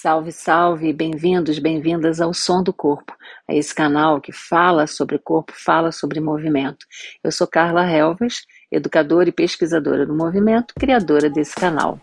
Salve, 0.00 0.30
salve, 0.30 0.92
bem-vindos, 0.92 1.58
bem-vindas 1.58 2.20
ao 2.20 2.32
Som 2.32 2.62
do 2.62 2.72
Corpo, 2.72 3.16
a 3.48 3.52
esse 3.52 3.74
canal 3.74 4.20
que 4.20 4.30
fala 4.30 4.86
sobre 4.86 5.18
corpo, 5.18 5.52
fala 5.52 5.90
sobre 5.90 6.20
movimento. 6.20 6.86
Eu 7.20 7.32
sou 7.32 7.48
Carla 7.48 7.84
Helvas, 7.84 8.42
educadora 8.70 9.28
e 9.28 9.32
pesquisadora 9.32 10.06
do 10.06 10.14
movimento, 10.14 10.72
criadora 10.78 11.28
desse 11.28 11.56
canal. 11.56 11.98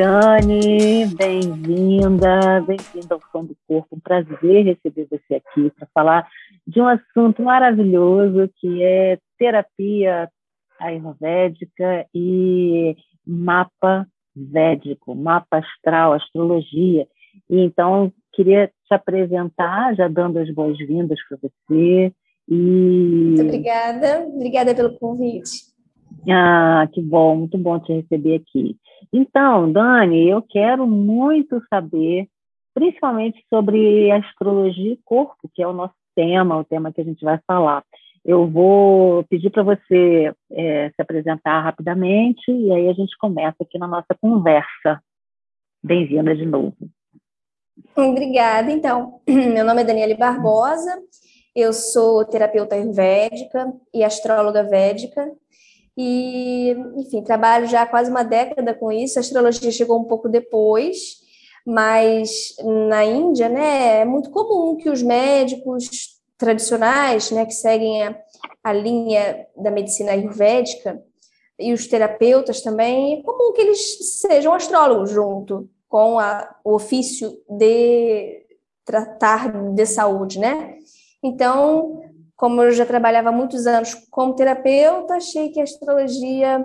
Dani, 0.00 1.04
bem-vinda, 1.14 2.62
bem-vinda 2.66 3.16
ao 3.16 3.20
Som 3.30 3.44
do 3.44 3.54
Corpo. 3.68 3.96
Um 3.96 4.00
prazer 4.00 4.64
receber 4.64 5.06
você 5.10 5.34
aqui 5.34 5.70
para 5.76 5.86
falar 5.92 6.26
de 6.66 6.80
um 6.80 6.88
assunto 6.88 7.42
maravilhoso 7.42 8.48
que 8.56 8.82
é 8.82 9.18
terapia 9.38 10.30
ayurvédica 10.78 12.06
e 12.14 12.96
mapa 13.26 14.06
védico, 14.34 15.14
mapa 15.14 15.58
astral, 15.58 16.14
astrologia. 16.14 17.06
E 17.50 17.60
então, 17.60 18.10
queria 18.32 18.68
te 18.68 18.94
apresentar, 18.94 19.94
já 19.96 20.08
dando 20.08 20.38
as 20.38 20.50
boas-vindas 20.54 21.18
para 21.28 21.36
você. 21.42 22.10
E... 22.48 22.54
Muito 22.54 23.42
obrigada, 23.42 24.26
obrigada 24.26 24.74
pelo 24.74 24.98
convite. 24.98 25.69
Ah, 26.28 26.88
que 26.92 27.00
bom, 27.00 27.36
muito 27.36 27.56
bom 27.56 27.78
te 27.78 27.92
receber 27.92 28.36
aqui. 28.36 28.76
Então, 29.12 29.72
Dani, 29.72 30.28
eu 30.28 30.42
quero 30.42 30.86
muito 30.86 31.62
saber, 31.68 32.28
principalmente 32.74 33.42
sobre 33.48 34.10
astrologia 34.10 34.92
e 34.92 35.00
corpo, 35.04 35.50
que 35.54 35.62
é 35.62 35.66
o 35.66 35.72
nosso 35.72 35.94
tema, 36.14 36.58
o 36.58 36.64
tema 36.64 36.92
que 36.92 37.00
a 37.00 37.04
gente 37.04 37.24
vai 37.24 37.38
falar. 37.46 37.82
Eu 38.24 38.46
vou 38.46 39.24
pedir 39.24 39.48
para 39.50 39.62
você 39.62 40.32
é, 40.52 40.90
se 40.90 41.00
apresentar 41.00 41.62
rapidamente 41.62 42.50
e 42.50 42.70
aí 42.70 42.88
a 42.88 42.92
gente 42.92 43.16
começa 43.16 43.56
aqui 43.62 43.78
na 43.78 43.86
nossa 43.86 44.14
conversa. 44.20 45.02
Bem-vinda 45.82 46.36
de 46.36 46.44
novo. 46.44 46.76
Obrigada. 47.96 48.70
Então, 48.70 49.20
meu 49.26 49.64
nome 49.64 49.80
é 49.80 49.84
Daniele 49.84 50.14
Barbosa, 50.14 51.00
eu 51.56 51.72
sou 51.72 52.24
terapeuta 52.26 52.74
ayurvédica 52.74 53.72
e 53.94 54.04
astróloga 54.04 54.62
védica 54.62 55.26
e, 55.96 56.74
enfim, 56.96 57.22
trabalho 57.22 57.66
já 57.66 57.86
quase 57.86 58.10
uma 58.10 58.22
década 58.22 58.74
com 58.74 58.90
isso. 58.90 59.18
A 59.18 59.20
astrologia 59.20 59.70
chegou 59.70 59.98
um 59.98 60.04
pouco 60.04 60.28
depois, 60.28 61.20
mas 61.66 62.54
na 62.88 63.04
Índia, 63.04 63.48
né, 63.48 64.00
é 64.00 64.04
muito 64.04 64.30
comum 64.30 64.76
que 64.76 64.88
os 64.88 65.02
médicos 65.02 65.88
tradicionais, 66.38 67.30
né, 67.30 67.44
que 67.44 67.54
seguem 67.54 68.02
a, 68.02 68.16
a 68.64 68.72
linha 68.72 69.46
da 69.56 69.70
medicina 69.70 70.12
ayurvédica, 70.12 71.02
e 71.58 71.74
os 71.74 71.86
terapeutas 71.86 72.62
também, 72.62 73.18
é 73.18 73.22
comum 73.22 73.52
que 73.52 73.60
eles 73.60 74.18
sejam 74.20 74.54
astrólogos 74.54 75.10
junto 75.10 75.68
com 75.86 76.18
a, 76.18 76.56
o 76.64 76.74
ofício 76.74 77.36
de 77.48 78.46
tratar 78.84 79.52
de 79.74 79.86
saúde, 79.86 80.38
né? 80.38 80.78
Então, 81.22 82.02
como 82.40 82.62
eu 82.62 82.70
já 82.70 82.86
trabalhava 82.86 83.28
há 83.28 83.32
muitos 83.32 83.66
anos 83.66 83.94
como 84.10 84.34
terapeuta, 84.34 85.16
achei 85.16 85.50
que 85.50 85.60
a 85.60 85.62
astrologia 85.62 86.64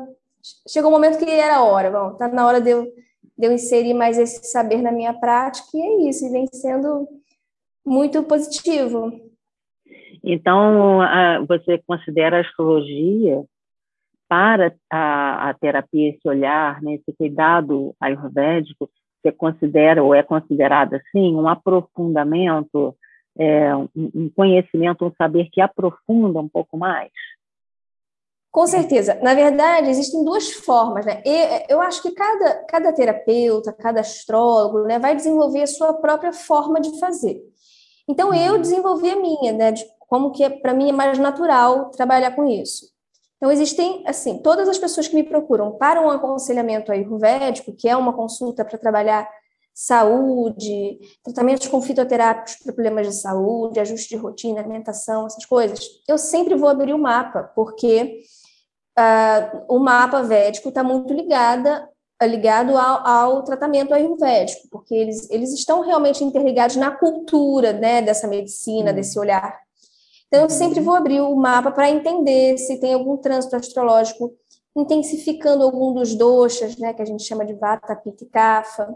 chegou 0.66 0.90
um 0.90 0.94
momento 0.94 1.20
que 1.20 1.30
era 1.30 1.58
a 1.58 1.64
hora, 1.64 1.92
bom, 1.92 2.14
está 2.14 2.30
na 2.30 2.48
hora 2.48 2.62
de 2.62 2.70
eu, 2.70 2.86
de 3.38 3.45
eu 3.45 3.52
inserir 3.52 3.94
mais 3.94 4.17
esse 4.17 4.49
saber 4.49 4.82
na 4.82 4.89
minha 4.89 5.14
prática, 5.14 5.67
e 5.73 5.82
é 5.82 6.10
isso, 6.10 6.26
e 6.26 6.30
vem 6.30 6.48
sendo 6.48 7.05
muito 7.86 8.23
positivo. 8.23 9.20
Então, 10.23 10.99
você 11.45 11.78
considera 11.86 12.38
a 12.38 12.42
astrologia 12.42 13.44
para 14.30 14.73
a, 14.89 15.49
a 15.49 15.54
terapia, 15.55 16.11
esse 16.11 16.26
olhar, 16.26 16.82
né, 16.82 16.94
esse 16.94 17.11
cuidado 17.17 17.94
ayurvédico, 17.99 18.89
você 19.22 19.30
considera 19.30 20.02
ou 20.02 20.16
é 20.16 20.23
considerado 20.23 20.94
assim 20.94 21.36
um 21.36 21.49
aprofundamento 21.49 22.95
é, 23.38 23.76
um 23.76 24.30
conhecimento, 24.36 25.06
um 25.06 25.12
saber 25.18 25.50
que 25.52 25.62
aprofunda 25.62 26.40
um 26.40 26.48
pouco 26.48 26.78
mais? 26.78 27.12
Com 28.56 28.66
certeza. 28.66 29.20
Na 29.22 29.34
verdade, 29.34 29.90
existem 29.90 30.23
duas 30.23 30.50
formas, 30.54 31.06
né? 31.06 31.22
Eu 31.68 31.82
acho 31.82 32.02
que 32.02 32.12
cada, 32.12 32.64
cada 32.70 32.94
terapeuta, 32.94 33.73
cada 33.73 34.00
astrólogo, 34.00 34.84
né, 34.84 34.98
vai 34.98 35.14
desenvolver 35.14 35.64
a 35.64 35.68
sua 35.68 35.94
própria 35.96 36.32
forma 36.32 36.80
de 36.80 36.98
fazer. 36.98 37.42
Então, 38.08 38.34
eu 38.34 38.54
uhum. 38.54 38.62
desenvolvi 38.62 39.10
a 39.10 39.20
minha, 39.20 39.52
né? 39.52 39.72
De 39.73 39.84
como 40.08 40.32
que 40.32 40.42
é, 40.42 40.50
para 40.50 40.73
mim 40.73 40.88
é 40.88 40.94
mais 40.94 41.20
natural 41.20 41.90
trabalhar 41.90 42.32
com 42.32 42.46
isso. 42.46 42.86
Então, 43.36 43.52
existem, 43.52 44.02
assim, 44.08 44.38
todas 44.38 44.70
as 44.70 44.78
pessoas 44.78 45.10
que 45.10 45.16
me 45.16 45.23
procuram 45.23 45.73
para 45.73 46.02
um 46.02 46.10
aconselhamento 46.10 46.94
ayurvédico, 46.94 47.76
que 47.76 47.90
é 47.90 47.98
uma 47.98 48.14
consulta 48.14 48.64
para 48.64 48.78
trabalhar 48.78 49.30
saúde, 49.75 50.97
tratamentos 51.21 51.67
com 51.67 51.81
fitoterápicos 51.81 52.55
para 52.55 52.71
problemas 52.71 53.08
de 53.08 53.13
saúde, 53.13 53.81
ajuste 53.81 54.08
de 54.08 54.15
rotina, 54.15 54.61
alimentação, 54.61 55.27
essas 55.27 55.45
coisas, 55.45 55.86
eu 56.08 56.17
sempre 56.17 56.55
vou 56.55 56.69
abrir 56.69 56.93
o 56.93 56.97
mapa, 56.97 57.43
porque 57.53 58.21
uh, 58.97 59.65
o 59.67 59.77
mapa 59.77 60.23
védico 60.23 60.69
está 60.69 60.81
muito 60.81 61.13
ligada, 61.13 61.89
ligado 62.23 62.77
ao, 62.77 63.05
ao, 63.05 63.43
tratamento 63.43 63.93
ayurvédico, 63.93 64.69
porque 64.71 64.95
eles, 64.95 65.30
eles 65.30 65.53
estão 65.53 65.81
realmente 65.81 66.23
interligados 66.23 66.77
na 66.77 66.92
cultura 66.92 67.73
né, 67.73 68.02
dessa 68.02 68.30
medicina, 68.30 68.92
uhum. 68.92 68.95
desse 68.95 69.19
olhar. 69.19 69.59
Então, 70.27 70.43
eu 70.43 70.49
sempre 70.49 70.80
uhum. 70.80 70.86
vou 70.86 70.95
abrir 70.95 71.19
o 71.19 71.36
mapa 71.36 71.69
para 71.69 71.89
entender 71.89 72.57
se 72.57 72.80
tem 72.80 72.93
algum 72.93 73.17
trânsito 73.17 73.57
astrológico 73.57 74.33
intensificando 74.73 75.63
algum 75.63 75.93
dos 75.93 76.15
doshas, 76.15 76.77
né, 76.77 76.93
que 76.93 77.02
a 77.02 77.05
gente 77.05 77.23
chama 77.23 77.45
de 77.45 77.53
Vata, 77.53 77.95
Pitta 77.95 78.23
e 78.23 78.27
Kapha, 78.27 78.95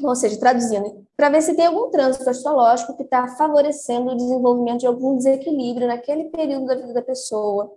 ou 0.00 0.14
seja, 0.14 0.38
traduzindo, 0.38 1.06
para 1.16 1.28
ver 1.28 1.42
se 1.42 1.54
tem 1.54 1.66
algum 1.66 1.90
trânsito 1.90 2.28
astrológico 2.28 2.96
que 2.96 3.02
está 3.02 3.28
favorecendo 3.36 4.10
o 4.10 4.16
desenvolvimento 4.16 4.80
de 4.80 4.86
algum 4.86 5.16
desequilíbrio 5.16 5.86
naquele 5.86 6.24
período 6.24 6.66
da 6.66 6.74
vida 6.74 6.94
da 6.94 7.02
pessoa. 7.02 7.70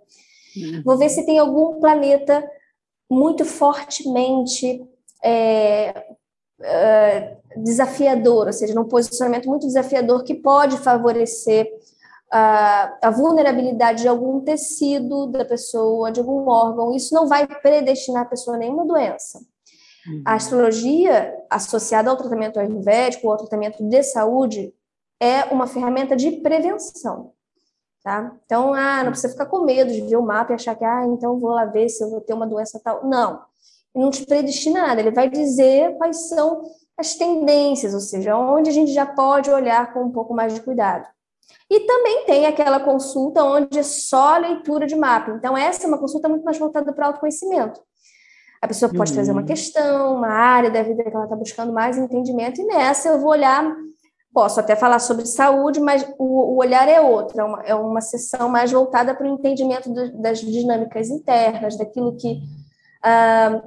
Uhum. 0.56 0.82
Vou 0.84 0.96
ver 0.96 1.10
se 1.10 1.26
tem 1.26 1.38
algum 1.38 1.78
planeta 1.78 2.48
muito 3.10 3.44
fortemente 3.44 4.84
é, 5.22 6.06
é, 6.62 7.36
desafiador, 7.56 8.46
ou 8.46 8.52
seja, 8.52 8.74
num 8.74 8.88
posicionamento 8.88 9.48
muito 9.48 9.66
desafiador 9.66 10.24
que 10.24 10.34
pode 10.34 10.78
favorecer 10.78 11.70
a, 12.30 12.98
a, 13.02 13.10
vulnerabilidade 13.10 14.02
de 14.02 14.08
algum 14.08 14.40
tecido 14.40 15.26
da 15.26 15.44
pessoa, 15.44 16.10
de 16.10 16.20
algum 16.20 16.48
órgão. 16.48 16.94
Isso 16.94 17.14
não 17.14 17.28
vai 17.28 17.46
predestinar 17.46 18.22
a 18.22 18.26
pessoa 18.26 18.56
a 18.56 18.58
nenhuma 18.58 18.86
doença. 18.86 19.40
Uhum. 20.08 20.22
A 20.24 20.34
astrologia, 20.34 21.34
associada 21.50 22.10
ao 22.10 22.16
tratamento 22.16 22.58
ayurvédico 22.58 23.26
ou 23.26 23.32
ao 23.32 23.38
tratamento 23.38 23.82
de 23.82 24.02
saúde, 24.02 24.74
é 25.20 25.44
uma 25.44 25.66
ferramenta 25.66 26.14
de 26.16 26.30
prevenção. 26.32 27.32
Tá? 28.02 28.36
Então, 28.44 28.72
ah, 28.72 29.02
não 29.02 29.10
precisa 29.10 29.32
ficar 29.32 29.46
com 29.46 29.64
medo 29.64 29.92
de 29.92 30.00
ver 30.00 30.16
o 30.16 30.22
mapa 30.22 30.52
e 30.52 30.54
achar 30.54 30.76
que, 30.76 30.84
ah, 30.84 31.04
então 31.06 31.40
vou 31.40 31.50
lá 31.50 31.64
ver 31.64 31.88
se 31.88 32.04
eu 32.04 32.10
vou 32.10 32.20
ter 32.20 32.34
uma 32.34 32.46
doença 32.46 32.80
tal. 32.82 33.04
Não, 33.04 33.42
ele 33.94 34.04
não 34.04 34.10
te 34.10 34.24
predestina 34.24 34.86
nada, 34.86 35.00
ele 35.00 35.10
vai 35.10 35.28
dizer 35.28 35.96
quais 35.96 36.28
são 36.28 36.62
as 36.96 37.14
tendências, 37.14 37.94
ou 37.94 38.00
seja, 38.00 38.36
onde 38.36 38.70
a 38.70 38.72
gente 38.72 38.92
já 38.92 39.04
pode 39.04 39.50
olhar 39.50 39.92
com 39.92 40.04
um 40.04 40.12
pouco 40.12 40.32
mais 40.32 40.54
de 40.54 40.60
cuidado. 40.60 41.06
E 41.68 41.80
também 41.80 42.24
tem 42.26 42.46
aquela 42.46 42.78
consulta 42.78 43.42
onde 43.42 43.78
é 43.78 43.82
só 43.82 44.36
leitura 44.36 44.86
de 44.86 44.94
mapa. 44.94 45.32
Então, 45.32 45.56
essa 45.56 45.84
é 45.84 45.88
uma 45.88 45.98
consulta 45.98 46.28
muito 46.28 46.44
mais 46.44 46.58
voltada 46.58 46.92
para 46.92 47.06
autoconhecimento. 47.06 47.80
A 48.66 48.68
pessoa 48.68 48.92
pode 48.92 49.12
uhum. 49.12 49.14
trazer 49.14 49.30
uma 49.30 49.42
uhum. 49.42 49.46
questão, 49.46 50.16
uma 50.16 50.28
área 50.28 50.68
da 50.68 50.82
vida 50.82 51.04
que 51.04 51.14
ela 51.14 51.24
está 51.24 51.36
buscando 51.36 51.72
mais 51.72 51.96
entendimento, 51.96 52.60
e 52.60 52.64
nessa 52.64 53.10
eu 53.10 53.20
vou 53.20 53.30
olhar, 53.30 53.64
posso 54.34 54.58
até 54.58 54.74
falar 54.74 54.98
sobre 54.98 55.24
saúde, 55.24 55.78
mas 55.78 56.04
o, 56.18 56.54
o 56.54 56.56
olhar 56.56 56.88
é 56.88 57.00
outro, 57.00 57.40
é 57.40 57.44
uma, 57.44 57.62
é 57.62 57.74
uma 57.76 58.00
sessão 58.00 58.48
mais 58.48 58.72
voltada 58.72 59.14
para 59.14 59.24
o 59.24 59.32
entendimento 59.32 59.88
do, 59.88 60.20
das 60.20 60.40
dinâmicas 60.40 61.08
internas, 61.10 61.78
daquilo 61.78 62.16
que 62.16 62.40
ah, 63.04 63.62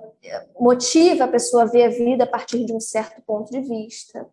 motiva 0.60 1.24
a 1.24 1.30
pessoa 1.30 1.64
a 1.64 1.66
ver 1.66 1.86
a 1.86 1.90
vida 1.90 2.26
a 2.26 2.28
partir 2.28 2.66
de 2.66 2.74
um 2.74 2.80
certo 2.82 3.22
ponto 3.26 3.50
de 3.50 3.62
vista. 3.62 4.28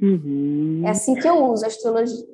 Uhum. 0.00 0.82
É 0.86 0.90
assim 0.90 1.16
que 1.16 1.28
eu 1.28 1.44
uso 1.46 1.64
a 1.64 1.66
astrologia. 1.66 2.24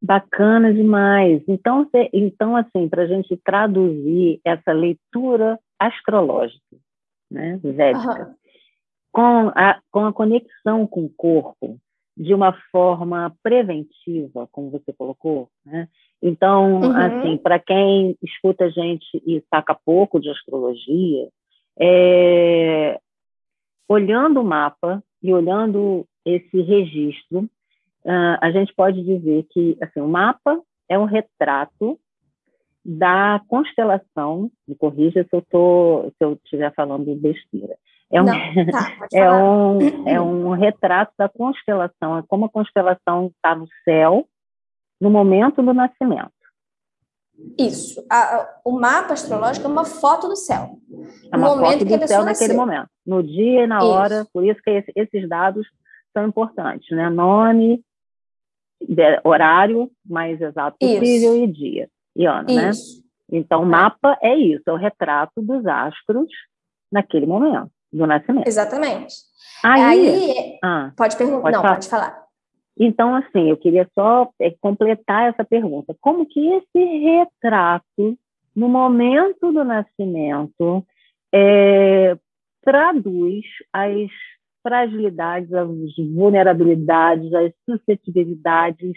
Bacana 0.00 0.72
demais. 0.72 1.42
Então, 1.46 1.86
então 2.10 2.56
assim, 2.56 2.88
para 2.88 3.02
a 3.02 3.06
gente 3.06 3.36
traduzir 3.44 4.40
essa 4.44 4.72
leitura 4.72 5.60
astrológica, 5.78 6.76
né, 7.32 7.58
védica, 7.62 8.28
uhum. 8.28 8.34
com, 9.10 9.52
a, 9.54 9.80
com 9.90 10.04
a 10.06 10.12
conexão 10.12 10.86
com 10.86 11.04
o 11.04 11.10
corpo 11.10 11.78
de 12.16 12.34
uma 12.34 12.52
forma 12.70 13.34
preventiva, 13.42 14.46
como 14.52 14.70
você 14.70 14.92
colocou, 14.92 15.48
né? 15.64 15.88
Então, 16.22 16.82
uhum. 16.82 16.96
assim, 16.96 17.36
para 17.36 17.58
quem 17.58 18.16
escuta 18.22 18.66
a 18.66 18.68
gente 18.68 19.06
e 19.26 19.42
saca 19.50 19.74
pouco 19.74 20.20
de 20.20 20.30
astrologia, 20.30 21.28
é, 21.80 23.00
olhando 23.88 24.40
o 24.40 24.44
mapa 24.44 25.02
e 25.22 25.32
olhando 25.32 26.06
esse 26.24 26.60
registro, 26.60 27.40
uh, 28.04 28.38
a 28.40 28.50
gente 28.50 28.72
pode 28.74 29.02
dizer 29.02 29.46
que 29.50 29.76
assim, 29.80 30.00
o 30.00 30.08
mapa 30.08 30.60
é 30.88 30.98
um 30.98 31.04
retrato 31.04 31.98
da 32.84 33.40
constelação, 33.46 34.50
me 34.66 34.74
corrija 34.74 35.22
se 35.22 35.36
eu 35.36 35.42
tô, 35.42 36.12
se 36.18 36.24
eu 36.24 36.32
estiver 36.44 36.72
falando 36.74 37.14
besteira. 37.14 37.76
É 38.10 38.20
um, 38.20 38.24
Não, 38.24 38.34
tá, 38.70 39.06
é, 39.12 39.32
um, 39.32 40.08
é 40.08 40.20
um 40.20 40.50
retrato 40.50 41.12
da 41.16 41.28
constelação, 41.28 42.18
é 42.18 42.22
como 42.26 42.46
a 42.46 42.50
constelação 42.50 43.32
está 43.34 43.54
no 43.54 43.66
céu 43.84 44.26
no 45.00 45.10
momento 45.10 45.62
do 45.62 45.72
nascimento. 45.72 46.30
Isso. 47.58 48.04
A, 48.10 48.60
o 48.64 48.72
mapa 48.72 49.14
astrológico 49.14 49.66
é 49.66 49.70
uma 49.70 49.84
foto 49.84 50.28
do 50.28 50.36
céu. 50.36 50.78
É 51.32 51.36
uma 51.36 51.56
foto 51.56 51.84
do 51.84 52.06
céu 52.06 52.24
naquele 52.24 52.52
momento, 52.52 52.88
no 53.06 53.22
dia 53.22 53.64
e 53.64 53.66
na 53.66 53.78
isso. 53.78 53.86
hora. 53.86 54.26
Por 54.32 54.44
isso 54.44 54.60
que 54.62 54.70
esse, 54.70 54.92
esses 54.94 55.28
dados 55.28 55.66
são 56.12 56.26
importantes, 56.26 56.94
né? 56.94 57.08
Nome, 57.08 57.82
de, 58.80 59.20
horário 59.24 59.90
mais 60.04 60.40
exato 60.40 60.76
possível 60.78 61.34
isso. 61.34 61.44
e 61.44 61.46
dia 61.46 61.88
né? 62.16 62.70
isso. 62.70 62.96
né? 62.96 63.02
Então, 63.38 63.62
o 63.62 63.66
mapa 63.66 64.18
é 64.22 64.36
isso, 64.36 64.62
é 64.66 64.72
o 64.72 64.76
retrato 64.76 65.40
dos 65.40 65.66
astros 65.66 66.28
naquele 66.90 67.26
momento 67.26 67.70
do 67.92 68.06
nascimento. 68.06 68.46
Exatamente. 68.46 69.14
Aí, 69.64 69.80
Aí 69.82 70.58
ah, 70.62 70.92
pode 70.96 71.16
perguntar, 71.16 71.50
não, 71.50 71.62
falar. 71.62 71.74
pode 71.74 71.88
falar. 71.88 72.22
Então, 72.78 73.14
assim, 73.14 73.50
eu 73.50 73.56
queria 73.56 73.88
só 73.94 74.30
é, 74.40 74.50
completar 74.60 75.28
essa 75.28 75.44
pergunta. 75.44 75.94
Como 76.00 76.26
que 76.26 76.40
esse 76.54 76.84
retrato, 76.84 78.18
no 78.56 78.68
momento 78.68 79.52
do 79.52 79.62
nascimento, 79.62 80.84
é, 81.32 82.16
traduz 82.62 83.44
as 83.72 84.10
fragilidades, 84.62 85.52
as 85.52 85.68
vulnerabilidades, 86.14 87.32
as 87.34 87.52
suscetibilidades 87.68 88.92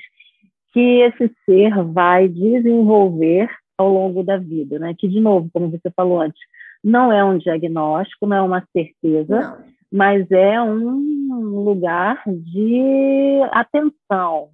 que 0.76 1.00
esse 1.04 1.34
ser 1.46 1.72
vai 1.86 2.28
desenvolver 2.28 3.50
ao 3.78 3.90
longo 3.90 4.22
da 4.22 4.36
vida, 4.36 4.78
né? 4.78 4.94
Que, 4.98 5.08
de 5.08 5.22
novo, 5.22 5.50
como 5.54 5.70
você 5.70 5.90
falou 5.96 6.20
antes, 6.20 6.42
não 6.84 7.14
é 7.14 7.24
um 7.24 7.38
diagnóstico, 7.38 8.28
não 8.28 8.36
é 8.36 8.42
uma 8.42 8.68
certeza, 8.74 9.40
não. 9.40 9.58
mas 9.90 10.30
é 10.30 10.62
um 10.62 11.64
lugar 11.64 12.22
de 12.28 13.40
atenção. 13.54 14.50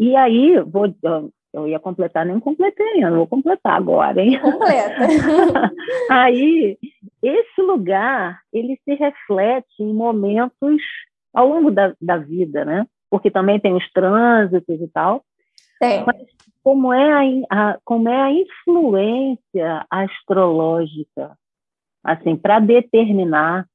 E 0.00 0.16
aí, 0.16 0.58
vou, 0.62 0.86
eu 1.52 1.68
ia 1.68 1.78
completar, 1.78 2.24
nem 2.24 2.40
completei, 2.40 3.04
eu 3.04 3.10
não 3.10 3.18
vou 3.18 3.26
completar 3.26 3.74
agora, 3.74 4.22
hein? 4.22 4.40
Completa. 4.40 4.96
aí, 6.08 6.78
esse 7.22 7.60
lugar, 7.60 8.40
ele 8.50 8.80
se 8.82 8.94
reflete 8.94 9.82
em 9.82 9.92
momentos 9.92 10.80
ao 11.34 11.46
longo 11.48 11.70
da, 11.70 11.94
da 12.00 12.16
vida, 12.16 12.64
né? 12.64 12.86
Porque 13.10 13.30
também 13.30 13.58
tem 13.58 13.74
os 13.74 13.90
trânsitos 13.92 14.80
e 14.80 14.88
tal. 14.88 15.24
Tem. 15.80 16.04
Mas 16.04 16.16
como 16.62 16.92
é 16.92 17.44
a, 17.50 17.70
a 17.72 17.78
como 17.84 18.08
é 18.08 18.20
a 18.20 18.32
influência 18.32 19.86
astrológica 19.90 21.36
assim 22.02 22.36
para 22.36 22.58
determinar 22.60 23.66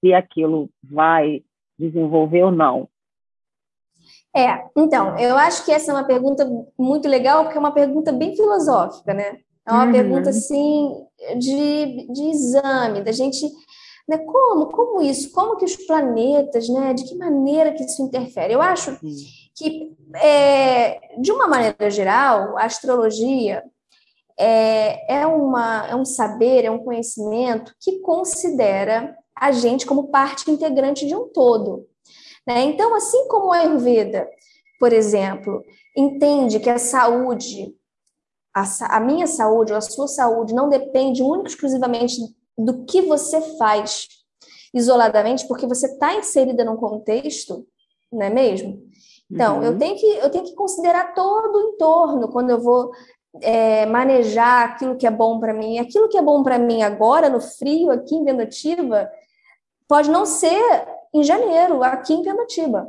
se 0.00 0.12
aquilo 0.12 0.68
vai 0.82 1.42
desenvolver 1.78 2.42
ou 2.42 2.50
não. 2.50 2.88
É, 4.34 4.64
então, 4.76 5.18
eu 5.18 5.36
acho 5.36 5.64
que 5.64 5.72
essa 5.72 5.92
é 5.92 5.94
uma 5.94 6.04
pergunta 6.06 6.48
muito 6.78 7.06
legal, 7.06 7.44
porque 7.44 7.56
é 7.56 7.60
uma 7.60 7.74
pergunta 7.74 8.10
bem 8.12 8.34
filosófica, 8.34 9.12
né? 9.12 9.38
É 9.66 9.72
uma 9.72 9.86
uhum. 9.86 9.92
pergunta, 9.92 10.30
assim, 10.30 11.06
de, 11.38 12.12
de 12.12 12.22
exame, 12.30 13.02
da 13.02 13.12
gente... 13.12 13.46
Né, 14.08 14.18
como? 14.18 14.66
Como 14.66 15.02
isso? 15.02 15.30
Como 15.32 15.56
que 15.56 15.64
os 15.64 15.76
planetas, 15.76 16.68
né? 16.68 16.92
De 16.92 17.04
que 17.04 17.14
maneira 17.14 17.72
que 17.72 17.84
isso 17.84 18.02
interfere? 18.02 18.52
Eu 18.52 18.62
acho 18.62 18.98
que, 19.54 19.96
é, 20.16 21.00
de 21.20 21.30
uma 21.30 21.46
maneira 21.46 21.90
geral, 21.90 22.58
a 22.58 22.64
astrologia 22.64 23.62
é, 24.38 25.20
é, 25.20 25.26
uma, 25.26 25.86
é 25.86 25.94
um 25.94 26.04
saber, 26.04 26.64
é 26.64 26.70
um 26.70 26.82
conhecimento 26.84 27.74
que 27.80 28.00
considera 28.00 29.16
a 29.36 29.52
gente 29.52 29.86
como 29.86 30.08
parte 30.08 30.50
integrante 30.50 31.06
de 31.06 31.14
um 31.14 31.28
todo. 31.28 31.86
Né? 32.46 32.62
Então, 32.62 32.94
assim 32.94 33.28
como 33.28 33.52
a 33.52 33.58
Ayurveda, 33.58 34.28
por 34.78 34.92
exemplo, 34.92 35.62
entende 35.96 36.58
que 36.58 36.70
a 36.70 36.78
saúde, 36.78 37.74
a, 38.54 38.64
a 38.96 39.00
minha 39.00 39.26
saúde 39.26 39.72
ou 39.72 39.78
a 39.78 39.82
sua 39.82 40.08
saúde 40.08 40.54
não 40.54 40.68
depende 40.68 41.22
única 41.22 41.48
e 41.48 41.52
exclusivamente 41.52 42.16
do 42.56 42.84
que 42.84 43.02
você 43.02 43.40
faz 43.56 44.08
isoladamente, 44.74 45.46
porque 45.46 45.66
você 45.66 45.86
está 45.86 46.14
inserida 46.14 46.64
num 46.64 46.76
contexto, 46.76 47.66
não 48.10 48.22
é 48.22 48.30
mesmo? 48.30 48.82
Então, 49.30 49.58
uhum. 49.58 49.64
eu, 49.64 49.78
tenho 49.78 49.96
que, 49.96 50.06
eu 50.06 50.30
tenho 50.30 50.44
que 50.44 50.54
considerar 50.54 51.14
todo 51.14 51.56
o 51.56 51.68
entorno 51.70 52.28
quando 52.28 52.50
eu 52.50 52.60
vou 52.60 52.90
é, 53.40 53.86
manejar 53.86 54.68
aquilo 54.68 54.96
que 54.96 55.06
é 55.06 55.10
bom 55.10 55.40
para 55.40 55.54
mim. 55.54 55.78
Aquilo 55.78 56.08
que 56.08 56.18
é 56.18 56.22
bom 56.22 56.42
para 56.42 56.58
mim 56.58 56.82
agora, 56.82 57.30
no 57.30 57.40
frio, 57.40 57.90
aqui 57.90 58.14
em 58.14 58.24
Vendativa, 58.24 59.10
pode 59.88 60.10
não 60.10 60.26
ser 60.26 60.86
em 61.14 61.22
janeiro, 61.22 61.82
aqui 61.82 62.14
em 62.14 62.22
Vendativa, 62.22 62.88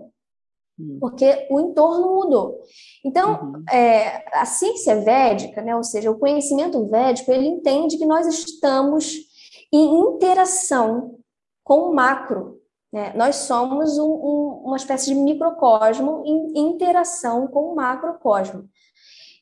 uhum. 0.79 0.97
porque 0.99 1.47
o 1.49 1.59
entorno 1.59 2.13
mudou. 2.13 2.59
Então, 3.05 3.41
uhum. 3.41 3.63
é, 3.71 4.23
a 4.33 4.45
ciência 4.45 4.99
védica, 5.01 5.61
né, 5.61 5.75
ou 5.75 5.83
seja, 5.83 6.11
o 6.11 6.19
conhecimento 6.19 6.85
védico, 6.87 7.31
ele 7.31 7.47
entende 7.47 7.97
que 7.97 8.05
nós 8.05 8.27
estamos 8.27 9.32
em 9.73 9.99
interação 9.99 11.17
com 11.63 11.89
o 11.89 11.95
macro, 11.95 12.61
né? 12.93 13.11
Nós 13.15 13.37
somos 13.37 13.97
um, 13.97 14.05
um, 14.05 14.61
uma 14.65 14.77
espécie 14.77 15.07
de 15.07 15.15
microcosmo 15.15 16.21
em 16.23 16.59
interação 16.59 17.47
com 17.47 17.71
o 17.71 17.75
macrocosmo. 17.75 18.69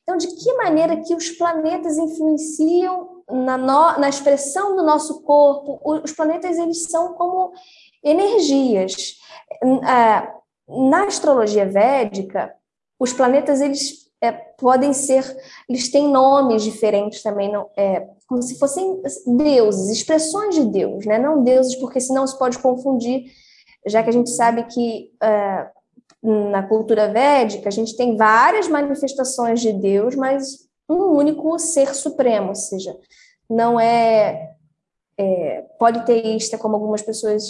Então, 0.02 0.16
de 0.16 0.26
que 0.28 0.54
maneira 0.54 0.96
que 0.96 1.14
os 1.14 1.30
planetas 1.30 1.98
influenciam 1.98 3.22
na, 3.30 3.58
no, 3.58 3.98
na 3.98 4.08
expressão 4.08 4.74
do 4.74 4.82
nosso 4.82 5.22
corpo? 5.22 5.78
Os 5.84 6.12
planetas, 6.12 6.58
eles 6.58 6.84
são 6.84 7.12
como 7.12 7.52
energias. 8.02 9.18
É, 9.62 10.32
na 10.66 11.04
astrologia 11.04 11.66
védica, 11.66 12.54
os 12.98 13.12
planetas, 13.12 13.60
eles 13.60 14.01
é, 14.22 14.30
podem 14.32 14.92
ser, 14.92 15.24
eles 15.68 15.90
têm 15.90 16.08
nomes 16.08 16.62
diferentes 16.62 17.22
também, 17.22 17.50
não, 17.50 17.68
é, 17.76 18.06
como 18.26 18.40
se 18.40 18.58
fossem 18.58 19.02
deuses, 19.26 19.90
expressões 19.90 20.54
de 20.54 20.64
Deus, 20.64 21.04
né? 21.04 21.18
não 21.18 21.42
deuses, 21.42 21.74
porque 21.76 22.00
senão 22.00 22.26
se 22.26 22.38
pode 22.38 22.58
confundir 22.58 23.24
já 23.86 24.02
que 24.02 24.10
a 24.10 24.12
gente 24.12 24.30
sabe 24.30 24.64
que 24.64 25.10
uh, 25.22 26.50
na 26.50 26.62
cultura 26.62 27.12
védica 27.12 27.68
a 27.68 27.72
gente 27.72 27.96
tem 27.96 28.16
várias 28.16 28.68
manifestações 28.68 29.60
de 29.60 29.72
Deus, 29.72 30.14
mas 30.14 30.68
um 30.88 31.16
único 31.16 31.58
ser 31.58 31.94
supremo, 31.94 32.48
ou 32.48 32.54
seja, 32.54 32.96
não 33.48 33.78
é, 33.78 34.54
é 35.18 35.62
politeísta 35.78 36.56
como 36.56 36.76
algumas 36.76 37.02
pessoas 37.02 37.44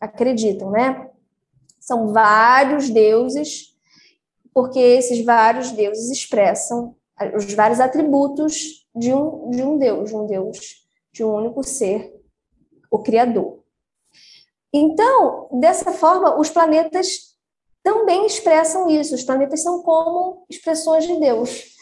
acreditam, 0.00 0.70
né? 0.70 1.08
São 1.78 2.12
vários 2.12 2.90
deuses, 2.90 3.71
porque 4.52 4.78
esses 4.78 5.24
vários 5.24 5.72
deuses 5.72 6.10
expressam 6.10 6.94
os 7.34 7.52
vários 7.54 7.80
atributos 7.80 8.86
de 8.94 9.12
um, 9.12 9.50
de 9.50 9.62
um 9.62 9.78
Deus, 9.78 10.10
de 10.10 10.16
um 10.16 10.26
Deus, 10.26 10.58
de 11.12 11.24
um 11.24 11.34
único 11.34 11.62
ser, 11.62 12.12
o 12.90 12.98
Criador. 12.98 13.62
Então, 14.72 15.48
dessa 15.52 15.92
forma, 15.92 16.38
os 16.38 16.50
planetas 16.50 17.32
também 17.82 18.26
expressam 18.26 18.88
isso. 18.88 19.14
Os 19.14 19.22
planetas 19.22 19.62
são 19.62 19.82
como 19.82 20.44
expressões 20.48 21.06
de 21.06 21.18
Deus. 21.18 21.72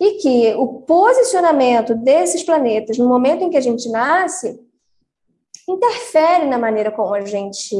E 0.00 0.12
que 0.14 0.54
o 0.54 0.82
posicionamento 0.82 1.94
desses 1.94 2.42
planetas 2.42 2.98
no 2.98 3.08
momento 3.08 3.42
em 3.42 3.50
que 3.50 3.56
a 3.56 3.60
gente 3.60 3.88
nasce 3.88 4.58
interfere 5.68 6.46
na 6.46 6.58
maneira 6.58 6.90
como 6.90 7.14
a 7.14 7.20
gente 7.20 7.76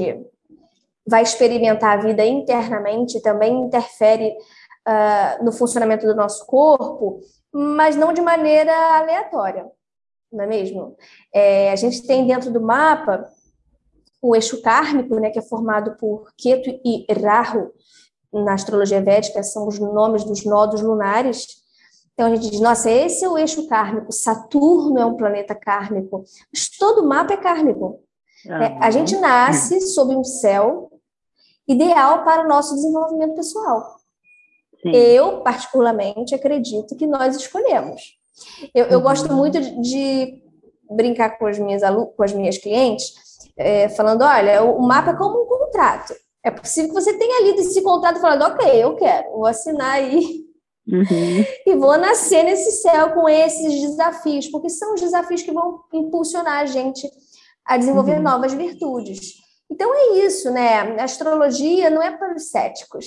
vai 1.08 1.22
experimentar 1.22 1.98
a 1.98 2.02
vida 2.02 2.24
internamente, 2.24 3.22
também 3.22 3.62
interfere 3.62 4.36
uh, 4.86 5.44
no 5.44 5.50
funcionamento 5.52 6.06
do 6.06 6.14
nosso 6.14 6.44
corpo, 6.46 7.20
mas 7.52 7.96
não 7.96 8.12
de 8.12 8.20
maneira 8.20 8.72
aleatória, 8.98 9.66
não 10.30 10.44
é 10.44 10.46
mesmo? 10.46 10.96
É, 11.32 11.72
a 11.72 11.76
gente 11.76 12.06
tem 12.06 12.26
dentro 12.26 12.50
do 12.50 12.60
mapa 12.60 13.26
o 14.20 14.34
eixo 14.34 14.60
kármico, 14.60 15.14
né, 15.18 15.30
que 15.30 15.38
é 15.38 15.42
formado 15.42 15.96
por 15.96 16.28
Ketu 16.36 16.80
e 16.84 17.06
Rahu, 17.12 17.72
na 18.32 18.52
astrologia 18.52 19.00
védica, 19.00 19.42
são 19.42 19.66
os 19.66 19.78
nomes 19.78 20.24
dos 20.24 20.44
nodos 20.44 20.82
lunares. 20.82 21.46
Então 22.12 22.26
a 22.26 22.34
gente 22.34 22.50
diz, 22.50 22.60
nossa, 22.60 22.90
esse 22.90 23.24
é 23.24 23.28
o 23.28 23.38
eixo 23.38 23.66
kármico, 23.68 24.12
Saturno 24.12 24.98
é 24.98 25.06
um 25.06 25.16
planeta 25.16 25.54
kármico, 25.54 26.24
mas 26.52 26.68
todo 26.68 27.06
mapa 27.06 27.32
é 27.32 27.36
kármico. 27.36 28.00
Uhum. 28.44 28.54
É, 28.54 28.78
a 28.80 28.90
gente 28.90 29.16
nasce 29.16 29.80
sob 29.80 30.14
um 30.14 30.24
céu 30.24 30.90
ideal 31.68 32.24
para 32.24 32.44
o 32.44 32.48
nosso 32.48 32.74
desenvolvimento 32.74 33.34
pessoal. 33.34 33.98
Sim. 34.82 34.92
Eu, 34.92 35.40
particularmente, 35.40 36.34
acredito 36.34 36.96
que 36.96 37.06
nós 37.06 37.36
escolhemos. 37.36 38.16
Eu, 38.74 38.86
eu 38.86 39.00
gosto 39.00 39.28
uhum. 39.28 39.36
muito 39.36 39.60
de, 39.60 39.80
de, 39.80 40.42
brincar 40.90 41.38
com 41.38 41.46
as 41.46 41.58
minhas, 41.58 41.82
com 42.16 42.22
as 42.22 42.32
minhas 42.32 42.56
clientes, 42.58 43.12
é, 43.56 43.88
falando: 43.88 44.22
olha, 44.22 44.62
o, 44.62 44.78
o 44.78 44.86
mapa 44.86 45.10
é 45.10 45.16
como 45.16 45.42
um 45.42 45.46
contrato. 45.46 46.14
É 46.42 46.50
possível 46.50 46.90
que 46.90 47.00
você 47.00 47.12
tenha 47.18 47.44
lido 47.44 47.60
esse 47.60 47.82
contrato 47.82 48.20
falando, 48.20 48.42
ok, 48.42 48.82
eu 48.82 48.94
quero, 48.94 49.32
vou 49.32 49.46
assinar 49.46 49.94
aí 49.94 50.46
uhum. 50.86 51.44
e 51.66 51.74
vou 51.74 51.98
nascer 51.98 52.44
nesse 52.44 52.80
céu 52.80 53.12
com 53.12 53.28
esses 53.28 53.80
desafios, 53.80 54.46
porque 54.46 54.70
são 54.70 54.94
os 54.94 55.00
desafios 55.00 55.42
que 55.42 55.52
vão 55.52 55.80
impulsionar 55.92 56.60
a 56.60 56.66
gente 56.66 57.10
a 57.66 57.76
desenvolver 57.76 58.16
uhum. 58.16 58.22
novas 58.22 58.54
virtudes. 58.54 59.34
Então 59.70 59.92
é 59.94 60.24
isso, 60.26 60.52
né? 60.52 60.80
A 60.98 61.04
astrologia 61.04 61.90
não 61.90 62.02
é 62.02 62.16
para 62.16 62.34
os 62.34 62.50
céticos. 62.50 63.06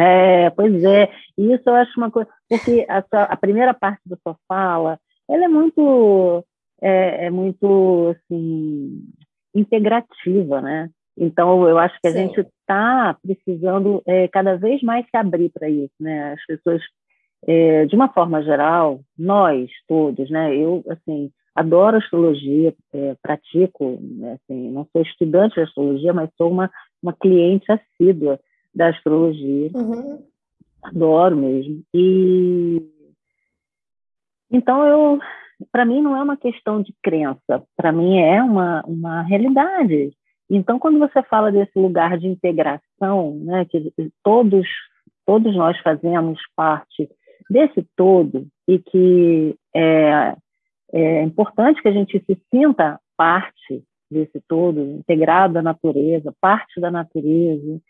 É, 0.00 0.48
pois 0.50 0.84
é. 0.84 1.10
Isso 1.36 1.64
eu 1.66 1.74
acho 1.74 1.98
uma 1.98 2.10
coisa. 2.10 2.30
Porque 2.48 2.86
a, 2.88 3.02
sua, 3.02 3.24
a 3.24 3.36
primeira 3.36 3.74
parte 3.74 4.00
da 4.06 4.16
sua 4.22 4.36
fala, 4.46 4.98
ela 5.28 5.44
é 5.44 5.48
muito, 5.48 6.44
é, 6.80 7.26
é 7.26 7.30
muito 7.30 8.14
assim, 8.14 9.04
integrativa, 9.54 10.60
né? 10.60 10.88
Então, 11.16 11.68
eu 11.68 11.76
acho 11.78 11.98
que 12.00 12.06
a 12.06 12.12
Sim. 12.12 12.28
gente 12.28 12.40
está 12.40 13.16
precisando 13.20 14.00
é, 14.06 14.28
cada 14.28 14.56
vez 14.56 14.80
mais 14.82 15.04
se 15.10 15.16
abrir 15.16 15.50
para 15.50 15.68
isso, 15.68 15.94
né? 15.98 16.32
As 16.32 16.46
pessoas, 16.46 16.80
é, 17.44 17.84
de 17.86 17.96
uma 17.96 18.08
forma 18.08 18.40
geral, 18.42 19.00
nós 19.18 19.68
todos, 19.88 20.30
né? 20.30 20.54
Eu, 20.54 20.84
assim, 20.88 21.32
adoro 21.58 21.96
astrologia, 21.96 22.72
é, 22.92 23.16
pratico, 23.20 23.98
né? 24.00 24.34
assim, 24.34 24.70
não 24.70 24.86
sou 24.92 25.02
estudante 25.02 25.56
de 25.56 25.62
astrologia, 25.62 26.12
mas 26.12 26.30
sou 26.36 26.50
uma, 26.50 26.70
uma 27.02 27.12
cliente 27.12 27.66
assídua 27.70 28.38
da 28.74 28.88
astrologia. 28.88 29.70
Uhum. 29.74 30.22
Adoro 30.82 31.36
mesmo. 31.36 31.82
E 31.92 32.80
então 34.50 34.86
eu, 34.86 35.18
para 35.72 35.84
mim 35.84 36.00
não 36.00 36.16
é 36.16 36.22
uma 36.22 36.36
questão 36.36 36.80
de 36.80 36.94
crença, 37.02 37.62
para 37.76 37.90
mim 37.90 38.18
é 38.18 38.40
uma 38.40 38.82
uma 38.86 39.22
realidade. 39.22 40.12
Então 40.48 40.78
quando 40.78 40.98
você 41.00 41.22
fala 41.24 41.50
desse 41.50 41.76
lugar 41.76 42.16
de 42.16 42.28
integração, 42.28 43.34
né, 43.40 43.64
que 43.64 43.92
todos 44.22 44.66
todos 45.26 45.54
nós 45.56 45.76
fazemos 45.80 46.40
parte 46.54 47.10
desse 47.50 47.84
todo 47.96 48.46
e 48.68 48.78
que 48.78 49.56
é, 49.74 50.36
é 50.92 51.22
importante 51.22 51.82
que 51.82 51.88
a 51.88 51.92
gente 51.92 52.18
se 52.24 52.38
sinta 52.50 53.00
parte 53.16 53.84
desse 54.10 54.40
todo, 54.48 54.80
integrado 54.80 55.58
à 55.58 55.62
natureza, 55.62 56.34
parte 56.40 56.80
da 56.80 56.90
natureza, 56.90 57.80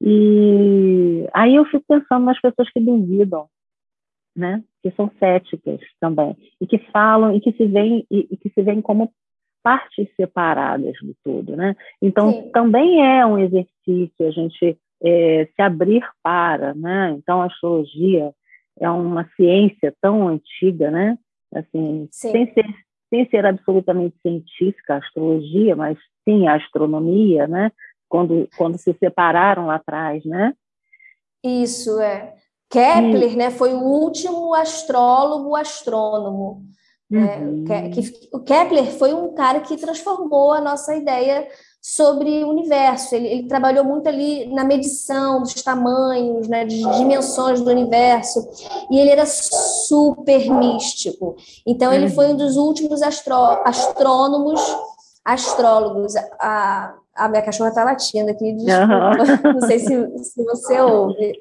e 0.00 1.26
aí 1.32 1.54
eu 1.54 1.64
fico 1.64 1.84
pensando 1.88 2.24
nas 2.26 2.40
pessoas 2.40 2.70
que 2.70 2.80
duvidam, 2.80 3.48
né? 4.36 4.62
Que 4.82 4.90
são 4.92 5.10
céticas 5.18 5.80
também 5.98 6.36
e 6.60 6.66
que 6.66 6.78
falam 6.92 7.34
e 7.34 7.40
que 7.40 7.52
se 7.52 7.66
veem 7.66 8.06
e, 8.10 8.28
e 8.30 8.36
que 8.36 8.50
se 8.50 8.62
veem 8.62 8.82
como 8.82 9.10
partes 9.62 10.08
separadas 10.14 10.94
do 11.02 11.14
todo, 11.24 11.56
né? 11.56 11.74
Então 12.00 12.30
Sim. 12.30 12.50
também 12.50 13.04
é 13.04 13.24
um 13.24 13.38
exercício 13.38 14.28
a 14.28 14.30
gente 14.30 14.78
é, 15.02 15.46
se 15.46 15.62
abrir 15.62 16.06
para, 16.22 16.74
né? 16.74 17.14
Então 17.18 17.40
a 17.40 17.46
astrologia 17.46 18.32
é 18.78 18.90
uma 18.90 19.26
ciência 19.34 19.94
tão 20.00 20.28
antiga, 20.28 20.90
né? 20.90 21.18
Assim, 21.58 22.08
sem 22.10 22.52
ser 22.52 22.66
sem 23.08 23.28
ser 23.28 23.46
absolutamente 23.46 24.16
científica 24.20 24.94
a 24.94 24.98
astrologia, 24.98 25.76
mas 25.76 25.96
sim 26.24 26.48
a 26.48 26.56
astronomia, 26.56 27.46
né? 27.46 27.70
quando, 28.08 28.48
quando 28.56 28.78
se 28.78 28.94
separaram 28.94 29.66
lá 29.66 29.76
atrás, 29.76 30.24
né? 30.24 30.54
Isso, 31.44 32.00
é. 32.00 32.34
Kepler, 32.70 33.32
e... 33.32 33.36
né, 33.36 33.50
foi 33.50 33.74
o 33.74 33.80
último 33.80 34.54
astrólogo 34.54 35.54
astrônomo. 35.54 36.64
Né? 37.08 37.38
Uhum. 37.38 37.64
É, 37.70 37.88
que, 37.90 38.00
o 38.32 38.40
Kepler 38.40 38.86
foi 38.86 39.14
um 39.14 39.32
cara 39.34 39.60
que 39.60 39.76
transformou 39.76 40.52
a 40.52 40.60
nossa 40.60 40.94
ideia 40.96 41.46
sobre 41.86 42.42
o 42.42 42.48
universo. 42.48 43.14
Ele, 43.14 43.28
ele, 43.28 43.42
trabalhou 43.44 43.84
muito 43.84 44.08
ali 44.08 44.52
na 44.52 44.64
medição 44.64 45.40
dos 45.40 45.54
tamanhos, 45.62 46.48
né, 46.48 46.64
de 46.64 46.82
dimensões 46.98 47.60
do 47.60 47.70
universo, 47.70 48.44
e 48.90 48.98
ele 48.98 49.10
era 49.10 49.24
super 49.24 50.50
místico. 50.50 51.36
Então, 51.64 51.92
ele 51.92 52.10
foi 52.10 52.32
um 52.32 52.36
dos 52.36 52.56
últimos 52.56 53.02
astro, 53.02 53.36
astrônomos, 53.64 54.60
astrólogos 55.24 56.14
a, 56.40 56.92
a 57.14 57.28
minha 57.28 57.42
cachorra 57.42 57.68
está 57.68 57.84
latindo 57.84 58.32
aqui, 58.32 58.52
desculpa, 58.54 59.46
uhum. 59.46 59.54
não 59.54 59.60
sei 59.60 59.78
se, 59.78 60.18
se 60.24 60.44
você 60.44 60.80
ouve. 60.80 61.40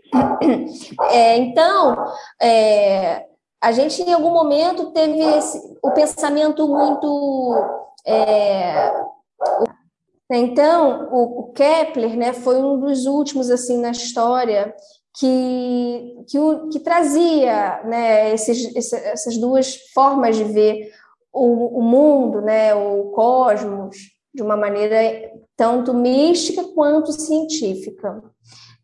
É, 1.10 1.38
então, 1.38 2.06
é, 2.40 3.26
a 3.60 3.72
gente 3.72 4.00
em 4.00 4.14
algum 4.14 4.32
momento 4.32 4.92
teve 4.92 5.20
esse, 5.20 5.60
o 5.82 5.90
pensamento 5.90 6.68
muito. 6.68 7.82
É, 8.06 8.94
então, 10.32 11.10
o, 11.12 11.40
o, 11.42 11.52
Kepler 11.54 12.18
né, 12.18 12.34
foi 12.34 12.58
um 12.58 12.80
dos 12.80 13.06
últimos 13.06 13.52
assim 13.52 13.80
na 13.80 13.92
história 13.92 14.74
que, 15.18 16.18
que, 16.28 16.38
que 16.72 16.80
trazia 16.80 17.84
né, 17.84 18.34
esses, 18.34 18.76
essas 18.76 19.38
duas 19.38 19.76
formas 19.94 20.36
de 20.36 20.44
ver 20.44 20.92
o, 21.32 21.80
o 21.80 21.82
mundo, 21.84 22.42
né, 22.42 22.74
o 22.74 23.12
cosmos, 23.12 23.96
de 24.34 24.42
uma 24.42 24.58
maneira 24.58 24.98
tanto 25.56 25.94
mística 25.94 26.64
quanto 26.64 27.12
científica. 27.12 28.22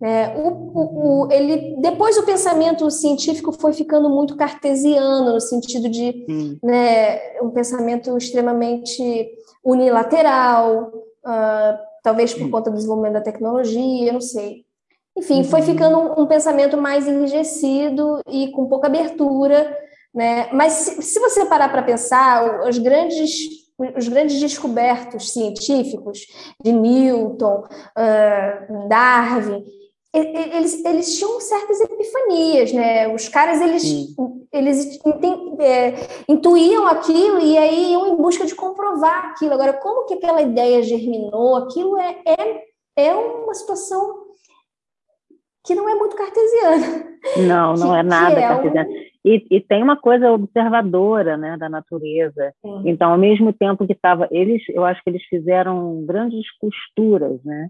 É, 0.04 0.36
o, 0.36 0.48
o, 0.50 1.26
o, 1.26 1.32
ele, 1.32 1.76
depois 1.80 2.18
o 2.18 2.26
pensamento 2.26 2.90
científico 2.90 3.52
foi 3.52 3.72
ficando 3.72 4.10
muito 4.10 4.36
cartesiano, 4.36 5.34
no 5.34 5.40
sentido 5.40 5.88
de 5.90 6.58
né, 6.64 7.40
um 7.42 7.52
pensamento 7.52 8.18
extremamente 8.18 9.30
unilateral, 9.64 10.92
uh, 11.26 11.78
talvez 12.04 12.34
por 12.34 12.50
conta 12.50 12.70
do 12.70 12.76
desenvolvimento 12.76 13.14
da 13.14 13.22
tecnologia, 13.22 14.14
não 14.14 14.22
sei. 14.22 14.66
Enfim, 15.18 15.40
uhum. 15.40 15.44
foi 15.44 15.62
ficando 15.62 15.98
um, 15.98 16.22
um, 16.22 16.26
pensamento 16.26 16.78
mais 16.78 17.08
enrijecido 17.08 18.22
e 18.28 18.50
com 18.52 18.68
pouca 18.68 18.88
abertura. 18.88 19.78
Né? 20.14 20.50
Mas 20.54 20.74
se, 20.74 21.02
se 21.02 21.20
você 21.20 21.46
parar 21.46 21.70
para 21.70 21.84
pensar, 21.84 22.68
os 22.68 22.78
grandes 22.78 23.62
os 23.98 24.08
grandes 24.08 24.40
descobertos 24.40 25.32
científicos 25.34 26.28
de 26.64 26.72
Newton, 26.72 27.64
uh, 27.64 28.88
Darwin, 28.88 29.66
eles, 30.14 30.84
eles 30.84 31.18
tinham 31.18 31.40
certas 31.40 31.80
epifanias, 31.80 32.74
né? 32.74 33.08
Os 33.14 33.30
caras 33.30 33.62
eles, 33.62 34.14
eles 34.52 35.00
é, 35.60 35.94
intuíam 36.28 36.86
aquilo 36.86 37.40
e 37.40 37.58
aí 37.58 37.94
iam 37.94 38.14
em 38.14 38.18
busca 38.18 38.46
de 38.46 38.54
comprovar 38.54 39.28
aquilo. 39.28 39.54
Agora, 39.54 39.74
como 39.74 40.06
que 40.06 40.16
aquela 40.16 40.42
ideia 40.42 40.84
germinou? 40.84 41.56
Aquilo 41.56 41.98
é, 41.98 42.18
é, 42.26 42.64
é 42.98 43.16
uma 43.16 43.54
situação 43.54 44.26
que 45.66 45.76
não 45.76 45.88
é 45.88 45.96
muito 45.96 46.16
cartesiana. 46.16 47.18
Não, 47.48 47.74
não 47.80 47.92
que, 47.92 48.00
é 48.00 48.04
nada 48.04 48.40
é 48.40 48.48
cartesiana. 48.48 48.90
Um... 48.90 49.12
E, 49.24 49.46
e, 49.52 49.62
tem 49.62 49.84
uma 49.84 49.96
coisa 49.96 50.32
observadora, 50.32 51.38
né, 51.38 51.56
da 51.56 51.70
natureza. 51.70 52.54
Sim. 52.60 52.82
Então, 52.86 53.12
ao 53.12 53.18
mesmo 53.20 53.54
tempo 53.54 53.86
que 53.86 53.94
estava, 53.94 54.28
eles, 54.32 54.64
eu 54.70 54.84
acho 54.84 55.02
que 55.04 55.12
eles 55.12 55.24
fizeram 55.26 56.04
grandes 56.06 56.44
costuras, 56.60 57.40
né, 57.46 57.70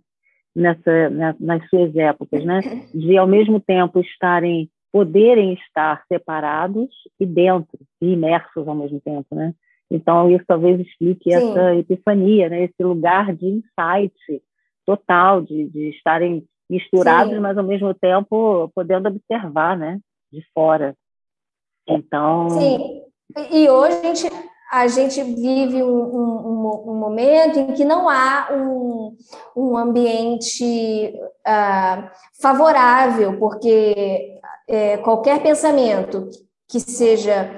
nessa, 0.56 1.10
né, 1.10 1.36
nas 1.40 1.68
suas 1.70 1.96
épocas, 1.96 2.44
né, 2.44 2.62
de 2.94 3.18
ao 3.18 3.28
mesmo 3.28 3.60
tempo 3.60 4.00
estarem, 4.00 4.70
poderem 4.92 5.54
estar 5.54 6.04
separados 6.08 6.90
e 7.20 7.26
dentro, 7.26 7.80
e 8.02 8.14
imersos 8.14 8.68
ao 8.68 8.76
mesmo 8.76 9.00
tempo, 9.00 9.34
né. 9.34 9.54
Então, 9.90 10.30
isso 10.32 10.46
talvez 10.48 10.80
explique 10.80 11.30
Sim. 11.30 11.36
essa 11.36 11.76
epifania, 11.76 12.50
né, 12.50 12.64
esse 12.64 12.84
lugar 12.84 13.36
de 13.36 13.46
insight 13.46 14.42
total, 14.86 15.42
de, 15.42 15.70
de 15.70 15.90
estarem 15.90 16.46
misturados, 16.70 17.34
Sim. 17.34 17.40
mas 17.40 17.58
ao 17.58 17.64
mesmo 17.64 17.94
tempo 17.94 18.72
podendo 18.74 19.10
observar, 19.10 19.78
né, 19.78 20.00
de 20.32 20.42
fora. 20.54 20.96
Então. 21.88 22.50
Sim, 22.50 23.02
e 23.52 23.70
hoje 23.70 23.96
a 23.98 24.14
gente, 24.14 24.51
a 24.72 24.88
gente 24.88 25.22
vive 25.22 25.84
um, 25.84 26.02
um, 26.02 26.84
um 26.88 26.96
momento 26.96 27.60
em 27.60 27.74
que 27.74 27.84
não 27.84 28.08
há 28.08 28.48
um, 28.54 29.18
um 29.54 29.78
ambiente 29.78 31.14
uh, 31.46 32.10
favorável, 32.42 33.38
porque 33.38 34.40
é, 34.70 34.96
qualquer 34.98 35.44
pensamento 35.44 36.30
que 36.70 36.80
seja 36.80 37.52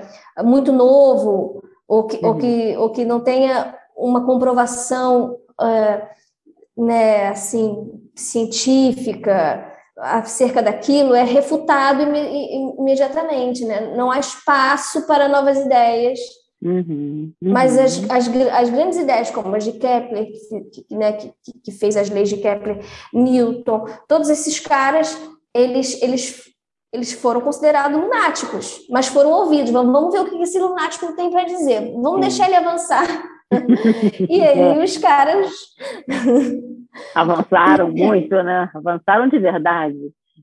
muito 0.43 0.71
novo 0.71 1.63
ou 1.87 2.07
que, 2.07 2.17
uhum. 2.17 2.27
ou 2.29 2.37
que, 2.37 2.77
ou 2.77 2.89
que 2.89 3.05
não 3.05 3.19
tenha 3.19 3.77
uma 3.95 4.25
comprovação 4.25 5.37
uh, 5.61 6.83
né, 6.83 7.27
assim, 7.27 7.91
científica, 8.15 9.71
acerca 9.95 10.63
daquilo 10.63 11.13
é 11.13 11.21
refutado 11.21 12.01
imediatamente, 12.01 13.63
né? 13.63 13.95
Não 13.95 14.09
há 14.09 14.17
espaço 14.17 15.05
para 15.05 15.29
novas 15.29 15.59
ideias. 15.59 16.19
Uhum, 16.63 17.33
uhum. 17.41 17.51
Mas 17.51 17.77
as, 17.77 18.09
as, 18.09 18.29
as, 18.53 18.69
grandes 18.69 18.97
ideias, 18.97 19.29
como 19.29 19.53
as 19.53 19.65
de 19.65 19.73
Kepler, 19.73 20.31
que, 20.31 20.83
que, 20.83 20.95
né, 20.95 21.11
que, 21.11 21.33
que, 21.61 21.71
fez 21.73 21.97
as 21.97 22.09
leis 22.09 22.29
de 22.29 22.37
Kepler, 22.37 22.79
Newton, 23.13 23.85
todos 24.07 24.29
esses 24.29 24.61
caras, 24.61 25.19
eles, 25.53 26.01
eles 26.01 26.53
eles 26.93 27.11
foram 27.11 27.41
considerados 27.41 27.99
lunáticos, 27.99 28.85
mas 28.87 29.07
foram 29.07 29.31
ouvidos. 29.31 29.71
Vamos 29.71 30.13
ver 30.13 30.21
o 30.21 30.29
que 30.29 30.41
esse 30.43 30.59
lunático 30.59 31.15
tem 31.15 31.31
para 31.31 31.43
dizer. 31.43 31.91
Vamos 31.91 32.21
deixar 32.21 32.45
ele 32.45 32.55
avançar. 32.55 33.03
e 34.29 34.39
aí 34.39 34.59
é. 34.59 34.83
os 34.83 34.95
caras 34.99 35.51
avançaram 37.15 37.91
muito, 37.91 38.35
né? 38.43 38.69
Avançaram 38.75 39.27
de 39.27 39.39
verdade. 39.39 39.97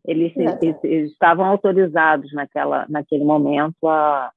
Eles, 0.04 0.36
eles, 0.36 0.76
eles, 0.82 1.12
estavam 1.12 1.44
autorizados 1.44 2.32
naquela, 2.32 2.84
naquele 2.88 3.24
momento 3.24 3.86
a, 3.86 4.32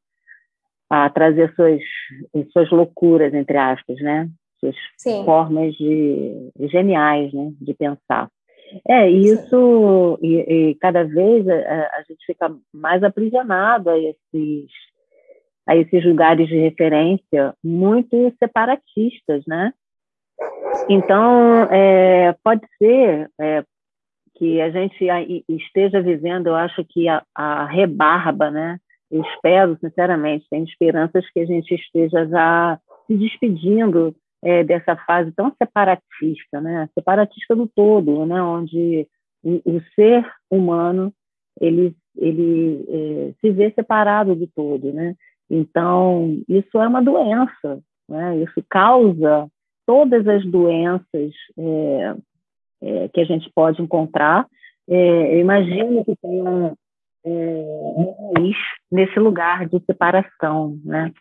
a 0.93 1.09
trazer 1.09 1.51
suas, 1.55 1.81
suas 2.51 2.69
loucuras, 2.69 3.33
entre 3.33 3.57
aspas, 3.57 3.97
né? 4.00 4.29
Suas 4.59 4.75
Sim. 4.95 5.25
formas 5.25 5.73
de, 5.73 6.51
geniais, 6.71 7.33
né? 7.33 7.51
De 7.59 7.73
pensar. 7.73 8.29
É, 8.88 9.09
isso, 9.09 10.19
e, 10.21 10.35
e, 10.35 10.75
cada 10.75 11.03
vez 11.03 11.47
a, 11.50 11.53
a, 11.53 12.03
gente 12.07 12.23
fica 12.27 12.55
mais 12.71 13.03
aprisionado 13.03 13.89
a 13.89 13.97
esses, 13.97 14.69
a 15.67 15.75
esses 15.75 16.05
lugares 16.05 16.47
de 16.47 16.59
referência 16.59 17.55
muito 17.63 18.31
separatistas, 18.38 19.43
né? 19.47 19.73
Então, 20.88 21.63
é, 21.71 22.35
pode 22.43 22.67
ser 22.77 23.31
é, 23.41 23.63
que 24.35 24.62
a 24.62 24.69
gente 24.69 25.43
esteja 25.50 26.01
vivendo, 26.01 26.47
eu 26.47 26.55
acho 26.55 26.85
que 26.85 27.07
a, 27.07 27.23
a 27.33 27.65
rebarba, 27.65 28.51
né? 28.51 28.79
Espero, 29.13 29.77
sinceramente, 29.79 30.48
tenho 30.50 30.65
esperanças 30.65 31.24
que 31.32 31.39
a 31.39 31.46
gente 31.46 31.74
esteja 31.75 32.27
já 32.27 32.79
se 33.05 33.15
despedindo 33.15 34.15
é, 34.43 34.63
dessa 34.63 34.96
fase 34.96 35.32
tão 35.34 35.53
separatista, 35.55 36.60
né? 36.60 36.89
Separatista 36.96 37.55
do 37.55 37.67
todo, 37.67 38.25
né? 38.25 38.41
Onde 38.41 39.08
o, 39.43 39.77
o 39.77 39.82
ser 39.96 40.25
humano 40.50 41.13
ele 41.62 41.96
ele 42.15 42.86
é, 42.89 43.34
se 43.39 43.51
vê 43.51 43.72
separado 43.72 44.36
do 44.36 44.48
todo, 44.48 44.91
né? 44.91 45.15
Então 45.50 46.41
isso 46.50 46.79
é 46.79 46.88
uma 46.88 47.01
doença, 47.01 47.79
né? 48.10 48.38
Isso 48.39 48.63
causa 48.67 49.48
todas 49.86 50.27
as 50.27 50.43
doenças 50.46 51.34
é, 51.58 52.15
é 52.82 53.08
que 53.10 53.22
a 53.22 53.25
gente 53.25 53.50
pode 53.53 53.82
encontrar. 53.82 54.48
É, 54.89 55.36
eu 55.36 55.39
imagino 55.39 56.03
que 56.03 56.15
tem 56.15 56.41
um 57.25 58.51
nesse 58.91 59.19
lugar 59.19 59.67
de 59.67 59.79
separação, 59.85 60.77
né? 60.83 61.11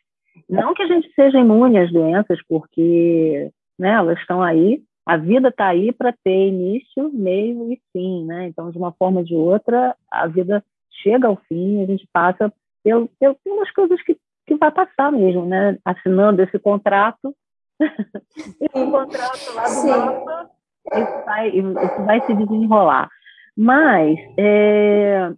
Não 0.49 0.75
que 0.75 0.83
a 0.83 0.87
gente 0.87 1.13
seja 1.15 1.39
imune 1.39 1.79
às 1.79 1.93
doenças, 1.93 2.39
porque 2.49 3.51
né, 3.79 3.91
elas 3.91 4.19
estão 4.19 4.43
aí, 4.43 4.83
a 5.07 5.17
vida 5.17 5.49
está 5.49 5.69
aí 5.69 5.93
para 5.93 6.15
ter 6.25 6.49
início, 6.49 7.11
meio 7.13 7.73
e 7.73 7.81
fim, 7.93 8.25
né? 8.25 8.47
Então, 8.47 8.71
de 8.71 8.79
uma 8.79 8.93
forma 8.93 9.21
ou 9.21 9.25
de 9.25 9.35
outra, 9.35 9.97
a 10.11 10.27
vida 10.27 10.65
chega 11.03 11.27
ao 11.27 11.37
fim, 11.49 11.83
a 11.83 11.87
gente 11.87 12.07
passa 12.13 12.53
pelo, 12.85 13.09
pelo, 13.19 13.35
pelas 13.45 13.71
coisas 13.73 14.01
que, 14.03 14.17
que 14.47 14.55
vai 14.57 14.71
passar 14.71 15.11
mesmo, 15.11 15.47
né? 15.47 15.77
Assinando 15.85 16.43
esse 16.43 16.59
contrato, 16.59 17.35
esse 17.81 18.91
contrato 18.91 19.55
lá 19.55 19.63
do 19.65 19.69
Sim. 19.71 19.89
mapa, 19.89 20.51
isso 20.95 21.25
vai, 21.25 21.49
isso 21.49 22.05
vai 22.05 22.27
se 22.27 22.35
desenrolar. 22.35 23.09
Mas 23.57 24.19
é, 24.39 25.33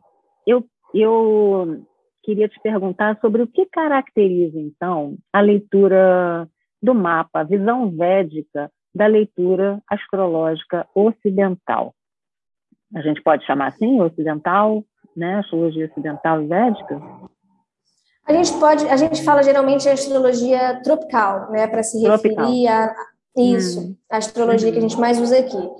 eu, 0.46 0.64
eu 0.94 1.84
queria 2.22 2.48
te 2.48 2.60
perguntar 2.60 3.18
sobre 3.20 3.42
o 3.42 3.46
que 3.46 3.66
caracteriza, 3.66 4.58
então, 4.58 5.16
a 5.32 5.40
leitura 5.40 6.48
do 6.82 6.94
mapa, 6.94 7.40
a 7.40 7.44
visão 7.44 7.90
védica 7.90 8.70
da 8.94 9.06
leitura 9.06 9.82
astrológica 9.90 10.86
ocidental. 10.94 11.94
A 12.94 13.00
gente 13.00 13.22
pode 13.22 13.44
chamar 13.44 13.68
assim, 13.68 14.00
ocidental, 14.00 14.84
né? 15.16 15.38
Astrologia 15.38 15.86
ocidental 15.86 16.42
e 16.42 16.46
védica? 16.46 17.00
A 18.26 18.32
gente 18.32 18.52
pode, 18.58 18.88
a 18.88 18.96
gente 18.96 19.22
fala 19.22 19.42
geralmente 19.42 19.82
de 19.82 19.90
astrologia 19.90 20.80
tropical, 20.82 21.50
né, 21.50 21.66
para 21.66 21.82
se 21.82 22.02
tropical. 22.02 22.46
referir 22.46 22.68
a 22.68 22.94
isso, 23.36 23.80
hum. 23.80 23.96
a 24.10 24.16
astrologia 24.16 24.72
que 24.72 24.78
a 24.78 24.80
gente 24.80 24.96
mais 24.96 25.20
usa 25.20 25.38
aqui. 25.38 25.70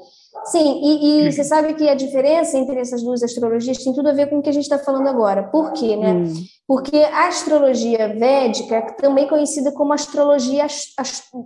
Sim, 0.45 0.81
e, 0.83 1.27
e, 1.27 1.33
você 1.33 1.43
sabe 1.43 1.73
que 1.73 1.89
a 1.89 1.95
diferença 1.95 2.59
entre 2.59 2.79
essas 2.79 3.03
duas 3.03 3.23
astrologias 3.23 3.83
tem 3.83 3.95
tudo 3.95 4.11
a 4.11 4.13
ver 4.13 4.29
com 4.29 4.39
o 4.39 4.43
que 4.43 4.51
a 4.51 4.53
gente 4.53 4.65
está 4.65 4.79
falando 4.79 5.09
agora. 5.09 5.45
Por 5.45 5.73
quê, 5.73 5.97
né? 5.97 6.13
Hum. 6.13 6.35
Porque 6.67 6.97
a 6.97 7.29
astrologia 7.29 8.09
védica, 8.15 8.77
é 8.77 8.83
também 8.93 9.27
conhecida 9.27 9.73
como 9.73 9.93
astrologia 9.93 10.65
ast 10.65 10.95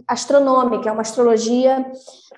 astronômica, 0.07 0.89
é 0.89 0.93
uma 0.93 1.03
astrologia 1.03 1.87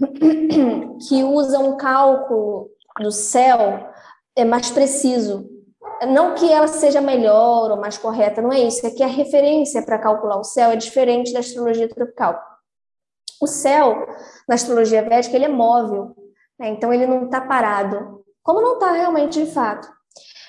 que 1.08 1.24
usa 1.24 1.58
um 1.58 1.76
cálculo 1.76 2.68
do 3.00 3.10
céu 3.10 3.88
é 4.36 4.44
mais 4.44 4.70
preciso. 4.70 5.48
Não 6.08 6.34
que 6.34 6.50
ela 6.50 6.66
seja 6.66 7.00
melhor 7.00 7.70
ou 7.70 7.76
mais 7.76 7.98
correta, 7.98 8.40
não 8.40 8.52
é 8.52 8.60
isso. 8.60 8.86
É 8.86 8.90
que 8.90 9.02
a 9.02 9.06
referência 9.06 9.82
para 9.82 9.98
calcular 9.98 10.38
o 10.38 10.44
céu 10.44 10.70
é 10.70 10.76
diferente 10.76 11.32
da 11.32 11.40
astrologia 11.40 11.88
tropical. 11.88 12.40
O 13.40 13.46
céu, 13.46 14.06
na 14.48 14.54
astrologia 14.54 15.02
védica, 15.02 15.36
ele 15.36 15.46
é 15.46 15.48
móvel. 15.48 16.14
Né? 16.60 16.68
Então, 16.68 16.92
ele 16.92 17.06
não 17.06 17.24
está 17.24 17.40
parado, 17.40 18.22
como 18.42 18.60
não 18.60 18.74
está 18.74 18.92
realmente 18.92 19.42
de 19.42 19.50
fato. 19.50 19.88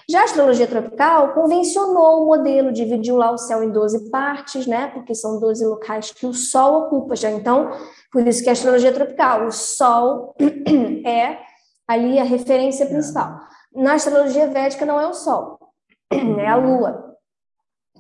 Já 0.10 0.22
a 0.22 0.24
astrologia 0.26 0.68
tropical 0.68 1.34
convencionou 1.34 2.24
o 2.24 2.26
modelo, 2.26 2.74
dividiu 2.74 3.16
lá 3.16 3.32
o 3.32 3.38
céu 3.38 3.64
em 3.64 3.72
12 3.72 4.10
partes, 4.10 4.68
né? 4.68 4.88
Porque 4.88 5.16
são 5.16 5.40
12 5.40 5.66
locais 5.66 6.12
que 6.12 6.26
o 6.26 6.34
Sol 6.34 6.84
ocupa 6.84 7.16
já. 7.16 7.32
Então, 7.32 7.72
por 8.12 8.28
isso 8.28 8.44
que 8.44 8.50
a 8.50 8.52
astrologia 8.52 8.92
tropical, 8.92 9.48
o 9.48 9.52
Sol 9.52 10.36
é 11.06 11.38
ali 11.88 12.20
a 12.20 12.26
referência 12.26 12.86
principal. 12.88 13.40
Na 13.74 13.94
astrologia 13.94 14.48
védica 14.48 14.86
não 14.86 15.00
é 15.00 15.08
o 15.08 15.14
Sol, 15.14 15.58
é 16.12 16.48
a 16.48 16.58
Lua. 16.58 17.16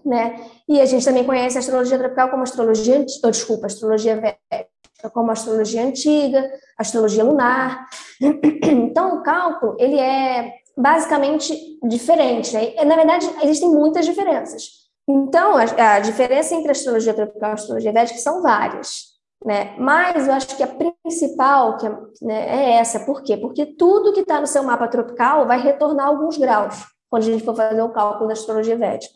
Né? 0.04 0.43
E 0.67 0.82
a 0.82 0.86
gente 0.86 1.06
também 1.06 1.24
conhece 1.24 1.58
a 1.58 1.60
astrologia 1.60 1.97
tropical 1.97 2.30
como 2.30 2.43
astrologia, 2.43 3.06
oh, 3.24 3.32
desculpa, 3.32 3.67
astrologia 3.67 4.19
védica 4.19 4.70
como 5.09 5.29
a 5.29 5.33
astrologia 5.33 5.83
antiga, 5.83 6.39
a 6.77 6.81
astrologia 6.81 7.23
lunar. 7.23 7.87
Então, 8.63 9.17
o 9.17 9.23
cálculo, 9.23 9.75
ele 9.79 9.99
é 9.99 10.53
basicamente 10.77 11.53
diferente. 11.87 12.53
Né? 12.53 12.73
Na 12.85 12.95
verdade, 12.95 13.29
existem 13.43 13.69
muitas 13.69 14.05
diferenças. 14.05 14.81
Então, 15.07 15.55
a, 15.57 15.95
a 15.95 15.99
diferença 15.99 16.55
entre 16.55 16.69
a 16.69 16.71
astrologia 16.71 17.13
tropical 17.13 17.49
e 17.49 17.51
a 17.51 17.55
astrologia 17.55 17.91
védica 17.91 18.19
são 18.19 18.41
várias. 18.41 19.11
Né? 19.45 19.75
Mas 19.77 20.27
eu 20.27 20.33
acho 20.33 20.55
que 20.55 20.63
a 20.63 20.67
principal 20.67 21.77
que 21.77 21.87
é, 21.87 21.89
né, 22.21 22.47
é 22.49 22.71
essa. 22.73 22.99
Por 22.99 23.23
quê? 23.23 23.35
Porque 23.35 23.65
tudo 23.65 24.13
que 24.13 24.21
está 24.21 24.39
no 24.39 24.47
seu 24.47 24.63
mapa 24.63 24.87
tropical 24.87 25.47
vai 25.47 25.59
retornar 25.59 26.07
alguns 26.07 26.37
graus 26.37 26.85
quando 27.09 27.23
a 27.23 27.25
gente 27.25 27.43
for 27.43 27.55
fazer 27.55 27.81
o 27.81 27.89
cálculo 27.89 28.27
da 28.27 28.33
astrologia 28.33 28.77
védica. 28.77 29.13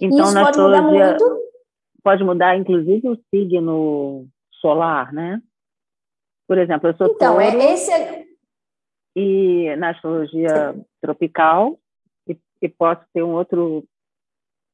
Então, 0.00 0.24
Isso 0.24 0.34
pode 0.34 0.58
mudar 0.58 0.82
muito. 0.82 1.38
Pode 2.02 2.24
mudar, 2.24 2.56
inclusive, 2.56 3.08
o 3.10 3.18
signo 3.32 4.26
solar, 4.60 5.12
né? 5.12 5.40
Por 6.46 6.58
exemplo, 6.58 6.88
eu 6.88 6.96
sou 6.96 7.06
então, 7.08 7.40
é 7.40 7.50
touro, 7.50 7.62
é 7.62 7.72
esse 7.72 8.30
e 9.16 9.74
na 9.76 9.90
astrologia 9.90 10.74
tropical 11.00 11.78
e, 12.28 12.38
e, 12.62 12.68
posso 12.68 13.02
ter 13.12 13.22
um 13.22 13.34
outro 13.34 13.84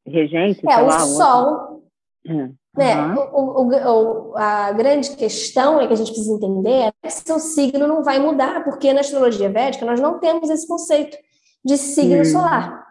regente, 0.07 0.61
é, 0.69 0.83
o 0.83 0.87
lá, 0.87 1.01
Sol. 1.01 1.83
Outro... 2.25 2.57
Né? 2.77 3.15
O, 3.33 3.63
o, 3.63 4.33
o, 4.33 4.37
a 4.37 4.73
grande 4.73 5.17
questão 5.17 5.81
é 5.81 5.87
que 5.87 5.93
a 5.95 5.97
gente 5.97 6.13
precisa 6.13 6.35
entender 6.35 6.93
é 7.03 7.09
que 7.09 7.11
seu 7.11 7.39
signo 7.39 7.87
não 7.87 8.05
vai 8.05 8.19
mudar, 8.19 8.65
porque 8.65 8.93
na 8.93 9.01
astrologia 9.01 9.49
védica 9.49 9.87
nós 9.87 10.01
não 10.01 10.19
temos 10.19 10.51
esse 10.51 10.69
conceito 10.69 11.17
de 11.65 11.79
signo 11.79 12.19
uhum. 12.19 12.25
solar. 12.25 12.87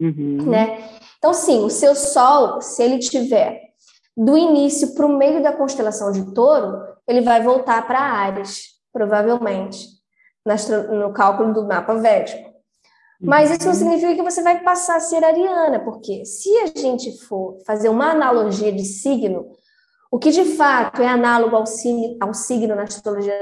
Uhum. 0.00 0.50
Né? 0.50 0.90
Então, 1.16 1.32
sim, 1.32 1.64
o 1.64 1.70
seu 1.70 1.94
Sol, 1.94 2.60
se 2.60 2.82
ele 2.82 2.98
tiver 2.98 3.65
do 4.16 4.36
início 4.36 4.94
para 4.94 5.06
o 5.06 5.16
meio 5.16 5.42
da 5.42 5.52
constelação 5.52 6.10
de 6.10 6.32
Touro, 6.32 6.82
ele 7.06 7.20
vai 7.20 7.42
voltar 7.42 7.86
para 7.86 8.00
Ares, 8.00 8.76
provavelmente, 8.92 9.86
no 10.90 11.12
cálculo 11.12 11.52
do 11.52 11.66
mapa 11.66 11.94
védico. 11.94 12.56
Mas 13.20 13.50
isso 13.50 13.64
não 13.64 13.72
uhum. 13.72 13.78
significa 13.78 14.14
que 14.14 14.22
você 14.22 14.42
vai 14.42 14.62
passar 14.62 14.96
a 14.96 15.00
ser 15.00 15.24
ariana, 15.24 15.80
porque 15.80 16.24
se 16.24 16.50
a 16.58 16.66
gente 16.66 17.18
for 17.24 17.58
fazer 17.66 17.88
uma 17.88 18.10
analogia 18.10 18.72
de 18.72 18.84
signo, 18.84 19.52
o 20.10 20.18
que 20.18 20.30
de 20.30 20.44
fato 20.44 21.02
é 21.02 21.08
análogo 21.08 21.56
ao 21.56 21.66
signo, 21.66 22.16
ao 22.20 22.34
signo 22.34 22.74
na 22.74 22.82
astrologia 22.82 23.38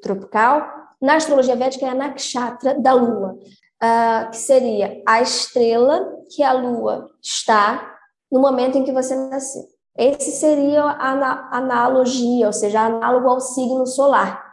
tropical, 0.00 0.64
na 1.00 1.16
astrologia 1.16 1.56
védica 1.56 1.86
é 1.86 1.90
a 1.90 1.94
nakshatra 1.94 2.74
da 2.74 2.92
lua, 2.92 3.32
uh, 3.32 4.30
que 4.30 4.36
seria 4.36 5.02
a 5.06 5.20
estrela 5.20 6.08
que 6.30 6.42
a 6.42 6.52
lua 6.52 7.10
está 7.20 7.96
no 8.30 8.40
momento 8.40 8.78
em 8.78 8.84
que 8.84 8.92
você 8.92 9.14
nasceu. 9.14 9.75
Esse 9.96 10.30
seria 10.30 10.82
a 10.82 11.56
analogia, 11.56 12.46
ou 12.46 12.52
seja, 12.52 12.82
análogo 12.82 13.28
ao 13.28 13.40
signo 13.40 13.86
solar. 13.86 14.44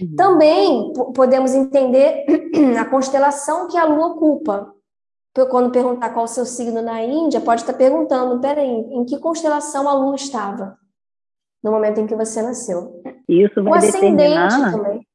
Uhum. 0.00 0.16
Também 0.16 0.92
podemos 1.14 1.54
entender 1.54 2.24
a 2.78 2.84
constelação 2.84 3.68
que 3.68 3.76
a 3.78 3.84
Lua 3.84 4.08
ocupa. 4.08 4.74
Quando 5.50 5.70
perguntar 5.70 6.10
qual 6.10 6.24
o 6.24 6.28
seu 6.28 6.44
signo 6.44 6.82
na 6.82 7.00
Índia, 7.04 7.40
pode 7.40 7.60
estar 7.60 7.72
perguntando, 7.74 8.40
peraí, 8.40 8.66
em 8.66 9.04
que 9.04 9.18
constelação 9.18 9.88
a 9.88 9.94
Lua 9.94 10.16
estava 10.16 10.76
no 11.62 11.70
momento 11.70 12.00
em 12.00 12.06
que 12.06 12.16
você 12.16 12.42
nasceu? 12.42 13.00
Isso 13.28 13.62
vai 13.62 13.78
o 13.78 13.82
determinar... 13.82 14.72
Também. 14.72 15.06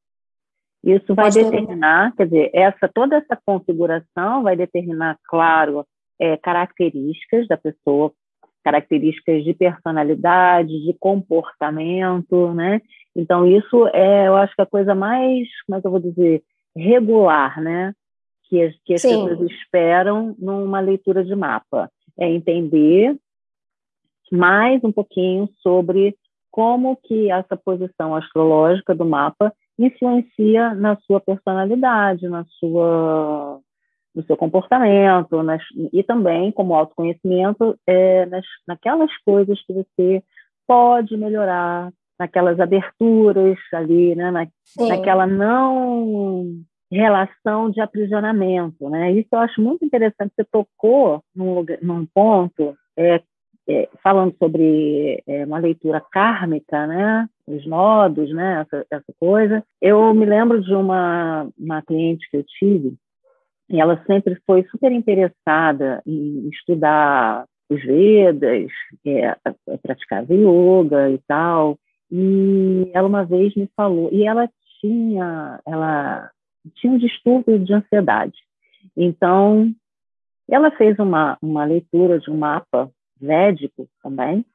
Isso 0.84 1.16
vai 1.16 1.26
Pode 1.26 1.42
determinar, 1.42 2.12
ter... 2.12 2.18
quer 2.18 2.24
dizer, 2.26 2.52
essa, 2.54 2.90
toda 2.94 3.16
essa 3.16 3.40
configuração 3.46 4.44
vai 4.44 4.58
determinar, 4.58 5.18
claro, 5.24 5.88
é, 6.20 6.36
características 6.36 7.48
da 7.48 7.56
pessoa, 7.56 8.12
características 8.64 9.44
de 9.44 9.54
personalidade, 9.54 10.86
de 10.86 10.94
comportamento, 11.00 12.54
né? 12.54 12.82
Então, 13.16 13.46
isso 13.46 13.88
é, 13.94 14.28
eu 14.28 14.36
acho 14.36 14.56
que 14.56 14.62
a 14.62 14.66
coisa 14.66 14.96
mais, 14.96 15.48
como 15.66 15.78
é 15.78 15.82
que 15.82 15.88
eu 15.88 15.92
vou 15.92 16.00
dizer, 16.00 16.44
regular, 16.76 17.62
né? 17.62 17.94
Que 18.50 18.64
as, 18.64 18.76
que 18.84 18.94
as 18.94 19.02
pessoas 19.02 19.40
esperam 19.52 20.36
numa 20.40 20.80
leitura 20.80 21.24
de 21.24 21.36
mapa. 21.36 21.90
É 22.20 22.30
entender 22.30 23.16
mais 24.32 24.84
um 24.84 24.92
pouquinho 24.92 25.48
sobre 25.62 26.16
como 26.52 26.96
que 26.96 27.32
essa 27.32 27.58
posição 27.58 28.16
astrológica 28.16 28.94
do 28.94 29.06
mapa 29.06 29.54
influencia 29.78 30.74
na 30.76 30.96
sua 30.98 31.20
personalidade, 31.20 32.28
na 32.28 32.46
sua 32.60 33.60
no 34.16 34.24
seu 34.24 34.38
comportamento 34.38 35.42
nas, 35.44 35.62
e 35.92 36.04
também 36.04 36.52
como 36.52 36.76
autoconhecimento 36.76 37.78
é, 37.88 38.26
nas, 38.28 38.46
naquelas 38.68 39.12
coisas 39.26 39.60
que 39.66 39.74
você 39.74 40.24
pode 40.68 41.18
melhorar, 41.18 41.92
naquelas 42.20 42.60
aberturas 42.60 43.58
ali, 43.74 44.16
né, 44.16 44.32
na, 44.32 44.48
naquela 44.88 45.26
não 45.26 46.64
relação 46.92 47.72
de 47.72 47.82
aprisionamento, 47.82 48.90
né? 48.90 49.12
Isso 49.14 49.30
eu 49.32 49.40
acho 49.40 49.62
muito 49.62 49.84
interessante. 49.84 50.32
Você 50.36 50.44
tocou 50.44 51.24
num, 51.36 51.56
lugar, 51.56 51.80
num 51.82 52.06
ponto 52.06 52.78
é, 52.96 53.20
é, 53.68 53.90
falando 54.04 54.36
sobre 54.38 55.24
é, 55.26 55.46
uma 55.46 55.58
leitura 55.58 56.00
kármica, 56.12 56.86
né? 56.86 57.28
Os 57.48 57.66
nodos, 57.66 58.32
né? 58.32 58.62
Essa, 58.62 58.86
essa 58.92 59.14
coisa. 59.20 59.64
Eu 59.82 60.14
me 60.14 60.26
lembro 60.26 60.62
de 60.62 60.74
uma, 60.74 61.50
uma 61.58 61.82
cliente 61.82 62.30
que 62.30 62.38
eu 62.38 62.44
tive 62.44 62.96
e 63.74 63.82
ela 63.82 64.02
sempre 64.06 64.40
foi 64.46 64.64
super 64.70 64.92
interessada 64.92 66.00
em 66.06 66.48
estudar 66.50 67.44
os 67.68 67.84
Vedas, 67.84 68.72
é, 69.04 69.36
praticava 69.82 70.32
yoga 70.32 71.10
e 71.10 71.18
tal. 71.28 71.80
E 72.12 72.92
ela 72.94 73.08
uma 73.08 73.26
vez 73.26 73.56
me 73.56 73.68
falou, 73.76 74.10
e 74.12 74.28
ela 74.28 74.48
tinha, 74.80 75.60
ela 75.66 76.30
tinha 76.76 76.94
um 76.94 77.00
distúrbio 77.00 77.58
de 77.58 77.74
ansiedade. 77.74 78.38
Então, 78.96 79.74
ela 80.48 80.70
fez 80.70 81.00
uma, 81.00 81.36
uma 81.42 81.66
leitura 81.66 82.20
de 82.20 82.30
um 82.30 82.38
mapa 82.38 82.92
védico 83.20 83.90
também, 84.04 84.46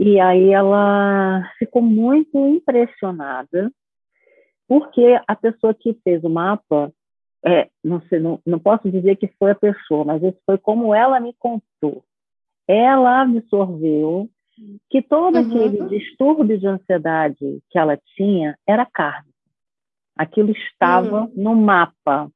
e 0.00 0.18
aí 0.18 0.50
ela 0.50 1.42
ficou 1.58 1.82
muito 1.82 2.38
impressionada, 2.38 3.70
porque 4.66 5.20
a 5.28 5.36
pessoa 5.36 5.74
que 5.74 5.92
fez 6.02 6.24
o 6.24 6.30
mapa, 6.30 6.90
é, 7.44 7.68
não, 7.82 8.00
sei, 8.02 8.20
não, 8.20 8.40
não 8.46 8.58
posso 8.58 8.90
dizer 8.90 9.16
que 9.16 9.28
foi 9.38 9.50
a 9.50 9.56
pessoa, 9.56 10.04
mas 10.04 10.22
isso 10.22 10.38
foi 10.46 10.58
como 10.58 10.94
ela 10.94 11.18
me 11.18 11.34
contou. 11.34 12.04
Ela 12.68 13.22
absorveu 13.22 14.28
que 14.88 15.02
todo 15.02 15.36
uhum. 15.36 15.46
aquele 15.46 15.88
distúrbio 15.88 16.58
de 16.58 16.66
ansiedade 16.66 17.62
que 17.70 17.78
ela 17.78 17.98
tinha 18.16 18.56
era 18.66 18.86
carne. 18.86 19.30
Aquilo 20.16 20.52
estava 20.52 21.22
uhum. 21.22 21.32
no 21.34 21.56
mapa. 21.56 22.30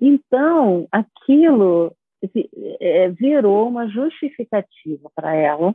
Então, 0.00 0.88
aquilo 0.90 1.92
é, 2.80 3.08
virou 3.10 3.68
uma 3.68 3.88
justificativa 3.88 5.10
para 5.14 5.34
ela 5.34 5.74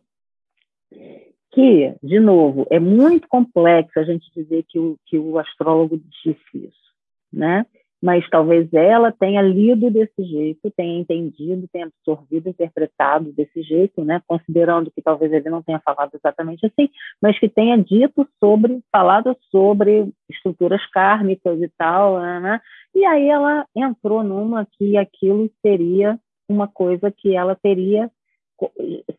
que, 1.51 1.95
de 2.01 2.19
novo, 2.19 2.65
é 2.69 2.79
muito 2.79 3.27
complexo 3.27 3.99
a 3.99 4.03
gente 4.03 4.29
dizer 4.33 4.65
que 4.67 4.79
o, 4.79 4.97
que 5.05 5.17
o 5.17 5.37
astrólogo 5.37 6.01
disse 6.23 6.41
isso, 6.53 6.93
né? 7.31 7.65
Mas 8.03 8.29
talvez 8.29 8.67
ela 8.73 9.13
tenha 9.13 9.41
lido 9.41 9.89
desse 9.89 10.25
jeito, 10.25 10.69
tenha 10.75 10.99
entendido, 10.99 11.69
tenha 11.71 11.85
absorvido, 11.85 12.49
interpretado 12.49 13.31
desse 13.31 13.63
jeito, 13.63 14.03
né? 14.03 14.21
Considerando 14.27 14.91
que 14.91 15.01
talvez 15.01 15.31
ele 15.31 15.49
não 15.49 15.63
tenha 15.63 15.79
falado 15.79 16.11
exatamente 16.13 16.65
assim, 16.65 16.89
mas 17.21 17.39
que 17.39 17.47
tenha 17.47 17.77
dito 17.77 18.27
sobre, 18.41 18.81
falado 18.91 19.37
sobre 19.49 20.11
estruturas 20.29 20.85
kármicas 20.91 21.61
e 21.61 21.69
tal, 21.77 22.19
né? 22.19 22.59
E 22.93 23.05
aí 23.05 23.29
ela 23.29 23.65
entrou 23.73 24.21
numa 24.21 24.67
que 24.77 24.97
aquilo 24.97 25.49
seria 25.61 26.19
uma 26.49 26.67
coisa 26.67 27.09
que 27.09 27.33
ela 27.33 27.55
teria 27.55 28.11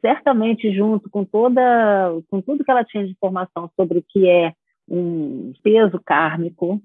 certamente 0.02 0.70
junto 0.76 1.08
com 1.08 1.24
toda 1.24 2.20
com 2.30 2.42
tudo 2.42 2.62
que 2.62 2.70
ela 2.70 2.84
tinha 2.84 3.06
de 3.06 3.12
informação 3.12 3.70
sobre 3.76 4.00
o 4.00 4.04
que 4.06 4.28
é 4.28 4.52
um 4.86 5.54
peso 5.62 5.98
kármico, 6.04 6.82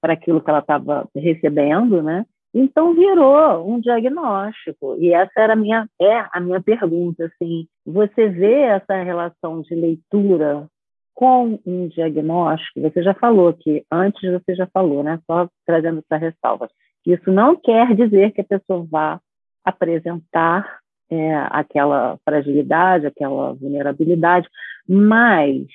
para 0.00 0.14
aquilo 0.14 0.40
que 0.40 0.50
ela 0.50 0.60
estava 0.60 1.08
recebendo, 1.14 2.02
né? 2.02 2.24
Então 2.52 2.94
virou 2.94 3.68
um 3.70 3.80
diagnóstico. 3.80 4.96
E 4.98 5.12
essa 5.12 5.32
era 5.40 5.52
a 5.52 5.56
minha 5.56 5.88
é 6.00 6.26
a 6.32 6.40
minha 6.40 6.60
pergunta, 6.60 7.26
assim, 7.26 7.66
você 7.86 8.28
vê 8.28 8.62
essa 8.62 9.02
relação 9.02 9.62
de 9.62 9.74
leitura 9.74 10.66
com 11.14 11.58
um 11.66 11.86
diagnóstico? 11.88 12.80
Você 12.80 13.02
já 13.02 13.14
falou 13.14 13.52
que 13.52 13.84
antes 13.90 14.20
você 14.32 14.54
já 14.54 14.66
falou, 14.66 15.02
né? 15.02 15.20
Só 15.26 15.48
trazendo 15.66 15.98
essa 16.00 16.16
ressalva. 16.16 16.68
Isso 17.06 17.30
não 17.30 17.56
quer 17.56 17.94
dizer 17.94 18.32
que 18.32 18.40
a 18.40 18.44
pessoa 18.44 18.86
vá 18.90 19.20
apresentar 19.64 20.80
é, 21.10 21.34
aquela 21.50 22.18
fragilidade, 22.24 23.06
aquela 23.06 23.52
vulnerabilidade, 23.52 24.48
mas 24.88 25.66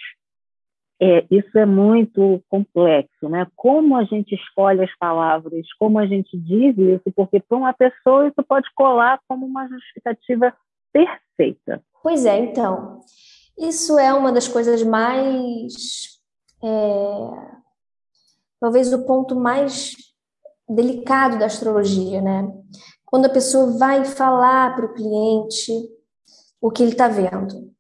é, 1.02 1.26
isso 1.30 1.58
é 1.58 1.66
muito 1.66 2.42
complexo, 2.50 3.28
né? 3.28 3.46
Como 3.56 3.98
a 3.98 4.04
gente 4.06 4.34
escolhe 4.34 4.82
as 4.82 4.98
palavras, 4.98 5.66
como 5.78 6.00
a 6.00 6.06
gente 6.08 6.38
diz 6.38 6.78
isso, 6.78 7.12
porque 7.16 7.40
para 7.40 7.58
uma 7.58 7.74
pessoa 7.74 8.28
isso 8.28 8.44
pode 8.48 8.68
colar 8.74 9.20
como 9.28 9.46
uma 9.46 9.68
justificativa 9.68 10.54
perfeita. 10.94 11.84
Pois 12.02 12.26
é, 12.26 12.40
então, 12.40 13.02
isso 13.58 14.00
é 14.00 14.14
uma 14.14 14.32
das 14.32 14.48
coisas 14.48 14.84
mais. 14.84 15.74
É, 16.64 17.56
talvez 18.60 18.94
o 18.94 19.06
ponto 19.06 19.36
mais 19.36 19.96
delicado 20.70 21.38
da 21.38 21.46
astrologia, 21.46 22.22
né? 22.22 22.48
Quando 23.06 23.26
a 23.26 23.30
pessoa 23.30 23.78
vai 23.78 24.06
falar 24.06 24.76
para 24.76 24.86
o 24.86 24.94
cliente 24.94 25.72
o 26.62 26.72
que 26.72 26.82
ele 26.82 26.94
está 26.94 27.08
vendo. 27.08 27.75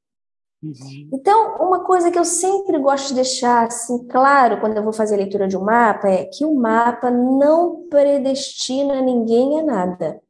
Uhum. 0.65 1.09
Então, 1.13 1.57
uma 1.57 1.83
coisa 1.83 2.09
que 2.09 2.17
eu 2.17 2.25
sempre 2.25 2.79
gosto 2.79 3.09
de 3.09 3.15
deixar 3.15 3.67
assim 3.67 4.07
claro 4.07 4.59
quando 4.59 4.75
eu 4.75 4.83
vou 4.83 4.91
fazer 4.91 5.13
a 5.13 5.17
leitura 5.19 5.47
de 5.47 5.55
um 5.55 5.63
mapa 5.63 6.07
é 6.09 6.25
que 6.25 6.43
o 6.43 6.55
mapa 6.55 7.11
não 7.11 7.87
predestina 7.87 8.99
ninguém 8.99 9.59
a 9.59 9.63
nada. 9.63 10.21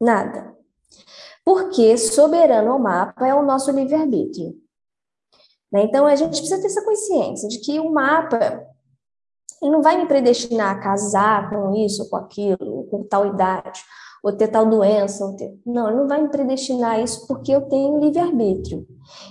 Nada. 0.00 0.52
Porque 1.44 1.96
soberano 1.96 2.72
ao 2.72 2.78
mapa 2.80 3.26
é 3.26 3.34
o 3.34 3.44
nosso 3.44 3.70
livre-arbítrio. 3.70 4.60
Né? 5.70 5.84
Então, 5.84 6.06
a 6.06 6.16
gente 6.16 6.38
precisa 6.38 6.60
ter 6.60 6.66
essa 6.66 6.84
consciência 6.84 7.48
de 7.48 7.58
que 7.58 7.78
o 7.78 7.92
mapa 7.92 8.66
não 9.62 9.80
vai 9.80 9.96
me 9.96 10.06
predestinar 10.06 10.76
a 10.76 10.80
casar 10.80 11.50
com 11.50 11.72
isso, 11.76 12.10
com 12.10 12.16
aquilo, 12.16 12.88
com 12.90 13.04
tal 13.04 13.26
idade 13.26 13.80
ou 14.22 14.32
ter 14.32 14.48
tal 14.48 14.64
doença, 14.66 15.24
ou 15.24 15.34
ter... 15.36 15.58
não, 15.66 15.88
ele 15.88 15.98
não 15.98 16.08
vai 16.08 16.22
me 16.22 16.28
predestinar 16.28 17.00
isso 17.00 17.26
porque 17.26 17.50
eu 17.50 17.62
tenho 17.62 17.98
livre-arbítrio. 17.98 18.86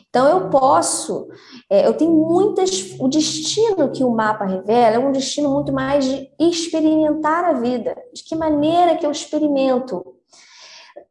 Então 0.09 0.27
eu 0.27 0.49
posso, 0.49 1.29
é, 1.69 1.87
eu 1.87 1.93
tenho 1.93 2.11
muitas, 2.11 2.95
o 2.99 3.07
destino 3.07 3.89
que 3.91 4.03
o 4.03 4.11
mapa 4.11 4.45
revela 4.45 4.97
é 4.97 4.99
um 4.99 5.13
destino 5.13 5.49
muito 5.49 5.71
mais 5.71 6.03
de 6.03 6.29
experimentar 6.37 7.45
a 7.45 7.53
vida. 7.53 7.95
De 8.13 8.23
que 8.23 8.35
maneira 8.35 8.97
que 8.97 9.05
eu 9.05 9.11
experimento? 9.11 10.15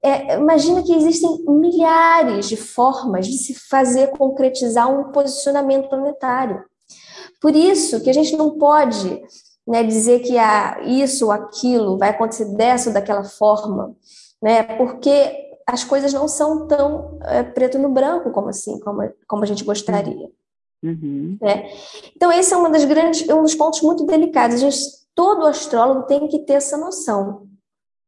É, 0.03 0.37
imagina 0.37 0.83
que 0.83 0.95
existem 0.95 1.43
milhares 1.47 2.49
de 2.49 2.57
formas 2.57 3.27
de 3.27 3.39
se 3.39 3.55
fazer 3.55 4.09
concretizar 4.09 4.91
um 4.91 5.11
posicionamento 5.11 5.89
planetário. 5.89 6.63
Por 7.41 7.57
isso 7.57 8.03
que 8.03 8.11
a 8.11 8.13
gente 8.13 8.37
não 8.37 8.59
pode 8.59 9.23
né, 9.71 9.85
dizer 9.85 10.19
que 10.21 10.37
ah, 10.37 10.81
isso 10.85 11.27
ou 11.27 11.31
aquilo 11.33 11.97
vai 11.97 12.11
acontecer 12.11 12.47
dessa 12.57 12.91
ou 12.91 12.95
daquela 12.95 13.23
forma, 13.23 13.95
né, 14.43 14.65
porque 14.77 15.49
as 15.65 15.85
coisas 15.85 16.13
não 16.13 16.27
são 16.27 16.67
tão 16.67 17.21
é, 17.23 17.45
preto 17.45 17.79
no 17.79 17.89
branco 17.89 18.33
como 18.33 18.49
assim, 18.49 18.81
como, 18.81 19.09
como 19.29 19.45
a 19.45 19.47
gente 19.47 19.63
gostaria. 19.63 20.29
Uhum. 20.83 21.39
Né? 21.41 21.71
Então, 22.17 22.33
esse 22.33 22.53
é 22.53 22.57
uma 22.57 22.71
das 22.71 22.85
grandes, 22.85 23.29
um 23.29 23.43
dos 23.43 23.55
pontos 23.55 23.81
muito 23.83 24.05
delicados. 24.05 24.57
A 24.57 24.59
gente, 24.59 24.79
todo 25.15 25.47
astrólogo 25.47 26.03
tem 26.05 26.27
que 26.27 26.41
ter 26.41 26.55
essa 26.55 26.77
noção. 26.77 27.47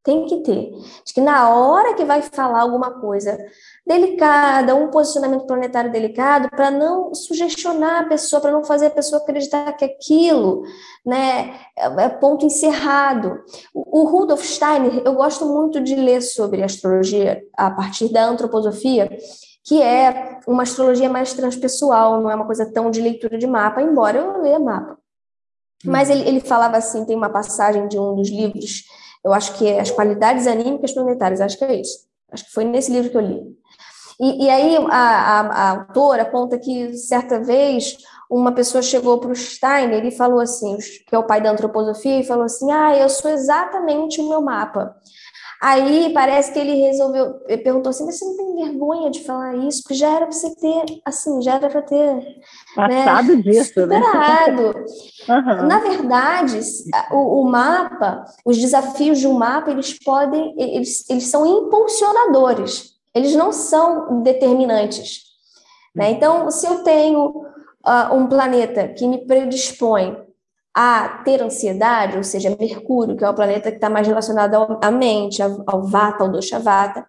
Tem 0.02 0.26
que 0.26 0.38
ter. 0.38 0.72
De 1.06 1.14
que 1.14 1.20
na 1.20 1.50
hora 1.50 1.94
que 1.94 2.04
vai 2.04 2.22
falar 2.22 2.62
alguma 2.62 3.00
coisa 3.00 3.38
delicada, 3.86 4.74
um 4.74 4.90
posicionamento 4.90 5.46
planetário 5.46 5.90
delicado, 5.90 6.48
para 6.50 6.70
não 6.70 7.12
sugestionar 7.14 8.02
a 8.02 8.08
pessoa, 8.08 8.40
para 8.40 8.52
não 8.52 8.64
fazer 8.64 8.86
a 8.86 8.90
pessoa 8.90 9.20
acreditar 9.20 9.72
que 9.72 9.84
aquilo 9.84 10.62
né, 11.04 11.58
é 11.76 12.08
ponto 12.08 12.46
encerrado. 12.46 13.40
O, 13.74 14.00
o 14.00 14.04
Rudolf 14.04 14.44
Steiner, 14.44 15.02
eu 15.04 15.14
gosto 15.14 15.46
muito 15.46 15.80
de 15.80 15.96
ler 15.96 16.22
sobre 16.22 16.62
astrologia 16.62 17.42
a 17.56 17.70
partir 17.70 18.12
da 18.12 18.24
antroposofia, 18.24 19.10
que 19.64 19.82
é 19.82 20.38
uma 20.46 20.62
astrologia 20.62 21.08
mais 21.08 21.32
transpessoal, 21.32 22.20
não 22.20 22.30
é 22.30 22.34
uma 22.34 22.46
coisa 22.46 22.70
tão 22.72 22.90
de 22.90 23.00
leitura 23.00 23.36
de 23.36 23.46
mapa, 23.46 23.82
embora 23.82 24.18
eu 24.18 24.42
leia 24.42 24.58
mapa. 24.58 24.96
Mas 25.84 26.08
ele, 26.08 26.26
ele 26.28 26.40
falava 26.40 26.76
assim, 26.76 27.04
tem 27.04 27.16
uma 27.16 27.30
passagem 27.30 27.88
de 27.88 27.98
um 27.98 28.14
dos 28.14 28.30
livros, 28.30 28.84
eu 29.24 29.32
acho 29.32 29.54
que 29.54 29.66
é 29.66 29.80
As 29.80 29.90
Qualidades 29.90 30.46
Anímicas 30.46 30.92
Planetárias, 30.92 31.40
acho 31.40 31.58
que 31.58 31.64
é 31.64 31.80
isso. 31.80 32.06
Acho 32.30 32.44
que 32.46 32.52
foi 32.52 32.64
nesse 32.64 32.90
livro 32.90 33.10
que 33.10 33.16
eu 33.16 33.20
li. 33.20 33.61
E, 34.20 34.44
e 34.44 34.50
aí 34.50 34.76
a, 34.76 34.96
a, 34.96 35.40
a, 35.40 35.70
autora 35.70 36.22
aponta 36.22 36.58
que 36.58 36.94
certa 36.94 37.40
vez 37.40 37.96
uma 38.30 38.52
pessoa 38.52 38.82
chegou 38.82 39.18
para 39.18 39.30
o 39.30 39.36
Steiner 39.36 40.04
e 40.04 40.10
falou 40.10 40.40
assim, 40.40 40.78
que 41.06 41.14
é 41.14 41.18
o 41.18 41.26
pai 41.26 41.40
da 41.40 41.50
antroposofia, 41.50 42.20
e 42.20 42.24
falou 42.24 42.44
assim, 42.44 42.70
ah, 42.70 42.96
eu 42.96 43.08
sou 43.08 43.30
exatamente 43.30 44.20
o 44.20 44.28
meu 44.28 44.40
mapa. 44.40 44.96
Aí 45.62 46.12
parece 46.12 46.52
que 46.52 46.58
ele 46.58 46.74
resolveu, 46.74 47.40
ele 47.46 47.62
perguntou 47.62 47.90
assim, 47.90 48.04
mas 48.04 48.18
você 48.18 48.24
não 48.24 48.36
tem 48.36 48.66
vergonha 48.66 49.08
de 49.12 49.22
falar 49.22 49.54
isso? 49.54 49.82
Porque 49.82 49.94
já 49.94 50.08
era 50.08 50.26
para 50.26 50.32
você 50.32 50.52
ter, 50.56 51.00
assim, 51.04 51.40
já 51.40 51.54
era 51.54 51.70
para 51.70 51.82
ter... 51.82 52.16
Né, 52.76 53.04
Passado 53.04 53.36
né, 53.36 53.42
disso, 53.42 53.68
superado. 53.68 54.62
né? 54.62 54.84
Uhum. 55.28 55.66
Na 55.68 55.78
verdade, 55.78 56.58
o, 57.12 57.42
o, 57.42 57.44
mapa, 57.44 58.24
os 58.44 58.58
desafios 58.58 59.20
de 59.20 59.28
um 59.28 59.34
mapa, 59.34 59.70
eles 59.70 59.96
podem, 60.02 60.52
eles, 60.58 61.08
eles 61.08 61.28
são 61.28 61.46
impulsionadores, 61.46 62.91
eles 63.14 63.34
não 63.34 63.52
são 63.52 64.22
determinantes. 64.22 65.22
Né? 65.94 66.10
Então, 66.12 66.50
se 66.50 66.66
eu 66.66 66.82
tenho 66.82 67.26
uh, 67.26 68.14
um 68.14 68.26
planeta 68.26 68.88
que 68.88 69.06
me 69.06 69.26
predispõe 69.26 70.16
a 70.74 71.20
ter 71.22 71.42
ansiedade, 71.42 72.16
ou 72.16 72.24
seja, 72.24 72.56
Mercúrio, 72.58 73.16
que 73.16 73.24
é 73.24 73.28
o 73.28 73.34
planeta 73.34 73.70
que 73.70 73.76
está 73.76 73.90
mais 73.90 74.06
relacionado 74.06 74.78
à 74.82 74.90
mente, 74.90 75.42
ao, 75.42 75.62
ao 75.66 75.82
Vata, 75.82 76.24
ao 76.24 76.30
Dosha 76.30 76.58
Vata. 76.58 77.06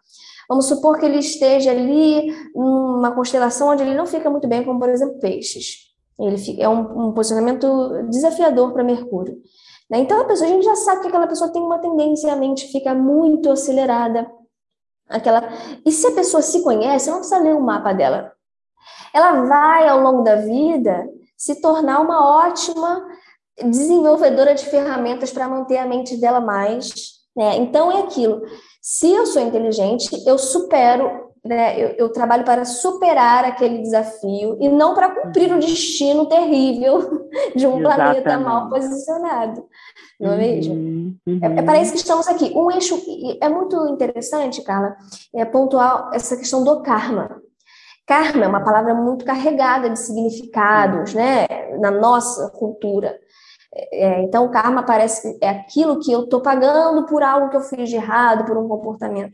Vamos 0.50 0.66
supor 0.66 1.00
que 1.00 1.06
ele 1.06 1.20
esteja 1.20 1.72
ali 1.72 2.30
numa 2.54 3.12
constelação 3.12 3.70
onde 3.70 3.82
ele 3.82 3.96
não 3.96 4.06
fica 4.06 4.30
muito 4.30 4.48
bem, 4.48 4.64
como 4.64 4.80
por 4.80 4.90
exemplo 4.90 5.20
peixes. 5.20 5.94
Ele 6.20 6.38
fica, 6.38 6.62
é 6.62 6.68
um, 6.70 7.08
um 7.08 7.14
posicionamento 7.14 8.04
desafiador 8.10 8.74
para 8.74 8.84
Mercúrio. 8.84 9.38
Né? 9.90 10.00
Então 10.00 10.22
a 10.22 10.26
pessoa, 10.26 10.50
a 10.50 10.52
gente 10.52 10.66
já 10.66 10.76
sabe 10.76 11.02
que 11.02 11.08
aquela 11.08 11.28
pessoa 11.28 11.52
tem 11.52 11.62
uma 11.62 11.80
tendência, 11.80 12.32
a 12.32 12.36
mente 12.36 12.68
fica 12.68 12.94
muito 12.94 13.50
acelerada. 13.50 14.30
Aquela... 15.14 15.48
E 15.86 15.92
se 15.92 16.08
a 16.08 16.12
pessoa 16.12 16.42
se 16.42 16.64
conhece, 16.64 17.10
não 17.10 17.18
precisa 17.18 17.40
ler 17.40 17.56
o 17.56 17.62
mapa 17.62 17.94
dela. 17.94 18.34
Ela 19.14 19.44
vai, 19.44 19.88
ao 19.88 20.00
longo 20.00 20.24
da 20.24 20.38
vida, 20.38 21.08
se 21.38 21.62
tornar 21.62 22.00
uma 22.00 22.46
ótima 22.46 23.06
desenvolvedora 23.64 24.56
de 24.56 24.66
ferramentas 24.66 25.32
para 25.32 25.48
manter 25.48 25.78
a 25.78 25.86
mente 25.86 26.18
dela 26.18 26.40
mais. 26.40 26.92
Né? 27.36 27.58
Então 27.58 27.92
é 27.92 28.00
aquilo. 28.00 28.42
Se 28.82 29.12
eu 29.12 29.26
sou 29.26 29.42
inteligente, 29.42 30.10
eu 30.26 30.38
supero, 30.38 31.23
né? 31.44 31.80
eu, 31.80 31.90
eu 31.98 32.10
trabalho 32.10 32.46
para 32.46 32.64
superar 32.64 33.44
aquele 33.44 33.80
desafio 33.80 34.58
e 34.62 34.70
não 34.70 34.94
para 34.94 35.10
cumprir 35.10 35.54
o 35.54 35.60
destino 35.60 36.26
terrível 36.26 37.28
de 37.56 37.68
um 37.68 37.80
Exatamente. 37.80 38.22
planeta 38.22 38.40
mal 38.40 38.70
posicionado. 38.70 39.66
Não 40.20 40.34
é 40.34 40.38
mesmo? 40.38 40.74
Uhum. 40.74 41.18
É, 41.42 41.60
é, 41.60 41.62
para 41.62 41.82
isso 41.82 41.92
que 41.92 41.98
estamos 41.98 42.28
aqui. 42.28 42.54
Um 42.56 42.72
eixo 42.72 42.98
é 43.42 43.50
muito 43.50 43.76
interessante, 43.88 44.62
Carla, 44.64 44.96
é 45.36 45.44
pontuar 45.44 46.10
essa 46.14 46.38
questão 46.38 46.64
do 46.64 46.82
karma. 46.82 47.42
Karma 48.08 48.46
é 48.46 48.48
uma 48.48 48.64
palavra 48.64 48.94
muito 48.94 49.26
carregada 49.26 49.90
de 49.90 50.00
significados, 50.00 51.14
né, 51.14 51.46
na 51.80 51.92
nossa 51.92 52.50
cultura. 52.52 53.18
É, 53.76 54.22
então, 54.22 54.52
karma 54.52 54.84
parece 54.84 55.38
é 55.42 55.50
aquilo 55.50 56.00
que 56.00 56.12
eu 56.12 56.26
estou 56.26 56.42
pagando 56.42 57.06
por 57.06 57.24
algo 57.24 57.50
que 57.50 57.58
eu 57.58 57.62
fiz 57.62 57.90
de 57.90 57.96
errado, 57.96 58.46
por 58.46 58.58
um 58.58 58.68
comportamento. 58.68 59.34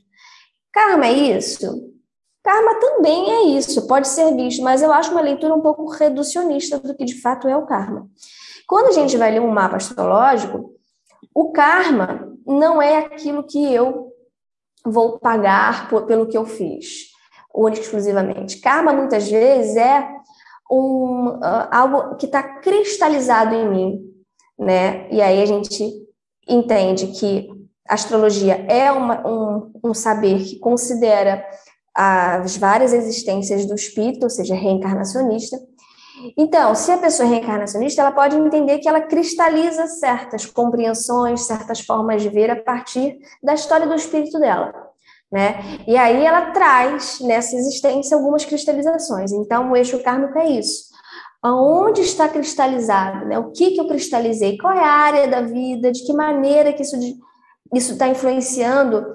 Karma 0.72 1.08
é 1.08 1.13
isso? 1.13 1.99
Karma 2.43 2.75
também 2.75 3.32
é 3.32 3.43
isso, 3.58 3.86
pode 3.88 4.08
ser 4.08 4.34
visto, 4.36 4.63
mas 4.63 4.82
eu 4.82 4.91
acho 4.91 5.12
uma 5.12 5.21
leitura 5.21 5.54
um 5.54 5.62
pouco 5.62 5.88
reducionista 5.88 6.80
do 6.80 6.95
que 6.95 7.04
de 7.04 7.21
fato 7.21 7.47
é 7.47 7.56
o 7.56 7.65
karma. 7.65 8.08
Quando 8.67 8.88
a 8.88 8.91
gente 8.91 9.17
vai 9.17 9.32
ler 9.32 9.41
um 9.41 9.52
mapa 9.52 9.78
astrológico, 9.78 10.73
o 11.34 11.52
karma 11.52 12.32
não 12.45 12.82
é 12.82 12.97
aquilo 12.97 13.43
que 13.43 13.73
eu 13.73 14.12
vou 14.86 15.19
pagar 15.19 15.89
por, 15.89 16.06
pelo 16.06 16.28
que 16.28 16.38
eu 16.38 16.45
fiz, 16.45 17.10
única 17.54 17.82
exclusivamente. 17.82 18.60
Karma, 18.62 18.93
muitas 18.93 19.30
vezes, 19.30 19.75
é 19.75 20.08
um, 20.71 21.30
uh, 21.30 21.67
algo 21.71 22.15
que 22.15 22.25
está 22.25 22.41
cristalizado 22.41 23.54
em 23.56 23.69
mim, 23.69 24.13
né? 24.58 25.10
E 25.12 25.21
aí 25.21 25.41
a 25.41 25.45
gente 25.45 25.91
entende 26.47 27.08
que 27.08 27.49
a 27.88 27.95
astrologia 27.95 28.65
é 28.67 28.91
uma, 28.91 29.28
um, 29.28 29.71
um 29.84 29.93
saber 29.93 30.43
que 30.43 30.60
considera 30.60 31.43
as 32.00 32.58
várias 32.58 32.94
existências 32.94 33.66
do 33.66 33.76
espírito, 33.76 34.24
ou 34.24 34.30
seja, 34.30 34.56
reencarnacionista. 34.56 35.58
Então, 36.38 36.76
se 36.76 36.92
a 36.92 36.98
pessoa 36.98 37.28
é 37.28 37.32
reencarnacionista, 37.32 38.02
ela 38.02 38.12
pode 38.12 38.36
entender 38.36 38.80
que 38.80 38.90
ela 38.90 39.02
cristaliza 39.02 39.88
certas 39.88 40.46
compreensões, 40.46 41.46
certas 41.46 41.80
formas 41.80 42.22
de 42.22 42.30
ver 42.30 42.50
a 42.50 42.62
partir 42.62 43.18
da 43.42 43.54
história 43.54 43.88
do 43.88 43.96
espírito 43.96 44.40
dela. 44.40 44.74
Né? 45.32 45.56
E 45.88 45.96
aí 45.96 46.26
ela 46.26 46.52
traz 46.52 47.20
nessa 47.22 47.56
existência 47.56 48.18
algumas 48.18 48.44
cristalizações. 48.44 49.32
Então, 49.32 49.72
o 49.72 49.76
eixo 49.76 50.02
kármico 50.02 50.38
é 50.40 50.50
isso 50.50 50.90
aonde 51.42 52.02
está 52.02 52.28
cristalizado, 52.28 53.26
né? 53.26 53.40
O 53.40 53.52
que 53.52 53.72
que 53.72 53.82
eu 53.82 53.88
cristalizei? 53.88 54.58
Qual 54.58 54.74
é 54.74 54.84
a 54.84 54.92
área 54.92 55.28
da 55.28 55.42
vida? 55.42 55.92
De 55.92 56.06
que 56.06 56.14
maneira 56.14 56.74
que 56.74 56.82
isso 56.82 56.98
está 57.74 58.08
influenciando 58.08 59.06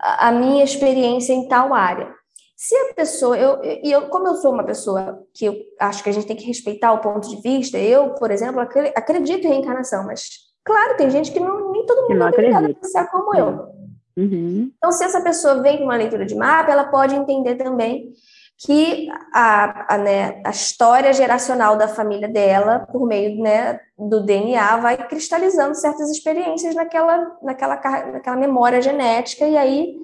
a, 0.00 0.32
minha 0.32 0.64
experiência 0.64 1.32
em 1.32 1.46
tal 1.46 1.72
área? 1.72 2.12
Se 2.60 2.74
a 2.74 2.92
pessoa, 2.92 3.38
eu, 3.38 3.62
e 3.62 3.88
eu, 3.88 4.08
como 4.08 4.26
eu 4.26 4.34
sou 4.34 4.52
uma 4.52 4.64
pessoa 4.64 5.24
que 5.32 5.44
eu 5.44 5.54
acho 5.78 6.02
que 6.02 6.10
a 6.10 6.12
gente 6.12 6.26
tem 6.26 6.34
que 6.34 6.44
respeitar 6.44 6.92
o 6.92 6.98
ponto 6.98 7.28
de 7.28 7.40
vista, 7.40 7.78
eu, 7.78 8.14
por 8.14 8.32
exemplo, 8.32 8.60
acredito 8.60 9.46
em 9.46 9.50
reencarnação, 9.50 10.04
mas 10.04 10.28
claro, 10.64 10.96
tem 10.96 11.08
gente 11.08 11.30
que 11.30 11.38
não, 11.38 11.70
nem 11.70 11.86
todo 11.86 12.08
mundo 12.08 12.20
acredita 12.20 12.74
pensar 12.74 13.08
como 13.12 13.32
eu. 13.36 13.68
Uhum. 14.16 14.72
Então, 14.76 14.90
se 14.90 15.04
essa 15.04 15.20
pessoa 15.20 15.62
vem 15.62 15.78
com 15.78 15.84
uma 15.84 15.94
leitura 15.94 16.26
de 16.26 16.34
mapa, 16.34 16.72
ela 16.72 16.82
pode 16.82 17.14
entender 17.14 17.54
também 17.54 18.12
que 18.58 19.08
a, 19.32 19.94
a, 19.94 19.98
né, 19.98 20.42
a, 20.44 20.50
história 20.50 21.12
geracional 21.12 21.76
da 21.76 21.86
família 21.86 22.28
dela, 22.28 22.80
por 22.90 23.06
meio 23.06 23.40
né, 23.40 23.78
do 23.96 24.20
DNA, 24.24 24.78
vai 24.78 24.96
cristalizando 25.06 25.76
certas 25.76 26.10
experiências 26.10 26.74
naquela, 26.74 27.38
naquela, 27.40 27.76
naquela 28.10 28.36
memória 28.36 28.82
genética, 28.82 29.46
e 29.46 29.56
aí 29.56 29.94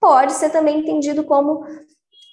pode 0.00 0.32
ser 0.34 0.50
também 0.50 0.78
entendido 0.78 1.24
como 1.24 1.66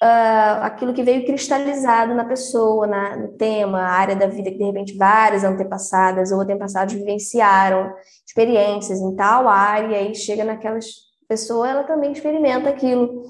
uh, 0.01 0.63
aquilo 0.63 0.93
que 0.93 1.03
veio 1.03 1.25
cristalizado 1.25 2.13
na 2.15 2.25
pessoa, 2.25 2.87
na, 2.87 3.15
no 3.15 3.27
tema, 3.37 3.79
a 3.81 3.91
área 3.91 4.15
da 4.15 4.27
vida 4.27 4.51
que 4.51 4.57
de 4.57 4.63
repente 4.63 4.97
várias 4.97 5.43
antepassadas 5.43 6.31
ou 6.31 6.41
antepassados 6.41 6.93
vivenciaram 6.93 7.93
experiências 8.25 8.99
em 8.99 9.15
tal 9.15 9.47
área, 9.47 9.87
e 9.87 9.95
aí 9.95 10.15
chega 10.15 10.43
naquelas 10.43 11.11
pessoa, 11.27 11.69
ela 11.69 11.83
também 11.83 12.11
experimenta 12.11 12.69
aquilo. 12.69 13.23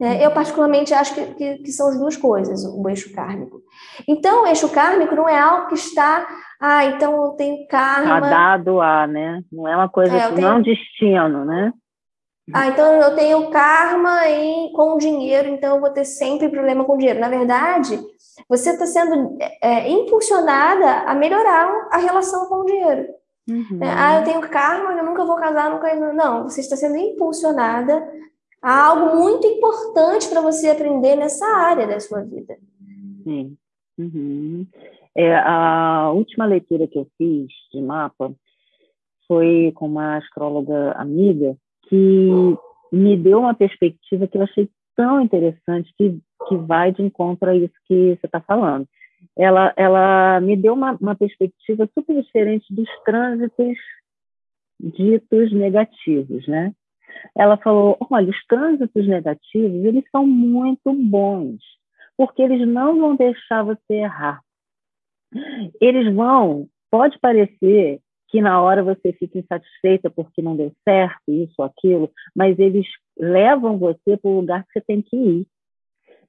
É, 0.00 0.24
eu, 0.24 0.30
particularmente, 0.32 0.94
acho 0.94 1.14
que, 1.14 1.26
que, 1.34 1.58
que, 1.58 1.70
são 1.70 1.90
as 1.90 1.98
duas 1.98 2.16
coisas, 2.16 2.64
o 2.64 2.88
eixo 2.88 3.12
kármico. 3.14 3.60
Então, 4.08 4.42
o 4.42 4.46
eixo 4.46 4.68
kármico 4.70 5.14
não 5.14 5.28
é 5.28 5.38
algo 5.38 5.68
que 5.68 5.74
está, 5.74 6.26
ah, 6.60 6.84
então 6.86 7.14
eu 7.24 7.30
tenho 7.32 7.66
karma. 7.68 8.16
Está 8.16 8.30
dado 8.30 8.80
a, 8.80 9.06
né? 9.06 9.42
Não 9.52 9.68
é 9.68 9.76
uma 9.76 9.88
coisa, 9.88 10.16
é, 10.16 10.28
tenho... 10.28 10.40
não 10.40 10.48
é 10.48 10.54
um 10.54 10.62
destino, 10.62 11.44
né? 11.44 11.72
Ah, 12.52 12.68
então 12.68 13.00
eu 13.00 13.14
tenho 13.14 13.50
karma 13.50 14.28
em, 14.28 14.72
com 14.72 14.98
dinheiro, 14.98 15.48
então 15.48 15.76
eu 15.76 15.80
vou 15.80 15.90
ter 15.90 16.04
sempre 16.04 16.48
problema 16.48 16.84
com 16.84 16.96
dinheiro. 16.96 17.20
Na 17.20 17.28
verdade, 17.28 18.00
você 18.48 18.70
está 18.70 18.86
sendo 18.86 19.36
é, 19.62 19.88
impulsionada 19.88 21.08
a 21.08 21.14
melhorar 21.14 21.88
a 21.92 21.98
relação 21.98 22.46
com 22.46 22.56
o 22.56 22.64
dinheiro. 22.64 23.06
Uhum. 23.48 23.78
É, 23.80 23.88
ah, 23.88 24.18
eu 24.18 24.24
tenho 24.24 24.40
karma, 24.40 24.92
eu 24.92 25.04
nunca 25.04 25.24
vou 25.24 25.36
casar, 25.36 25.70
nunca. 25.70 25.94
Não, 26.12 26.44
você 26.44 26.60
está 26.60 26.76
sendo 26.76 26.96
impulsionada 26.96 28.02
Há 28.62 28.86
algo 28.86 29.16
muito 29.16 29.44
importante 29.44 30.28
para 30.28 30.40
você 30.40 30.70
aprender 30.70 31.16
nessa 31.16 31.44
área 31.44 31.84
da 31.84 31.98
sua 31.98 32.22
vida. 32.22 32.56
Sim. 33.24 33.56
Uhum. 33.98 34.64
É, 35.16 35.34
a 35.34 36.12
última 36.12 36.46
leitura 36.46 36.86
que 36.86 36.96
eu 36.96 37.08
fiz 37.18 37.48
de 37.72 37.82
mapa 37.82 38.32
foi 39.26 39.72
com 39.74 39.86
uma 39.86 40.18
astróloga 40.18 40.92
amiga 40.92 41.56
que 41.92 42.56
me 42.90 43.16
deu 43.18 43.40
uma 43.40 43.54
perspectiva 43.54 44.26
que 44.26 44.38
eu 44.38 44.42
achei 44.42 44.68
tão 44.96 45.20
interessante 45.20 45.92
que, 45.98 46.18
que 46.48 46.56
vai 46.56 46.90
de 46.90 47.02
encontro 47.02 47.50
a 47.50 47.54
isso 47.54 47.74
que 47.86 48.16
você 48.16 48.26
está 48.26 48.40
falando. 48.40 48.86
Ela, 49.36 49.74
ela 49.76 50.40
me 50.40 50.56
deu 50.56 50.72
uma, 50.72 50.96
uma 51.00 51.14
perspectiva 51.14 51.86
super 51.92 52.22
diferente 52.22 52.64
dos 52.74 52.88
trânsitos 53.04 53.76
ditos 54.80 55.52
negativos, 55.52 56.46
né? 56.48 56.72
ela 57.36 57.56
falou: 57.56 57.96
olha, 58.10 58.30
os 58.30 58.46
trânsitos 58.46 59.06
negativos 59.06 59.84
eles 59.84 60.04
são 60.10 60.26
muito 60.26 60.92
bons, 60.94 61.60
porque 62.16 62.42
eles 62.42 62.66
não 62.66 62.98
vão 62.98 63.16
deixar 63.16 63.62
você 63.62 63.94
errar. 63.94 64.40
Eles 65.80 66.14
vão, 66.14 66.68
pode 66.90 67.18
parecer 67.18 68.00
que 68.32 68.40
na 68.40 68.62
hora 68.62 68.82
você 68.82 69.12
fica 69.12 69.38
insatisfeita 69.38 70.08
porque 70.08 70.40
não 70.40 70.56
deu 70.56 70.72
certo, 70.88 71.20
isso 71.28 71.62
aquilo, 71.62 72.10
mas 72.34 72.58
eles 72.58 72.86
levam 73.16 73.76
você 73.76 74.16
para 74.16 74.30
o 74.30 74.40
lugar 74.40 74.64
que 74.64 74.72
você 74.72 74.80
tem 74.80 75.02
que 75.02 75.14
ir. 75.14 75.46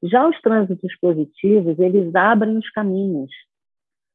Já 0.04 0.28
os 0.28 0.40
trânsitos 0.42 0.94
positivos, 1.00 1.80
eles 1.80 2.14
abrem 2.14 2.58
os 2.58 2.70
caminhos. 2.72 3.32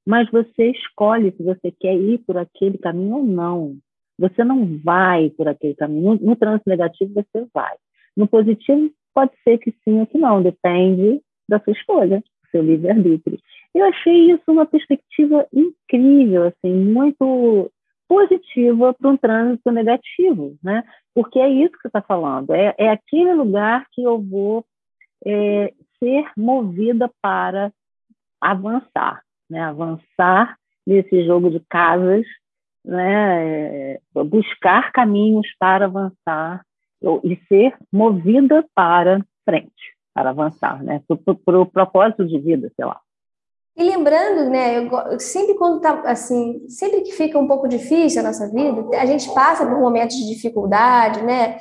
mas 0.06 0.30
você 0.30 0.70
escolhe 0.70 1.32
se 1.32 1.42
você 1.42 1.70
quer 1.70 1.94
ir 1.94 2.18
por 2.18 2.36
aquele 2.36 2.78
caminho 2.78 3.16
ou 3.16 3.24
não. 3.24 3.76
Você 4.18 4.42
não 4.44 4.66
vai 4.82 5.30
por 5.30 5.48
aquele 5.48 5.74
caminho. 5.74 6.14
No, 6.14 6.26
no 6.28 6.36
trânsito 6.36 6.68
negativo, 6.68 7.12
você 7.14 7.46
vai. 7.54 7.74
No 8.16 8.26
positivo, 8.26 8.90
pode 9.14 9.32
ser 9.44 9.58
que 9.58 9.70
sim 9.84 10.00
ou 10.00 10.06
que 10.06 10.18
não, 10.18 10.42
depende 10.42 11.22
da 11.48 11.58
sua 11.60 11.72
escolha, 11.72 12.18
do 12.18 12.50
seu 12.50 12.62
livre-arbítrio. 12.62 13.38
Eu 13.74 13.84
achei 13.84 14.32
isso 14.32 14.42
uma 14.48 14.64
perspectiva 14.66 15.46
incrível, 15.52 16.44
assim, 16.44 16.72
muito 16.72 17.70
positiva 18.08 18.94
para 18.94 19.10
um 19.10 19.16
trânsito 19.16 19.70
negativo, 19.70 20.56
né? 20.62 20.82
Porque 21.14 21.38
é 21.38 21.48
isso 21.48 21.72
que 21.72 21.82
você 21.82 21.88
está 21.88 22.00
falando, 22.00 22.52
é, 22.54 22.74
é 22.78 22.90
aquele 22.90 23.34
lugar 23.34 23.86
que 23.92 24.02
eu 24.02 24.20
vou 24.20 24.64
é, 25.24 25.72
ser 25.98 26.30
movida 26.36 27.10
para 27.20 27.72
avançar, 28.40 29.22
né? 29.48 29.60
Avançar 29.60 30.56
nesse 30.86 31.24
jogo 31.26 31.50
de 31.50 31.60
casas, 31.68 32.24
né? 32.84 33.92
É, 33.92 34.00
buscar 34.24 34.90
caminhos 34.92 35.46
para 35.58 35.84
avançar 35.84 36.64
e 37.22 37.36
ser 37.48 37.76
movida 37.92 38.64
para 38.74 39.24
frente, 39.44 39.94
para 40.14 40.30
avançar, 40.30 40.82
né? 40.82 41.02
Para 41.44 41.60
o 41.60 41.66
propósito 41.66 42.26
de 42.26 42.38
vida, 42.38 42.72
sei 42.74 42.84
lá. 42.84 43.00
E 43.78 43.82
lembrando, 43.84 44.50
né, 44.50 44.76
eu, 44.76 45.20
sempre 45.20 45.54
quando 45.54 45.80
tá 45.80 46.02
assim, 46.04 46.68
sempre 46.68 47.02
que 47.02 47.12
fica 47.12 47.38
um 47.38 47.46
pouco 47.46 47.68
difícil 47.68 48.20
a 48.20 48.24
nossa 48.24 48.48
vida, 48.48 48.84
a 48.98 49.06
gente 49.06 49.32
passa 49.32 49.64
por 49.64 49.78
momentos 49.78 50.16
de 50.16 50.26
dificuldade, 50.26 51.22
né? 51.22 51.58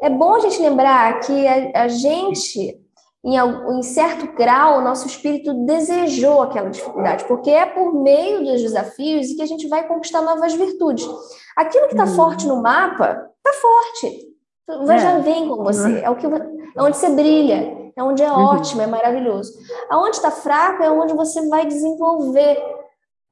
É 0.00 0.08
bom 0.08 0.36
a 0.36 0.38
gente 0.38 0.62
lembrar 0.62 1.18
que 1.18 1.48
a, 1.48 1.82
a 1.82 1.88
gente, 1.88 2.80
em, 3.24 3.36
em 3.36 3.82
certo 3.82 4.32
grau, 4.36 4.78
o 4.78 4.80
nosso 4.80 5.08
espírito 5.08 5.52
desejou 5.66 6.42
aquela 6.42 6.70
dificuldade, 6.70 7.24
porque 7.24 7.50
é 7.50 7.66
por 7.66 7.92
meio 7.92 8.44
dos 8.44 8.62
desafios 8.62 9.32
que 9.32 9.42
a 9.42 9.46
gente 9.46 9.66
vai 9.66 9.88
conquistar 9.88 10.22
novas 10.22 10.54
virtudes. 10.54 11.04
Aquilo 11.56 11.88
que 11.88 11.94
está 11.94 12.04
hum. 12.04 12.14
forte 12.14 12.46
no 12.46 12.62
mapa, 12.62 13.28
está 13.38 13.60
forte. 13.60 14.36
É. 14.68 14.98
Já 15.00 15.18
vem 15.18 15.48
com 15.48 15.64
você, 15.64 15.98
é 15.98 16.08
o 16.08 16.14
que 16.14 16.26
é 16.26 16.30
onde 16.80 16.96
você 16.96 17.08
brilha 17.10 17.75
é 17.96 18.02
onde 18.02 18.22
é 18.22 18.30
uhum. 18.30 18.44
ótimo, 18.44 18.82
é 18.82 18.86
maravilhoso. 18.86 19.52
Aonde 19.88 20.16
está 20.16 20.30
fraco 20.30 20.82
é 20.82 20.90
onde 20.90 21.14
você 21.14 21.48
vai 21.48 21.66
desenvolver 21.66 22.62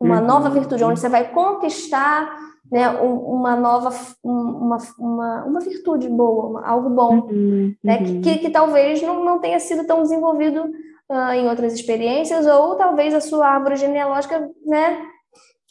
uma 0.01 0.21
uhum. 0.21 0.27
nova 0.27 0.49
virtude, 0.49 0.85
onde 0.85 0.99
você 0.99 1.09
vai 1.09 1.31
conquistar 1.31 2.35
né, 2.71 2.89
uma 2.89 3.55
nova 3.55 3.95
uma, 4.23 4.79
uma, 4.99 5.45
uma 5.45 5.61
virtude 5.61 6.09
boa, 6.09 6.65
algo 6.67 6.89
bom, 6.89 7.29
uhum. 7.29 7.75
Né, 7.85 7.99
que, 7.99 8.21
que, 8.21 8.39
que, 8.39 8.51
talvez 8.51 9.03
não, 9.03 9.23
não 9.23 9.39
tenha 9.39 9.61
sido 9.61 9.87
tão 9.87 10.03
desenvolvido 10.03 10.65
uh, 11.11 11.33
em 11.35 11.49
outras 11.49 11.75
experiências, 11.75 12.47
ou 12.47 12.75
talvez 12.75 13.15
a 13.15 13.21
sua 13.21 13.47
árvore 13.47 13.77
genealógica 13.77 14.51
né, 14.65 14.99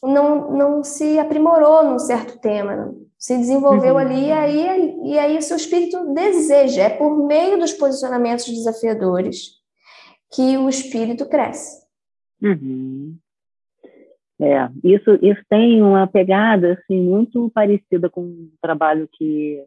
não, 0.03 0.51
não 0.51 0.83
se 0.83 1.17
aprimorou 1.17 1.83
num 1.83 1.99
certo 1.99 2.39
tema 2.39 2.93
se 3.23 3.37
desenvolveu 3.37 3.93
uhum. 3.93 3.99
ali, 3.99 4.25
e 4.25 4.31
aí, 4.33 4.97
e 5.05 5.17
aí 5.17 5.37
o 5.37 5.41
seu 5.41 5.55
espírito 5.55 6.13
deseja, 6.13 6.83
é 6.83 6.89
por 6.89 7.25
meio 7.25 7.57
dos 7.57 7.71
posicionamentos 7.71 8.45
desafiadores 8.49 9.61
que 10.29 10.57
o 10.57 10.67
espírito 10.67 11.25
cresce. 11.29 11.87
Uhum. 12.41 13.15
É, 14.41 14.69
isso, 14.83 15.17
isso 15.21 15.41
tem 15.49 15.81
uma 15.81 16.05
pegada 16.05 16.73
assim, 16.73 17.01
muito 17.01 17.49
parecida 17.51 18.09
com 18.09 18.23
o 18.23 18.51
trabalho 18.61 19.07
que, 19.13 19.63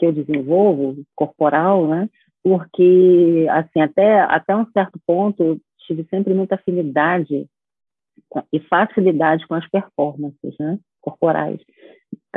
que 0.00 0.06
eu 0.06 0.12
desenvolvo, 0.12 1.04
corporal, 1.14 1.86
né? 1.86 2.10
porque 2.42 3.46
assim, 3.50 3.82
até, 3.82 4.18
até 4.22 4.56
um 4.56 4.66
certo 4.72 4.98
ponto 5.06 5.44
eu 5.44 5.60
tive 5.86 6.04
sempre 6.10 6.34
muita 6.34 6.56
afinidade 6.56 7.46
e 8.52 8.58
facilidade 8.68 9.46
com 9.46 9.54
as 9.54 9.68
performances 9.70 10.56
né? 10.58 10.76
corporais 11.00 11.60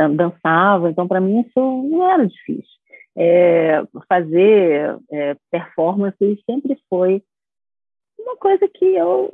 dançava, 0.08 0.90
então 0.90 1.08
para 1.08 1.20
mim 1.20 1.42
isso 1.42 1.60
não 1.60 2.10
era 2.10 2.28
difícil. 2.28 2.80
É, 3.18 3.84
fazer 4.08 4.98
é, 5.12 5.36
performances 5.52 6.40
sempre 6.46 6.78
foi 6.90 7.22
uma 8.18 8.38
coisa 8.38 8.68
que 8.68 8.86
eu 8.86 9.30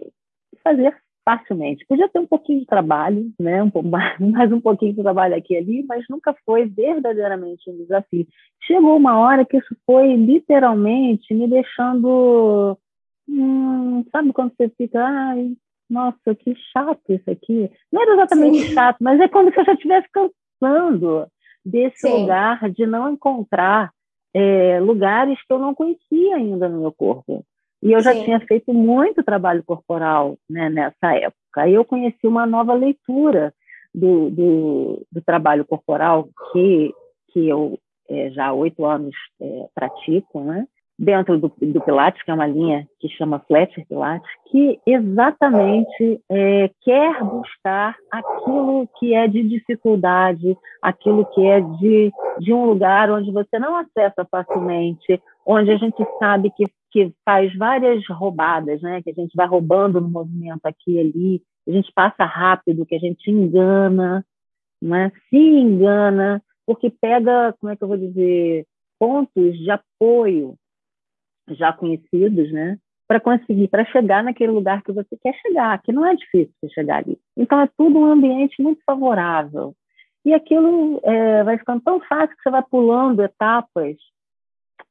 fazia 0.63 0.95
facilmente. 1.25 1.86
Podia 1.88 2.08
ter 2.08 2.19
um 2.19 2.28
pouquinho 2.28 2.60
de 2.60 2.67
trabalho, 2.67 3.32
né, 3.39 3.63
um 3.63 3.71
mais, 4.21 4.51
um 4.51 4.62
pouquinho 4.62 4.93
de 4.93 5.01
trabalho 5.01 5.36
aqui 5.36 5.56
e 5.56 5.58
ali, 5.58 5.86
mas 5.88 6.06
nunca 6.10 6.36
foi 6.45 6.65
verdadeiramente 6.65 7.69
um 7.69 7.78
desafio. 7.78 8.28
Chegou 8.62 8.95
uma 8.95 9.17
hora 9.17 9.43
que 9.43 9.58
isso 9.58 9.75
foi 9.86 10.15
literalmente 10.15 11.34
me 11.34 11.47
deixando, 11.47 12.78
hum, 13.28 14.06
sabe 14.12 14.32
quando 14.32 14.54
você 14.56 14.69
fica, 14.69 15.04
ai, 15.04 15.54
nossa, 15.89 16.36
que 16.36 16.56
chato 16.71 17.01
isso 17.10 17.30
aqui. 17.30 17.71
Não 17.91 18.01
era 18.01 18.13
exatamente 18.13 18.67
Sim. 18.67 18.73
chato, 18.73 18.97
mas 19.01 19.19
é 19.19 19.28
como 19.28 19.51
se 19.51 19.60
eu 19.60 19.65
já 19.65 19.73
estivesse 19.73 20.08
cansando 20.60 21.28
desse 21.65 22.02
Sim. 22.02 22.12
lugar 22.12 22.70
de 22.72 22.86
não 22.86 23.12
encontrar 23.12 23.91
é, 24.34 24.80
lugares 24.80 25.39
que 25.46 25.54
eu 25.54 25.60
não 25.60 25.74
conhecia 25.74 26.36
ainda 26.36 26.68
no 26.68 26.82
meu 26.82 26.91
corpo. 26.91 27.44
E 27.82 27.91
eu 27.91 28.02
já 28.02 28.13
Sim. 28.15 28.24
tinha 28.26 28.39
feito 28.41 28.74
muito 28.74 29.24
trabalho 29.24 29.63
corporal 29.63 30.38
né, 30.50 30.70
nessa 30.70 31.15
época. 31.15 31.62
Aí 31.62 31.74
eu 31.74 31.86
conheci 31.86 32.28
uma 32.28 32.46
nova 32.46 32.74
leitura 32.74 33.54
do, 33.94 34.30
do, 34.30 35.08
do 35.12 35.22
trabalho 35.22 35.65
corporal 35.65 36.28
que, 36.52 36.94
que 37.32 37.48
eu 37.48 37.80
é, 38.10 38.30
já 38.32 38.48
há 38.48 38.54
oito 38.54 38.86
anos 38.86 39.15
é, 39.41 39.68
pratico, 39.74 40.41
né? 40.41 40.68
Dentro 40.97 41.38
do, 41.38 41.51
do, 41.62 41.81
Pilates, 41.81 42.23
que 42.23 42.31
é 42.31 42.34
uma 42.34 42.47
linha 42.47 42.88
que 42.99 43.10
chama 43.10 43.43
Fletcher 43.47 43.86
Pilates, 43.88 44.29
que 44.49 44.79
exatamente 44.86 46.21
é, 46.29 46.69
quer 46.81 47.21
buscar 47.21 47.95
aquilo 48.10 48.88
que 48.97 49.13
é 49.13 49.27
de 49.27 49.43
dificuldade, 49.43 50.58
aquilo 50.81 51.25
que 51.25 51.45
é 51.45 51.60
de, 51.60 52.12
de 52.39 52.53
um 52.53 52.65
lugar 52.65 53.12
onde 53.12 53.31
você 53.31 53.60
não 53.60 53.75
acessa 53.75 54.25
facilmente, 54.29 55.21
onde 55.45 55.71
a 55.71 55.77
gente 55.77 56.01
sabe 56.17 56.49
que, 56.51 56.63
que 56.91 57.12
faz 57.25 57.53
várias 57.58 58.08
roubadas, 58.08 58.81
né? 58.81 59.01
que 59.01 59.10
a 59.10 59.13
gente 59.13 59.36
vai 59.36 59.47
roubando 59.47 59.99
no 59.99 60.10
movimento 60.10 60.65
aqui 60.65 60.93
e 60.93 60.99
ali, 60.99 61.41
a 61.67 61.71
gente 61.71 61.91
passa 61.93 62.23
rápido, 62.23 62.86
que 62.86 62.95
a 62.95 62.99
gente 62.99 63.29
engana, 63.29 64.25
né? 64.81 65.12
se 65.29 65.38
engana, 65.38 66.41
porque 66.65 66.89
pega, 66.89 67.53
como 67.60 67.71
é 67.73 67.75
que 67.75 67.84
eu 67.84 67.88
vou 67.88 67.97
dizer, 67.97 68.65
pontos 68.97 69.58
de 69.58 69.69
apoio 69.69 70.55
já 71.49 71.71
conhecidos, 71.73 72.51
né? 72.51 72.77
Para 73.08 73.19
conseguir, 73.19 73.67
para 73.67 73.86
chegar 73.86 74.23
naquele 74.23 74.51
lugar 74.51 74.81
que 74.81 74.91
você 74.91 75.15
quer 75.17 75.34
chegar, 75.36 75.79
que 75.81 75.91
não 75.91 76.05
é 76.05 76.15
difícil 76.15 76.53
você 76.60 76.69
chegar 76.69 76.97
ali. 76.97 77.19
Então 77.38 77.60
é 77.60 77.69
tudo 77.77 77.99
um 77.99 78.05
ambiente 78.05 78.62
muito 78.62 78.81
favorável. 78.86 79.75
E 80.23 80.34
aquilo 80.34 80.99
é, 81.03 81.43
vai 81.43 81.58
ficando 81.58 81.81
tão 81.81 81.99
fácil 82.01 82.36
que 82.36 82.41
você 82.41 82.49
vai 82.49 82.63
pulando 82.63 83.23
etapas 83.23 83.95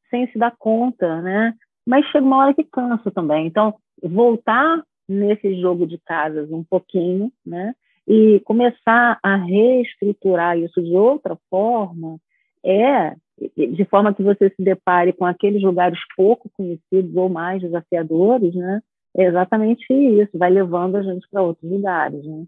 sem 0.09 0.31
se 0.31 0.39
dar 0.39 0.55
conta, 0.57 1.21
né? 1.23 1.55
Mas 1.85 2.07
chega 2.07 2.25
uma 2.25 2.39
hora 2.39 2.55
que 2.55 2.63
cansa 2.63 3.11
também. 3.11 3.47
Então, 3.47 3.75
voltar 4.01 4.81
nesse 5.09 5.61
jogo 5.61 5.87
de 5.87 5.99
casas 5.99 6.51
um 6.53 6.63
pouquinho, 6.63 7.33
né? 7.45 7.75
E 8.07 8.41
começar 8.45 9.19
a 9.23 9.37
reestruturar 9.37 10.57
isso 10.57 10.81
de 10.81 10.95
outra 10.95 11.37
forma 11.51 12.19
é 12.65 13.17
de 13.57 13.85
forma 13.87 14.15
que 14.15 14.23
você 14.23 14.49
se 14.51 14.63
depare 14.63 15.13
com 15.13 15.25
aqueles 15.25 15.63
lugares 15.63 15.99
pouco 16.17 16.51
conhecidos 16.57 17.15
ou 17.17 17.29
mais 17.29 17.61
desafiadores, 17.61 18.55
né? 18.55 18.81
É 19.17 19.25
exatamente 19.25 19.85
isso, 19.93 20.39
vai 20.39 20.51
levando 20.51 20.97
a 20.97 21.03
gente 21.03 21.27
para 21.31 21.43
outros 21.43 21.71
lugares, 21.71 22.25
né? 22.25 22.45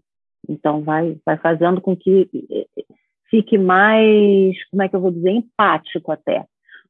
Então 0.49 0.81
vai 0.81 1.17
vai 1.25 1.37
fazendo 1.37 1.81
com 1.81 1.95
que 1.95 2.29
eh, 2.51 2.67
fique 3.29 3.57
mais, 3.57 4.55
como 4.69 4.83
é 4.83 4.89
que 4.89 4.95
eu 4.95 5.01
vou 5.01 5.11
dizer, 5.11 5.31
empático 5.31 6.11
até, 6.11 6.45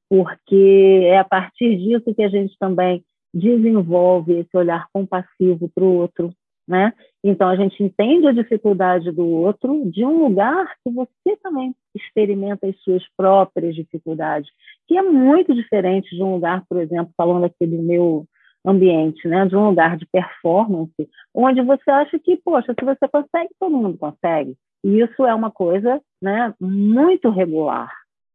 porque 0.10 1.01
é 1.05 1.17
a 1.17 1.23
partir 1.23 1.77
disso 1.77 2.13
que 2.13 2.23
a 2.23 2.29
gente 2.29 2.55
também 2.60 3.03
desenvolve 3.33 4.39
esse 4.39 4.55
olhar 4.55 4.88
compassivo 4.93 5.69
para 5.73 5.83
o 5.83 5.95
outro, 5.95 6.31
né? 6.67 6.93
Então 7.23 7.47
a 7.47 7.56
gente 7.56 7.82
entende 7.82 8.27
a 8.27 8.34
dificuldade 8.34 9.12
do 9.12 9.25
outro 9.25 9.89
de 9.89 10.04
um 10.04 10.27
lugar 10.27 10.73
que 10.83 10.92
você 10.92 11.37
também 11.42 11.73
experimenta 11.96 12.67
as 12.67 12.77
suas 12.81 13.04
próprias 13.15 13.75
dificuldades, 13.75 14.50
que 14.87 14.98
é 14.98 15.02
muito 15.02 15.54
diferente 15.54 16.15
de 16.15 16.21
um 16.21 16.33
lugar, 16.33 16.63
por 16.69 16.79
exemplo, 16.79 17.12
falando 17.15 17.46
aqui 17.46 17.65
do 17.65 17.81
meu 17.81 18.25
ambiente, 18.65 19.27
né, 19.27 19.46
de 19.46 19.56
um 19.56 19.69
lugar 19.69 19.98
de 19.98 20.06
performance, 20.08 21.10
onde 21.33 21.62
você 21.62 21.89
acha 21.89 22.19
que, 22.19 22.35
poxa, 22.37 22.73
se 22.77 22.85
você 22.85 23.08
consegue, 23.08 23.50
todo 23.60 23.77
mundo 23.77 23.98
consegue. 23.98 24.56
E 24.83 25.00
isso 25.00 25.25
é 25.25 25.33
uma 25.33 25.50
coisa, 25.50 26.02
né, 26.21 26.54
muito 26.60 27.29
regular 27.29 27.92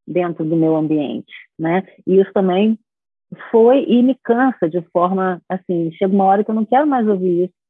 dentro 0.06 0.44
do 0.44 0.56
meu 0.56 0.74
ambiente, 0.74 1.32
né? 1.58 1.86
E 2.06 2.18
isso 2.18 2.32
também 2.32 2.78
foi 3.50 3.84
e 3.84 4.02
me 4.02 4.16
cansa 4.22 4.68
de 4.68 4.80
forma 4.92 5.40
assim, 5.48 5.92
chega 5.92 6.12
uma 6.12 6.24
hora 6.24 6.44
que 6.44 6.50
eu 6.50 6.54
não 6.54 6.64
quero 6.64 6.86
mais 6.86 7.06
ouvir 7.06 7.44
isso 7.44 7.61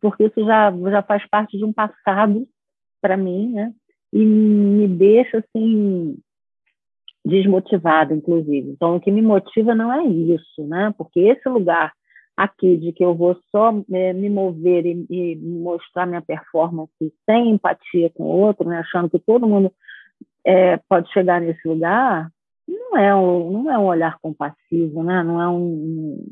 porque 0.00 0.24
isso 0.24 0.44
já, 0.44 0.70
já 0.70 1.02
faz 1.02 1.26
parte 1.28 1.56
de 1.56 1.64
um 1.64 1.72
passado 1.72 2.46
para 3.00 3.16
mim, 3.16 3.52
né? 3.52 3.72
E 4.12 4.24
me 4.24 4.88
deixa 4.88 5.38
assim 5.38 6.16
desmotivada, 7.24 8.14
inclusive. 8.14 8.70
Então, 8.70 8.96
o 8.96 9.00
que 9.00 9.10
me 9.10 9.20
motiva 9.20 9.74
não 9.74 9.92
é 9.92 10.04
isso, 10.04 10.66
né? 10.66 10.94
Porque 10.96 11.20
esse 11.20 11.48
lugar 11.48 11.92
aqui 12.36 12.76
de 12.76 12.92
que 12.92 13.04
eu 13.04 13.14
vou 13.14 13.36
só 13.50 13.74
é, 13.92 14.12
me 14.12 14.30
mover 14.30 14.86
e, 14.86 15.06
e, 15.10 15.36
mostrar 15.36 16.06
minha 16.06 16.22
performance 16.22 16.92
sem 17.26 17.50
empatia 17.50 18.10
com 18.10 18.22
o 18.22 18.26
outro, 18.28 18.68
né, 18.68 18.78
achando 18.78 19.10
que 19.10 19.18
todo 19.18 19.48
mundo 19.48 19.72
é, 20.44 20.76
pode 20.88 21.12
chegar 21.12 21.40
nesse 21.40 21.66
lugar, 21.66 22.30
não 22.68 22.96
é 22.96 23.14
um, 23.14 23.50
não 23.50 23.70
é 23.70 23.78
um 23.78 23.86
olhar 23.86 24.18
compassivo, 24.20 25.02
né? 25.02 25.22
não 25.22 25.40
é 25.40 25.48
um, 25.48 26.24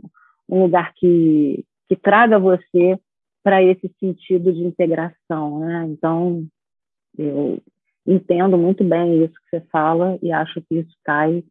um 0.48 0.62
lugar 0.62 0.92
que, 0.94 1.64
que 1.88 1.96
traga 1.96 2.38
você 2.38 2.98
para 3.46 3.62
esse 3.62 3.88
sentido 4.00 4.52
de 4.52 4.64
integração. 4.64 5.60
Né? 5.60 5.86
Então, 5.90 6.44
eu 7.16 7.62
entendo 8.04 8.58
muito 8.58 8.82
bem 8.82 9.22
isso 9.22 9.34
que 9.34 9.50
você 9.50 9.60
fala 9.70 10.18
e 10.20 10.32
acho 10.32 10.60
que 10.62 10.80
isso 10.80 10.92
cai 11.04 11.44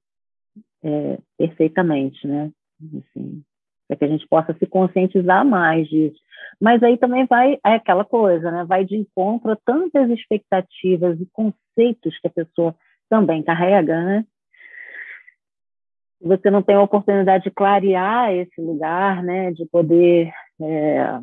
é, 0.84 1.18
perfeitamente, 1.38 2.28
né? 2.28 2.52
Assim, 2.98 3.41
para 3.88 3.96
que 3.96 4.04
a 4.04 4.08
gente 4.10 4.28
possa 4.28 4.54
se 4.60 4.66
conscientizar 4.66 5.46
mais 5.46 5.88
disso. 5.88 6.20
Mas 6.60 6.84
aí 6.84 6.98
também 6.98 7.26
vai 7.28 7.54
é 7.66 7.76
aquela 7.76 8.04
coisa, 8.04 8.52
né? 8.52 8.66
Vai 8.66 8.84
de 8.84 8.98
encontro 8.98 9.52
a 9.52 9.58
tantas 9.66 10.10
expectativas 10.10 11.18
e 11.22 11.26
conceitos 11.32 12.20
que 12.20 12.28
a 12.28 12.30
pessoa 12.30 12.76
também 13.10 13.41
carrega, 13.41 14.04
né? 14.04 14.26
Você 16.20 16.52
não 16.52 16.62
tem 16.62 16.76
a 16.76 16.82
oportunidade 16.82 17.46
de 17.46 17.52
clarear 17.52 18.34
esse 18.34 18.60
lugar, 18.60 19.24
né? 19.24 19.54
De 19.54 19.66
poder 19.66 20.34
é, 20.62 21.22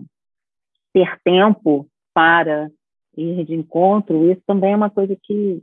ter 0.92 1.20
tempo 1.24 1.86
para 2.14 2.70
ir 3.16 3.44
de 3.44 3.54
encontro, 3.54 4.30
isso 4.30 4.42
também 4.46 4.72
é 4.72 4.76
uma 4.76 4.90
coisa 4.90 5.16
que, 5.22 5.62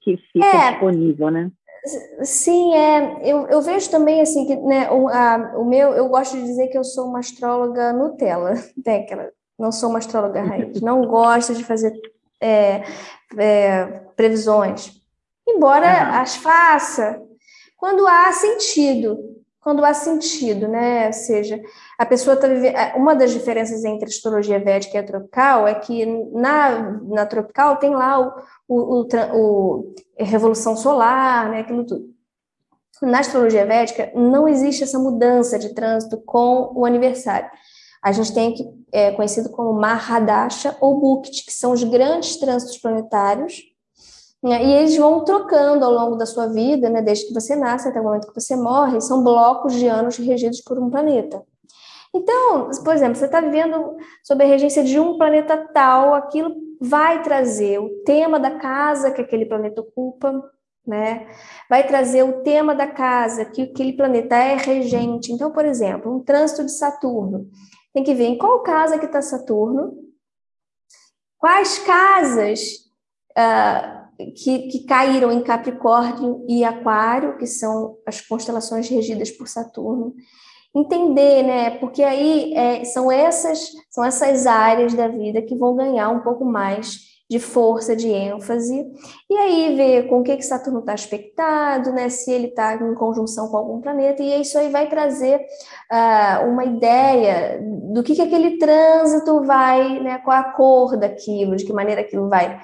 que 0.00 0.16
fica 0.32 0.46
é, 0.46 0.70
disponível, 0.72 1.30
né? 1.30 1.50
Sim, 2.22 2.74
é, 2.74 3.20
eu, 3.22 3.46
eu 3.46 3.62
vejo 3.62 3.90
também 3.90 4.20
assim 4.20 4.46
que 4.46 4.56
né, 4.56 4.90
o, 4.90 5.08
a, 5.08 5.52
o 5.56 5.64
meu, 5.64 5.92
eu 5.92 6.08
gosto 6.08 6.36
de 6.36 6.42
dizer 6.42 6.68
que 6.68 6.76
eu 6.76 6.84
sou 6.84 7.06
uma 7.06 7.20
astróloga 7.20 7.92
Nutella, 7.92 8.54
né, 8.84 8.98
aquela, 8.98 9.30
não 9.58 9.72
sou 9.72 9.88
uma 9.88 9.98
astróloga 9.98 10.42
raiz, 10.42 10.80
não 10.80 11.02
gosto 11.02 11.54
de 11.54 11.64
fazer 11.64 11.92
é, 12.40 12.82
é, 13.38 13.86
previsões, 14.16 15.00
embora 15.48 15.86
uhum. 15.86 16.20
as 16.20 16.36
faça 16.36 17.22
quando 17.80 18.06
há 18.06 18.30
sentido, 18.30 19.39
quando 19.60 19.84
há 19.84 19.92
sentido, 19.92 20.66
né? 20.66 21.06
Ou 21.08 21.12
seja, 21.12 21.60
a 21.98 22.06
pessoa 22.06 22.34
está 22.34 22.48
vivendo. 22.48 22.74
É, 22.74 22.94
uma 22.96 23.14
das 23.14 23.30
diferenças 23.30 23.84
entre 23.84 24.06
a 24.06 24.08
astrologia 24.08 24.58
védica 24.58 24.96
e 24.96 25.00
a 25.00 25.04
tropical 25.04 25.68
é 25.68 25.74
que 25.74 26.06
na, 26.32 27.00
na 27.02 27.26
tropical 27.26 27.76
tem 27.76 27.90
lá 27.90 28.18
o, 28.18 28.32
o, 28.66 29.02
o, 29.02 29.06
o 29.34 29.94
revolução 30.18 30.76
solar, 30.76 31.50
né? 31.50 31.60
Aquilo 31.60 31.84
tudo. 31.84 32.08
Na 33.02 33.20
astrologia 33.20 33.64
védica 33.64 34.12
não 34.14 34.48
existe 34.48 34.82
essa 34.82 34.98
mudança 34.98 35.58
de 35.58 35.74
trânsito 35.74 36.18
com 36.18 36.72
o 36.74 36.84
aniversário. 36.84 37.50
A 38.02 38.12
gente 38.12 38.32
tem 38.32 38.54
que 38.54 38.64
é 38.92 39.12
conhecido 39.12 39.50
como 39.50 39.72
Mahadasha 39.72 40.76
ou 40.80 40.98
Bukti, 40.98 41.44
que 41.44 41.52
são 41.52 41.72
os 41.72 41.84
grandes 41.84 42.36
trânsitos 42.36 42.78
planetários? 42.78 43.62
E 44.42 44.52
eles 44.52 44.96
vão 44.96 45.22
trocando 45.22 45.84
ao 45.84 45.92
longo 45.92 46.16
da 46.16 46.24
sua 46.24 46.46
vida, 46.46 46.88
né, 46.88 47.02
desde 47.02 47.26
que 47.26 47.34
você 47.34 47.54
nasce 47.54 47.88
até 47.88 48.00
o 48.00 48.04
momento 48.04 48.28
que 48.28 48.40
você 48.40 48.56
morre, 48.56 49.00
são 49.00 49.22
blocos 49.22 49.74
de 49.74 49.86
anos 49.86 50.16
regidos 50.16 50.62
por 50.62 50.78
um 50.78 50.88
planeta. 50.88 51.42
Então, 52.14 52.70
por 52.82 52.94
exemplo, 52.94 53.16
você 53.16 53.26
está 53.26 53.40
vivendo 53.40 53.96
sob 54.24 54.42
a 54.42 54.46
regência 54.46 54.82
de 54.82 54.98
um 54.98 55.16
planeta 55.16 55.56
tal, 55.72 56.14
aquilo 56.14 56.54
vai 56.80 57.22
trazer 57.22 57.78
o 57.78 58.02
tema 58.04 58.40
da 58.40 58.58
casa 58.58 59.10
que 59.10 59.20
aquele 59.20 59.44
planeta 59.44 59.82
ocupa, 59.82 60.42
né? 60.86 61.28
Vai 61.68 61.86
trazer 61.86 62.22
o 62.22 62.42
tema 62.42 62.74
da 62.74 62.86
casa 62.86 63.44
que 63.44 63.62
aquele 63.62 63.92
planeta 63.92 64.34
é 64.34 64.56
regente. 64.56 65.30
Então, 65.30 65.52
por 65.52 65.64
exemplo, 65.64 66.12
um 66.12 66.24
trânsito 66.24 66.64
de 66.64 66.72
Saturno. 66.72 67.48
Tem 67.92 68.02
que 68.02 68.14
ver 68.14 68.24
em 68.24 68.38
qual 68.38 68.62
casa 68.62 68.98
que 68.98 69.06
está 69.06 69.20
Saturno, 69.20 69.92
quais 71.38 71.78
casas 71.80 72.60
uh, 73.36 73.99
que, 74.36 74.68
que 74.68 74.84
caíram 74.84 75.32
em 75.32 75.42
Capricórnio 75.42 76.44
e 76.48 76.64
Aquário, 76.64 77.36
que 77.38 77.46
são 77.46 77.96
as 78.06 78.20
constelações 78.20 78.88
regidas 78.88 79.30
por 79.30 79.48
Saturno. 79.48 80.14
Entender, 80.74 81.42
né? 81.42 81.70
Porque 81.78 82.02
aí 82.02 82.54
é, 82.54 82.84
são, 82.84 83.10
essas, 83.10 83.70
são 83.90 84.04
essas 84.04 84.46
áreas 84.46 84.94
da 84.94 85.08
vida 85.08 85.42
que 85.42 85.56
vão 85.56 85.74
ganhar 85.74 86.08
um 86.10 86.20
pouco 86.20 86.44
mais 86.44 87.10
de 87.30 87.38
força, 87.38 87.94
de 87.94 88.08
ênfase, 88.08 88.90
e 89.30 89.36
aí 89.36 89.76
ver 89.76 90.08
com 90.08 90.18
o 90.18 90.22
que, 90.24 90.36
que 90.36 90.42
Saturno 90.42 90.80
está 90.80 90.94
aspectado, 90.94 91.92
né, 91.92 92.08
se 92.08 92.32
ele 92.32 92.48
está 92.48 92.74
em 92.74 92.92
conjunção 92.94 93.46
com 93.48 93.56
algum 93.56 93.80
planeta, 93.80 94.20
e 94.20 94.40
isso 94.40 94.58
aí 94.58 94.68
vai 94.68 94.88
trazer 94.88 95.36
uh, 95.36 96.48
uma 96.48 96.64
ideia 96.64 97.60
do 97.94 98.02
que, 98.02 98.16
que 98.16 98.22
aquele 98.22 98.58
trânsito 98.58 99.44
vai, 99.44 100.00
né, 100.00 100.18
qual 100.24 100.36
a 100.36 100.42
cor 100.42 100.96
daquilo, 100.96 101.54
de 101.54 101.64
que 101.64 101.72
maneira 101.72 102.00
aquilo 102.00 102.28
vai 102.28 102.60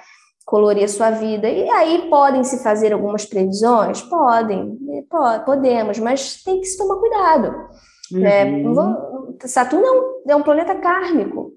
colorir 0.46 0.84
a 0.84 0.88
sua 0.88 1.10
vida. 1.10 1.48
E 1.48 1.68
aí 1.68 2.08
podem 2.08 2.44
se 2.44 2.62
fazer 2.62 2.92
algumas 2.92 3.26
previsões? 3.26 4.00
Podem, 4.00 4.78
pode, 5.10 5.44
podemos, 5.44 5.98
mas 5.98 6.42
tem 6.42 6.60
que 6.60 6.66
se 6.66 6.78
tomar 6.78 6.96
cuidado. 6.96 7.52
Né? 8.12 8.44
Uhum. 8.44 8.74
Né? 8.74 9.36
Saturno 9.44 9.84
é 9.84 9.90
um, 9.90 10.30
é 10.30 10.36
um, 10.36 10.42
planeta 10.42 10.76
kármico, 10.76 11.52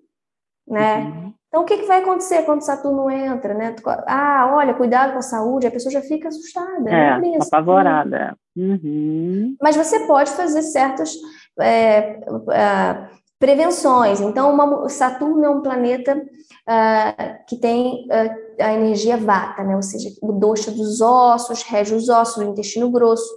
né? 0.67 1.03
Uhum. 1.03 1.33
Então, 1.47 1.61
o 1.63 1.65
que, 1.65 1.77
que 1.77 1.85
vai 1.85 2.01
acontecer 2.01 2.43
quando 2.43 2.61
Saturno 2.61 3.09
entra, 3.09 3.53
né? 3.55 3.75
Ah, 4.05 4.51
olha, 4.55 4.73
cuidado 4.73 5.13
com 5.13 5.19
a 5.19 5.23
saúde, 5.23 5.65
a 5.65 5.71
pessoa 5.71 5.91
já 5.91 6.01
fica 6.01 6.27
assustada. 6.27 6.89
É, 6.89 7.19
né? 7.19 7.39
apavorada. 7.41 8.35
Uhum. 8.55 9.55
Mas 9.61 9.75
você 9.75 10.05
pode 10.05 10.29
fazer 10.31 10.61
certas 10.61 11.15
é, 11.59 12.19
é, 12.51 13.07
prevenções. 13.39 14.21
Então, 14.21 14.53
uma, 14.53 14.87
Saturno 14.89 15.43
é 15.43 15.49
um 15.49 15.61
planeta 15.61 16.21
uh, 16.67 17.45
que 17.47 17.57
tem 17.57 18.07
uh, 18.07 18.63
a 18.63 18.73
energia 18.73 19.17
vata, 19.17 19.63
né? 19.63 19.75
ou 19.75 19.81
seja, 19.81 20.09
o 20.21 20.33
dosha 20.33 20.71
dos 20.71 21.01
ossos, 21.01 21.63
rege 21.63 21.95
os 21.95 22.09
ossos, 22.09 22.37
o 22.37 22.43
intestino 22.43 22.89
grosso, 22.89 23.29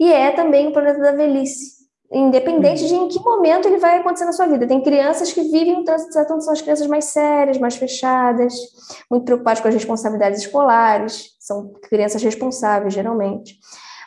e 0.00 0.12
é 0.12 0.30
também 0.30 0.68
o 0.68 0.72
planeta 0.72 1.00
da 1.00 1.12
velhice, 1.12 1.78
independente 2.10 2.86
de 2.86 2.94
em 2.94 3.08
que 3.08 3.20
momento 3.20 3.66
ele 3.66 3.78
vai 3.78 3.98
acontecer 3.98 4.24
na 4.24 4.32
sua 4.32 4.46
vida. 4.46 4.66
Tem 4.66 4.82
crianças 4.82 5.32
que 5.32 5.42
vivem 5.42 5.80
o 5.80 5.84
trânsito 5.84 6.08
de 6.08 6.14
Saturno, 6.14 6.40
são 6.40 6.52
as 6.52 6.62
crianças 6.62 6.86
mais 6.86 7.06
sérias, 7.06 7.58
mais 7.58 7.76
fechadas, 7.76 8.54
muito 9.10 9.24
preocupadas 9.24 9.60
com 9.60 9.68
as 9.68 9.74
responsabilidades 9.74 10.40
escolares, 10.40 11.36
são 11.38 11.72
crianças 11.82 12.22
responsáveis, 12.22 12.94
geralmente. 12.94 13.58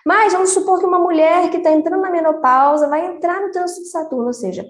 Mas 0.06 0.34
vamos 0.34 0.50
supor 0.52 0.80
que 0.80 0.86
uma 0.86 0.98
mulher 0.98 1.50
que 1.52 1.58
está 1.58 1.72
entrando 1.72 2.02
na 2.02 2.10
menopausa 2.10 2.88
vai 2.88 3.06
entrar 3.06 3.40
no 3.42 3.52
trânsito 3.52 3.84
de 3.84 3.90
Saturno, 3.90 4.28
ou 4.28 4.34
seja, 4.34 4.66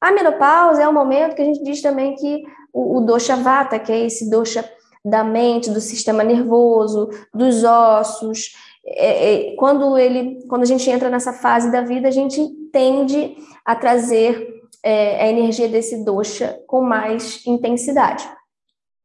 a 0.00 0.12
menopausa 0.12 0.82
é 0.82 0.88
o 0.88 0.92
momento 0.92 1.34
que 1.34 1.42
a 1.42 1.44
gente 1.44 1.62
diz 1.64 1.82
também 1.82 2.14
que 2.14 2.44
o, 2.72 2.98
o 2.98 3.00
dosha 3.00 3.36
vata, 3.36 3.78
que 3.78 3.92
é 3.92 4.06
esse 4.06 4.30
dosha 4.30 4.68
da 5.04 5.24
mente, 5.24 5.70
do 5.70 5.80
sistema 5.80 6.22
nervoso, 6.22 7.08
dos 7.32 7.64
ossos, 7.64 8.52
é, 8.84 9.50
é, 9.50 9.56
quando 9.56 9.98
ele, 9.98 10.46
quando 10.48 10.62
a 10.62 10.66
gente 10.66 10.88
entra 10.88 11.10
nessa 11.10 11.32
fase 11.32 11.70
da 11.70 11.82
vida, 11.82 12.08
a 12.08 12.12
gente 12.12 12.46
tende 12.72 13.36
a 13.64 13.74
trazer 13.76 14.62
é, 14.82 15.22
a 15.22 15.28
energia 15.28 15.68
desse 15.68 16.04
dosha 16.04 16.58
com 16.66 16.80
mais 16.80 17.44
intensidade. 17.46 18.28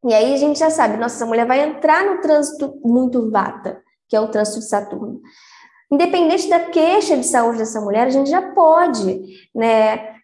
E 0.06 0.14
aí 0.14 0.34
a 0.34 0.38
gente 0.38 0.60
já 0.60 0.70
sabe, 0.70 0.98
nossa, 0.98 1.16
essa 1.16 1.26
mulher 1.26 1.46
vai 1.46 1.62
entrar 1.62 2.06
no 2.06 2.22
trânsito 2.22 2.80
muito 2.84 3.30
vata, 3.30 3.82
que 4.08 4.16
é 4.16 4.20
o 4.20 4.28
trânsito 4.28 4.60
de 4.60 4.68
Saturno. 4.68 5.22
Independente 5.92 6.50
da 6.50 6.60
queixa 6.60 7.16
de 7.16 7.26
saúde 7.26 7.60
dessa 7.60 7.80
mulher, 7.80 8.08
a 8.08 8.10
gente 8.10 8.30
já 8.30 8.42
pode, 8.54 9.22
né, 9.54 10.16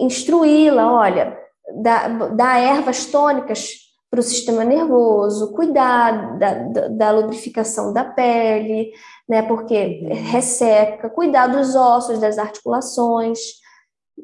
instruí-la, 0.00 0.92
olha, 0.92 1.38
dar, 1.74 2.34
dar 2.34 2.60
ervas 2.60 3.06
tônicas 3.06 3.86
para 4.10 4.20
o 4.20 4.22
sistema 4.22 4.64
nervoso, 4.64 5.52
cuidar 5.52 6.38
da, 6.38 6.54
da, 6.54 6.88
da, 6.88 7.10
lubrificação 7.10 7.92
da 7.92 8.04
pele, 8.04 8.92
né, 9.28 9.42
porque 9.42 10.00
uhum. 10.02 10.30
resseca, 10.30 11.10
cuidar 11.10 11.48
dos 11.48 11.74
ossos, 11.74 12.20
das 12.20 12.38
articulações, 12.38 13.38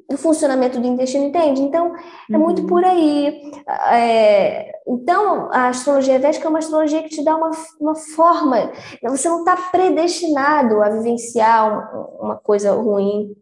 do 0.09 0.17
funcionamento 0.17 0.81
do 0.81 0.87
intestino, 0.87 1.25
entende? 1.25 1.61
Então, 1.61 1.95
é 2.31 2.37
uhum. 2.37 2.43
muito 2.43 2.67
por 2.67 2.83
aí. 2.85 3.53
É, 3.91 4.73
então, 4.87 5.51
a 5.53 5.69
astrologia 5.69 6.19
védica 6.19 6.47
é 6.47 6.49
uma 6.49 6.61
astrologia 6.61 7.03
que 7.03 7.11
te 7.11 7.25
dá 7.25 7.37
uma, 7.37 7.51
uma 7.81 7.95
forma, 7.95 8.73
você 9.03 9.29
não 9.29 9.41
está 9.41 9.57
predestinado 9.71 10.83
a 10.83 10.89
vivenciar 10.89 11.69
uma, 11.69 12.07
uma 12.21 12.37
coisa 12.37 12.73
ruim, 12.73 13.35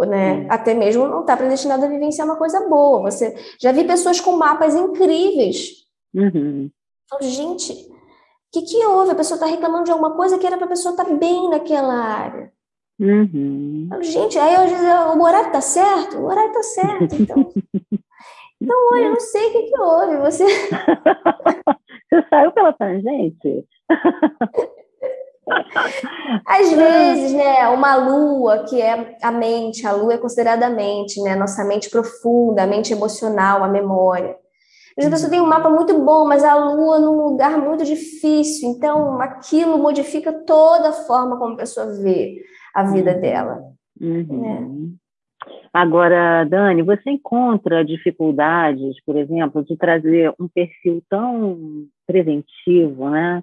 né? 0.00 0.46
Até 0.48 0.74
mesmo 0.74 1.06
não 1.06 1.20
está 1.20 1.36
predestinado 1.36 1.84
a 1.84 1.88
vivenciar 1.88 2.26
uma 2.26 2.36
coisa 2.36 2.66
boa. 2.68 3.10
Você 3.10 3.34
já 3.60 3.72
vi 3.72 3.84
pessoas 3.84 4.20
com 4.20 4.32
mapas 4.36 4.74
incríveis. 4.74 5.84
Uhum. 6.14 6.70
Falo, 7.08 7.22
gente, 7.22 7.72
o 7.72 7.94
que, 8.52 8.62
que 8.62 8.84
houve? 8.86 9.12
A 9.12 9.14
pessoa 9.14 9.36
está 9.36 9.46
reclamando 9.46 9.84
de 9.84 9.90
alguma 9.90 10.14
coisa 10.16 10.38
que 10.38 10.46
era 10.46 10.56
para 10.56 10.66
a 10.66 10.70
pessoa 10.70 10.92
estar 10.92 11.04
tá 11.04 11.14
bem 11.14 11.50
naquela 11.50 11.94
área. 11.94 12.52
Uhum. 12.98 13.86
Falo, 13.88 14.02
gente, 14.02 14.38
aí 14.38 14.54
eu 14.54 14.66
dizer, 14.66 14.94
o 15.16 15.22
horário 15.22 15.48
está 15.48 15.60
certo? 15.60 16.18
O 16.18 16.24
horário 16.24 16.50
está 16.50 16.62
certo, 16.62 17.14
então. 17.14 17.52
então, 18.60 18.76
olha, 18.92 19.04
eu 19.04 19.10
não 19.10 19.20
sei 19.20 19.48
o 19.48 19.52
que, 19.52 19.62
que 19.62 19.80
houve. 19.80 20.16
Você. 20.18 20.44
Você 22.12 22.28
saiu 22.28 22.52
pela 22.52 22.72
tangente? 22.74 23.66
Às 26.46 26.72
vezes, 26.72 27.32
né, 27.32 27.68
uma 27.68 27.96
lua, 27.96 28.64
que 28.64 28.80
é 28.80 29.16
a 29.22 29.32
mente, 29.32 29.86
a 29.86 29.92
lua 29.92 30.14
é 30.14 30.18
considerada 30.18 30.66
a 30.66 30.70
mente, 30.70 31.20
né, 31.22 31.34
nossa 31.34 31.64
mente 31.64 31.90
profunda, 31.90 32.62
a 32.62 32.66
mente 32.66 32.92
emocional, 32.92 33.64
a 33.64 33.68
memória. 33.68 34.36
Às 34.96 35.04
vezes 35.04 35.08
a 35.08 35.16
pessoa 35.16 35.30
tem 35.30 35.40
um 35.40 35.48
mapa 35.48 35.70
muito 35.70 35.98
bom, 36.04 36.26
mas 36.26 36.44
a 36.44 36.54
lua 36.54 37.00
num 37.00 37.28
lugar 37.28 37.58
muito 37.58 37.84
difícil, 37.84 38.70
então 38.70 39.20
aquilo 39.20 39.78
modifica 39.78 40.32
toda 40.32 40.90
a 40.90 40.92
forma 40.92 41.38
como 41.38 41.54
a 41.54 41.58
pessoa 41.58 41.86
vê 42.02 42.42
a 42.74 42.84
vida 42.84 43.14
dela. 43.14 43.62
Uhum. 44.00 44.40
Né? 44.40 44.92
Agora, 45.72 46.44
Dani, 46.44 46.82
você 46.82 47.10
encontra 47.10 47.84
dificuldades, 47.84 49.02
por 49.06 49.16
exemplo, 49.16 49.64
de 49.64 49.74
trazer 49.76 50.32
um 50.38 50.46
perfil 50.46 51.02
tão 51.08 51.86
preventivo, 52.06 53.08
né? 53.08 53.42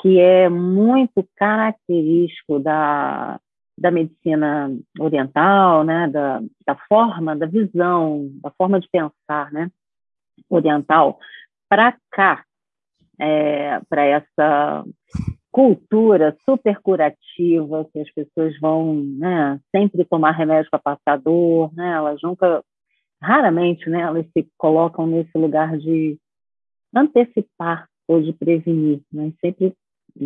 Que 0.00 0.18
é 0.18 0.48
muito 0.48 1.26
característico 1.36 2.58
da, 2.58 3.38
da 3.76 3.90
medicina 3.90 4.70
oriental, 4.98 5.84
né, 5.84 6.08
da, 6.08 6.40
da 6.66 6.74
forma, 6.88 7.36
da 7.36 7.46
visão, 7.46 8.30
da 8.42 8.50
forma 8.50 8.80
de 8.80 8.88
pensar, 8.88 9.52
né, 9.52 9.70
oriental, 10.48 11.18
para 11.68 11.96
cá, 12.10 12.44
é, 13.18 13.80
para 13.88 14.04
essa 14.04 14.84
cultura 15.52 16.36
super 16.44 16.80
curativa 16.80 17.86
que 17.92 18.00
as 18.00 18.10
pessoas 18.12 18.58
vão, 18.58 18.94
né, 18.94 19.60
sempre 19.74 20.04
tomar 20.04 20.32
remédio 20.32 20.70
para 20.70 20.78
passar 20.78 21.18
dor, 21.18 21.72
né, 21.74 21.92
elas 21.92 22.20
nunca, 22.22 22.64
raramente, 23.20 23.88
né, 23.90 24.00
elas 24.00 24.26
se 24.32 24.48
colocam 24.56 25.06
nesse 25.06 25.36
lugar 25.36 25.76
de 25.76 26.18
antecipar 26.94 27.86
ou 28.08 28.22
de 28.22 28.32
prevenir, 28.32 29.02
né, 29.12 29.32
sempre 29.40 29.74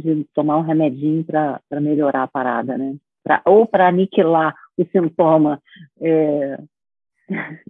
de 0.01 0.25
tomar 0.35 0.59
um 0.59 0.63
remedinho 0.63 1.25
para 1.25 1.81
melhorar 1.81 2.25
a 2.25 2.29
parada, 2.29 2.77
né? 2.77 2.95
Pra, 3.23 3.41
ou 3.45 3.67
para 3.67 3.89
aniquilar 3.89 4.55
o 4.77 4.85
sintoma. 4.85 5.61
É... 6.01 6.59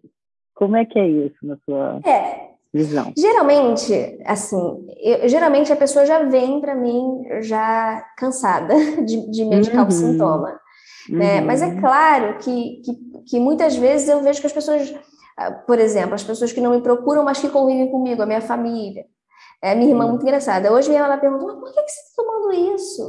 Como 0.55 0.77
é 0.77 0.85
que 0.85 0.99
é 0.99 1.09
isso 1.09 1.37
na 1.43 1.57
sua 1.64 2.01
é, 2.07 2.51
visão? 2.72 3.12
Geralmente, 3.16 3.93
assim, 4.25 4.87
eu, 5.03 5.29
geralmente 5.29 5.72
a 5.72 5.77
pessoa 5.77 6.07
já 6.07 6.22
vem 6.22 6.61
para 6.61 6.77
mim 6.77 7.25
já 7.41 8.05
cansada 8.16 8.72
de, 9.05 9.31
de 9.31 9.45
medicar 9.45 9.83
uhum. 9.83 9.89
o 9.89 9.93
sintoma. 9.93 10.61
Né? 11.09 11.41
Mas 11.41 11.61
é 11.61 11.66
uhum. 11.66 11.81
claro 11.81 12.39
que, 12.39 12.83
que, 12.83 13.22
que 13.29 13.41
muitas 13.41 13.77
vezes 13.77 14.09
eu 14.09 14.22
vejo 14.22 14.41
que 14.41 14.47
as 14.47 14.53
pessoas, 14.53 14.95
ah, 15.37 15.51
por 15.51 15.79
exemplo, 15.79 16.14
as 16.14 16.22
pessoas 16.22 16.53
que 16.53 16.61
não 16.61 16.70
me 16.70 16.81
procuram, 16.81 17.25
mas 17.25 17.41
que 17.41 17.49
convivem 17.49 17.91
comigo, 17.91 18.22
a 18.22 18.27
minha 18.27 18.41
família, 18.41 19.05
é, 19.62 19.74
minha 19.74 19.90
irmã, 19.90 20.07
muito 20.07 20.22
engraçada. 20.22 20.72
Hoje 20.72 20.94
ela 20.94 21.16
perguntou, 21.16 21.48
mas 21.48 21.59
por 21.59 21.72
que, 21.72 21.82
que 21.82 21.90
você 21.90 22.00
está 22.00 22.22
tomando 22.22 22.52
isso? 22.74 23.02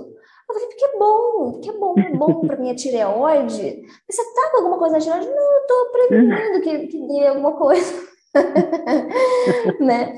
Eu 0.48 0.54
falei, 0.54 0.68
porque 0.68 0.86
é 0.86 0.98
bom, 0.98 1.52
porque 1.54 1.70
é 1.70 1.74
bom, 1.74 1.96
é 1.98 2.12
bom 2.12 2.42
para 2.48 2.58
minha 2.58 2.76
tireoide. 2.76 3.84
Você 4.10 4.22
está 4.22 4.50
com 4.52 4.58
alguma 4.58 4.78
coisa 4.78 4.96
na 4.96 5.02
tireoide? 5.02 5.28
Não, 5.28 5.54
eu 5.54 5.62
estou 5.62 5.86
prevenindo 5.92 6.62
que, 6.62 6.88
que 6.88 7.08
dê 7.08 7.28
alguma 7.28 7.54
coisa. 7.54 8.16
né? 9.80 10.18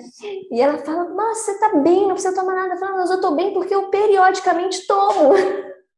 E 0.51 0.61
ela 0.61 0.77
fala, 0.79 1.05
nossa, 1.05 1.45
você 1.45 1.51
está 1.51 1.75
bem, 1.77 2.07
não 2.07 2.13
precisa 2.13 2.35
tomar 2.35 2.55
nada. 2.55 2.73
Eu 2.73 2.79
falo, 2.79 2.97
mas 2.97 3.09
eu 3.09 3.17
estou 3.17 3.35
bem 3.35 3.53
porque 3.53 3.73
eu 3.73 3.89
periodicamente 3.89 4.85
tomo. 4.87 5.33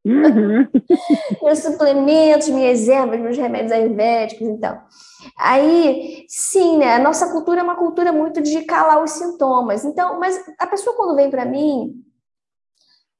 Uhum. 0.05 0.67
meus 1.43 1.59
suplementos, 1.59 2.49
minhas 2.49 2.87
ervas, 2.87 3.19
meus 3.19 3.37
remédios 3.37 3.71
ayurvédicos, 3.71 4.47
então. 4.47 4.79
Aí, 5.37 6.25
sim, 6.27 6.77
né? 6.77 6.95
A 6.95 6.99
nossa 6.99 7.31
cultura 7.31 7.59
é 7.59 7.63
uma 7.63 7.75
cultura 7.75 8.11
muito 8.11 8.41
de 8.41 8.61
calar 8.63 9.03
os 9.03 9.11
sintomas. 9.11 9.83
Então, 9.83 10.19
mas 10.19 10.41
a 10.57 10.67
pessoa 10.67 10.95
quando 10.95 11.15
vem 11.15 11.29
para 11.29 11.45
mim, 11.45 11.93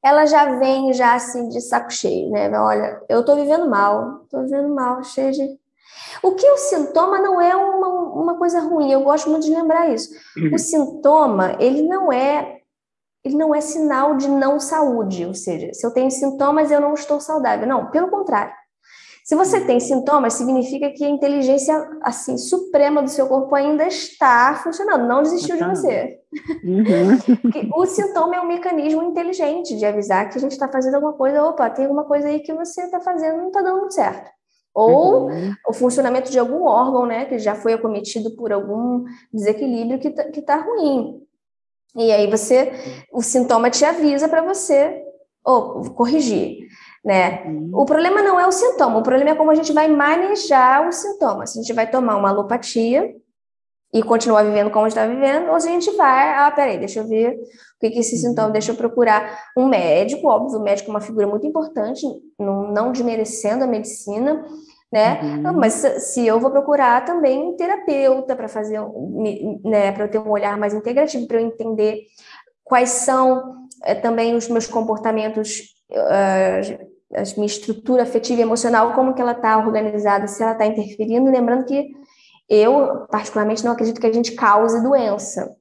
ela 0.02 0.26
já 0.26 0.58
vem 0.58 0.94
já 0.94 1.16
assim 1.16 1.50
de 1.50 1.60
saco 1.62 1.92
cheio, 1.92 2.30
né? 2.32 2.50
Olha, 2.58 3.02
eu 3.10 3.24
tô 3.24 3.36
vivendo 3.36 3.70
mal, 3.70 4.26
tô 4.30 4.42
vivendo 4.42 4.74
mal, 4.74 5.04
cheio 5.04 5.32
de 5.32 5.60
o 6.24 6.34
que 6.34 6.50
o 6.50 6.58
sintoma 6.58 7.20
não 7.20 7.42
é 7.42 7.56
uma, 7.56 7.88
uma 7.88 8.38
coisa 8.38 8.60
ruim, 8.62 8.92
eu 8.92 9.02
gosto 9.02 9.30
muito 9.30 9.46
de 9.46 9.54
lembrar 9.54 9.90
isso. 9.90 10.10
O 10.54 10.58
sintoma, 10.58 11.56
ele 11.60 11.82
não 11.82 12.12
é 12.12 12.59
ele 13.24 13.36
não 13.36 13.54
é 13.54 13.62
sinal 13.62 14.16
de 14.16 14.28
não 14.28 14.60
saúde, 14.60 15.26
ou 15.26 15.34
seja, 15.34 15.74
se 15.74 15.86
eu 15.86 15.92
tenho 15.92 16.10
sintomas, 16.10 16.72
eu 16.72 16.80
não 16.80 16.94
estou 16.94 17.20
saudável. 17.20 17.68
Não, 17.68 17.90
pelo 17.92 18.10
contrário. 18.10 18.54
Se 19.30 19.36
você 19.36 19.62
tem 19.62 19.80
sintomas, 19.80 20.34
significa 20.34 20.90
que 20.90 21.06
a 21.06 21.08
inteligência 21.08 21.88
assim 22.02 22.36
suprema 22.36 23.04
do 23.04 23.10
seu 23.10 23.28
corpo 23.28 23.54
ainda 23.54 23.86
está 23.86 24.60
funcionando, 24.64 25.08
não 25.08 25.22
desistiu 25.22 25.56
de 25.56 25.66
você. 25.66 26.18
Uhum. 26.64 27.72
o 27.76 27.88
sintoma 27.88 28.36
é 28.36 28.40
um 28.40 28.48
mecanismo 28.48 29.02
inteligente 29.02 29.76
de 29.76 29.84
avisar 29.84 30.30
que 30.30 30.38
a 30.38 30.42
gente 30.42 30.52
está 30.52 30.68
fazendo 30.68 30.94
alguma 30.94 31.14
coisa, 31.14 31.44
opa, 31.44 31.72
tem 31.72 31.86
alguma 31.86 32.04
coisa 32.04 32.28
aí 32.28 32.40
que 32.42 32.54
você 32.54 32.84
está 32.84 33.00
fazendo 33.00 33.38
não 33.38 33.48
está 33.48 33.64
dando 33.64 33.80
muito 33.80 33.96
certo. 33.96 34.30
Ou 34.74 35.28
uhum. 35.28 35.54
o 35.68 35.74
funcionamento 35.74 36.30
de 36.30 36.38
algum 36.38 36.66
órgão, 36.66 37.08
né, 37.08 37.26
que 37.26 37.40
já 37.40 37.56
foi 37.56 37.74
acometido 37.74 38.36
por 38.36 38.54
algum 38.54 39.06
desequilíbrio 39.34 40.00
que 40.00 40.10
está 40.10 40.58
tá 40.58 40.64
ruim. 40.64 41.20
E 41.96 42.12
aí 42.12 42.30
você, 42.30 42.72
o 43.12 43.22
sintoma 43.22 43.70
te 43.70 43.84
avisa 43.84 44.28
para 44.28 44.42
você 44.42 45.04
ou 45.44 45.90
corrigir, 45.92 46.68
né? 47.04 47.44
Uhum. 47.46 47.72
O 47.74 47.86
problema 47.86 48.22
não 48.22 48.40
é 48.40 48.46
o 48.46 48.52
sintoma, 48.52 49.00
o 49.00 49.04
problema 49.04 49.32
é 49.32 49.36
como 49.36 49.52
a 49.52 49.56
gente 49.56 49.74
vai 49.74 49.88
manejar 49.88 50.88
o 50.88 50.92
sintoma. 50.92 51.48
Se 51.48 51.58
a 51.58 51.62
gente 51.62 51.74
vai 51.74 51.90
tomar 51.90 52.18
uma 52.18 52.30
alopatia 52.30 53.16
e 53.92 54.04
continuar 54.04 54.44
vivendo 54.44 54.70
como 54.70 54.86
está 54.86 55.08
vivendo, 55.08 55.50
ou 55.52 55.60
se 55.60 55.68
a 55.68 55.72
gente 55.72 55.90
vai, 55.96 56.36
ah, 56.36 56.52
peraí, 56.52 56.78
deixa 56.78 57.00
eu 57.00 57.08
ver 57.08 57.34
o 57.34 57.80
que, 57.80 57.90
que 57.90 57.98
é 57.98 58.02
esse 58.02 58.16
uhum. 58.16 58.22
sintoma, 58.30 58.52
deixa 58.52 58.72
eu 58.72 58.76
procurar 58.76 59.40
um 59.58 59.66
médico, 59.66 60.28
óbvio, 60.28 60.60
o 60.60 60.64
médico 60.64 60.90
é 60.90 60.94
uma 60.94 61.02
figura 61.02 61.26
muito 61.26 61.48
importante, 61.48 62.06
não, 62.38 62.72
não 62.72 62.92
desmerecendo 62.92 63.64
a 63.64 63.68
medicina, 63.68 64.46
né? 64.92 65.22
Uhum. 65.22 65.54
Mas 65.54 65.74
se 65.74 66.26
eu 66.26 66.40
vou 66.40 66.50
procurar 66.50 67.06
também 67.06 67.40
um 67.42 67.56
terapeuta 67.56 68.36
para 68.36 68.48
fazer, 68.48 68.80
né, 69.64 69.92
para 69.92 70.06
eu 70.06 70.12
ter 70.12 70.20
um 70.20 70.32
olhar 70.32 70.58
mais 70.58 70.74
integrativo, 70.74 71.28
para 71.28 71.40
eu 71.40 71.46
entender 71.46 72.06
quais 72.64 72.90
são 72.90 73.68
é, 73.84 73.94
também 73.96 74.36
os 74.36 74.48
meus 74.50 74.68
comportamentos, 74.68 75.76
uh, 75.92 76.88
a 77.16 77.36
minha 77.36 77.46
estrutura 77.46 78.04
afetiva 78.04 78.40
e 78.40 78.44
emocional, 78.44 78.94
como 78.94 79.14
que 79.14 79.22
ela 79.22 79.32
está 79.32 79.58
organizada, 79.58 80.28
se 80.28 80.42
ela 80.42 80.54
está 80.54 80.66
interferindo, 80.66 81.32
lembrando 81.32 81.66
que 81.66 81.92
eu, 82.48 83.06
particularmente, 83.12 83.64
não 83.64 83.74
acredito 83.74 84.02
que 84.02 84.08
a 84.08 84.14
gente 84.14 84.32
cause 84.34 84.82
doença. 84.82 85.56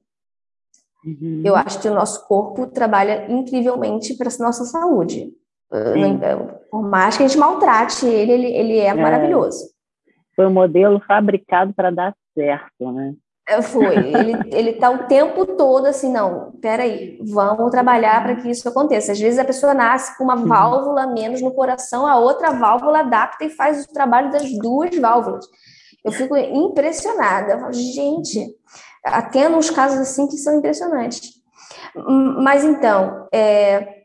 Uhum. 1.05 1.43
Eu 1.45 1.55
acho 1.55 1.81
que 1.81 1.89
o 1.89 1.95
nosso 1.95 2.27
corpo 2.27 2.67
trabalha 2.67 3.31
incrivelmente 3.31 4.15
para 4.15 4.29
a 4.29 4.43
nossa 4.43 4.65
saúde. 4.65 5.31
Por 6.71 6.83
mais 6.83 7.17
que 7.17 7.23
a 7.23 7.29
gente 7.29 7.39
maltrate 7.39 8.07
ele, 8.07 8.33
ele, 8.33 8.47
ele 8.47 8.79
é, 8.79 8.89
é. 8.89 8.95
maravilhoso. 8.95 9.71
Foi 10.35 10.47
um 10.47 10.53
modelo 10.53 11.01
fabricado 11.07 11.75
para 11.75 11.91
dar 11.91 12.15
certo, 12.35 12.93
né? 12.93 13.15
É, 13.49 13.63
foi. 13.63 13.97
Ele 13.97 14.33
ele 14.53 14.71
está 14.71 14.91
o 14.91 15.07
tempo 15.07 15.47
todo 15.57 15.87
assim, 15.87 16.13
não, 16.13 16.53
peraí, 16.61 17.19
vamos 17.33 17.71
trabalhar 17.71 18.23
para 18.23 18.37
que 18.37 18.51
isso 18.51 18.69
aconteça. 18.69 19.13
Às 19.13 19.19
vezes 19.19 19.39
a 19.39 19.45
pessoa 19.45 19.73
nasce 19.73 20.17
com 20.19 20.25
uma 20.25 20.37
válvula 20.37 21.07
menos 21.07 21.41
no 21.41 21.51
coração, 21.51 22.07
a 22.07 22.19
outra 22.19 22.51
válvula 22.51 23.01
adapta 23.01 23.45
e 23.45 23.51
faz 23.51 23.85
o 23.85 23.93
trabalho 23.93 24.31
das 24.31 24.51
duas 24.59 24.95
válvulas. 24.99 25.47
Eu 26.05 26.13
fico 26.13 26.37
impressionada. 26.37 27.55
Eu 27.55 27.61
falo, 27.61 27.73
gente, 27.73 28.55
tendo 29.33 29.57
uns 29.57 29.71
casos 29.71 29.99
assim 29.99 30.27
que 30.29 30.37
são 30.37 30.59
impressionantes. 30.59 31.33
Mas 32.43 32.65
então, 32.65 33.27
é, 33.33 34.03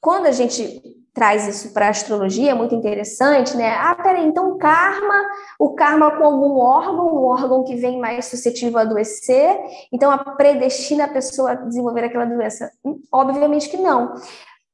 quando 0.00 0.26
a 0.26 0.32
gente 0.32 0.82
traz 1.20 1.46
isso 1.46 1.74
para 1.74 1.88
a 1.88 1.90
astrologia, 1.90 2.52
é 2.52 2.54
muito 2.54 2.74
interessante, 2.74 3.54
né? 3.54 3.74
Ah, 3.74 3.94
peraí, 3.94 4.24
então 4.24 4.56
karma, 4.56 5.22
o 5.58 5.74
karma 5.74 6.10
com 6.12 6.24
algum 6.24 6.56
órgão, 6.56 7.14
um 7.14 7.24
órgão 7.24 7.62
que 7.62 7.76
vem 7.76 8.00
mais 8.00 8.24
suscetível 8.24 8.78
a 8.78 8.82
adoecer, 8.82 9.54
então 9.92 10.10
a 10.10 10.16
predestina 10.16 11.04
a 11.04 11.08
pessoa 11.08 11.50
a 11.50 11.54
desenvolver 11.56 12.04
aquela 12.04 12.24
doença? 12.24 12.72
Hum, 12.82 13.02
obviamente 13.12 13.68
que 13.68 13.76
não. 13.76 14.14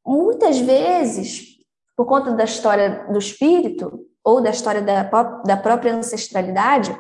Muitas 0.07 0.61
vezes, 0.61 1.57
por 1.97 2.07
conta 2.07 2.31
da 2.31 2.45
história 2.45 3.09
do 3.11 3.19
espírito, 3.19 4.07
ou 4.23 4.41
da 4.41 4.51
história 4.51 4.81
da, 4.81 5.03
da 5.45 5.57
própria 5.57 5.97
ancestralidade, 5.97 6.97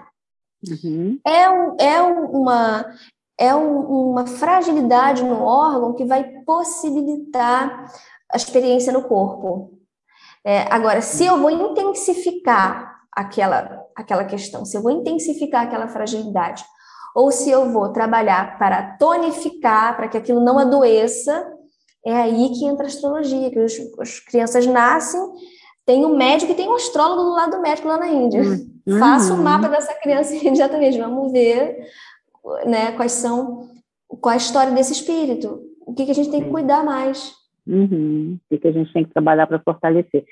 uhum. 0.68 1.20
é, 1.24 1.48
um, 1.48 1.76
é 1.78 2.02
uma, 2.02 2.86
é 3.38 3.54
um, 3.54 4.10
uma 4.10 4.26
fragilidade 4.26 5.22
no 5.22 5.40
órgão 5.40 5.94
que 5.94 6.04
vai 6.04 6.24
possibilitar 6.44 7.92
a 8.36 8.38
experiência 8.38 8.92
no 8.92 9.02
corpo. 9.02 9.72
É, 10.44 10.66
agora, 10.70 11.00
se 11.00 11.24
eu 11.24 11.38
vou 11.38 11.50
intensificar 11.50 13.00
aquela, 13.10 13.82
aquela 13.96 14.24
questão, 14.24 14.64
se 14.64 14.76
eu 14.76 14.82
vou 14.82 14.92
intensificar 14.92 15.64
aquela 15.64 15.88
fragilidade, 15.88 16.64
ou 17.14 17.32
se 17.32 17.50
eu 17.50 17.70
vou 17.70 17.92
trabalhar 17.92 18.58
para 18.58 18.96
tonificar, 18.98 19.96
para 19.96 20.06
que 20.06 20.18
aquilo 20.18 20.44
não 20.44 20.58
adoeça, 20.58 21.50
é 22.04 22.14
aí 22.14 22.50
que 22.50 22.66
entra 22.66 22.84
a 22.84 22.88
astrologia, 22.88 23.50
que 23.50 23.58
os, 23.58 23.72
as 23.98 24.20
crianças 24.20 24.66
nascem, 24.66 25.20
tem 25.84 26.04
um 26.04 26.16
médico 26.16 26.52
e 26.52 26.54
tem 26.54 26.68
um 26.68 26.74
astrólogo 26.74 27.22
do 27.22 27.30
lado 27.30 27.56
do 27.56 27.62
médico 27.62 27.88
lá 27.88 27.96
na 27.96 28.08
Índia. 28.08 28.42
Uhum. 28.42 28.98
Faça 28.98 29.32
o 29.32 29.36
um 29.36 29.42
mapa 29.42 29.68
dessa 29.68 29.94
criança 29.94 30.34
imediatamente, 30.36 30.98
vamos 30.98 31.32
ver 31.32 31.88
né, 32.66 32.92
quais 32.92 33.12
são, 33.12 33.70
qual 34.20 34.32
é 34.32 34.34
a 34.34 34.38
história 34.38 34.72
desse 34.72 34.92
espírito, 34.92 35.60
o 35.86 35.94
que, 35.94 36.04
que 36.04 36.10
a 36.10 36.14
gente 36.14 36.30
tem 36.30 36.42
que 36.42 36.50
cuidar 36.50 36.84
mais 36.84 37.32
Uhum. 37.66 38.38
O 38.50 38.58
que 38.58 38.68
a 38.68 38.72
gente 38.72 38.92
tem 38.92 39.04
que 39.04 39.12
trabalhar 39.12 39.46
para 39.46 39.58
fortalecer? 39.58 40.24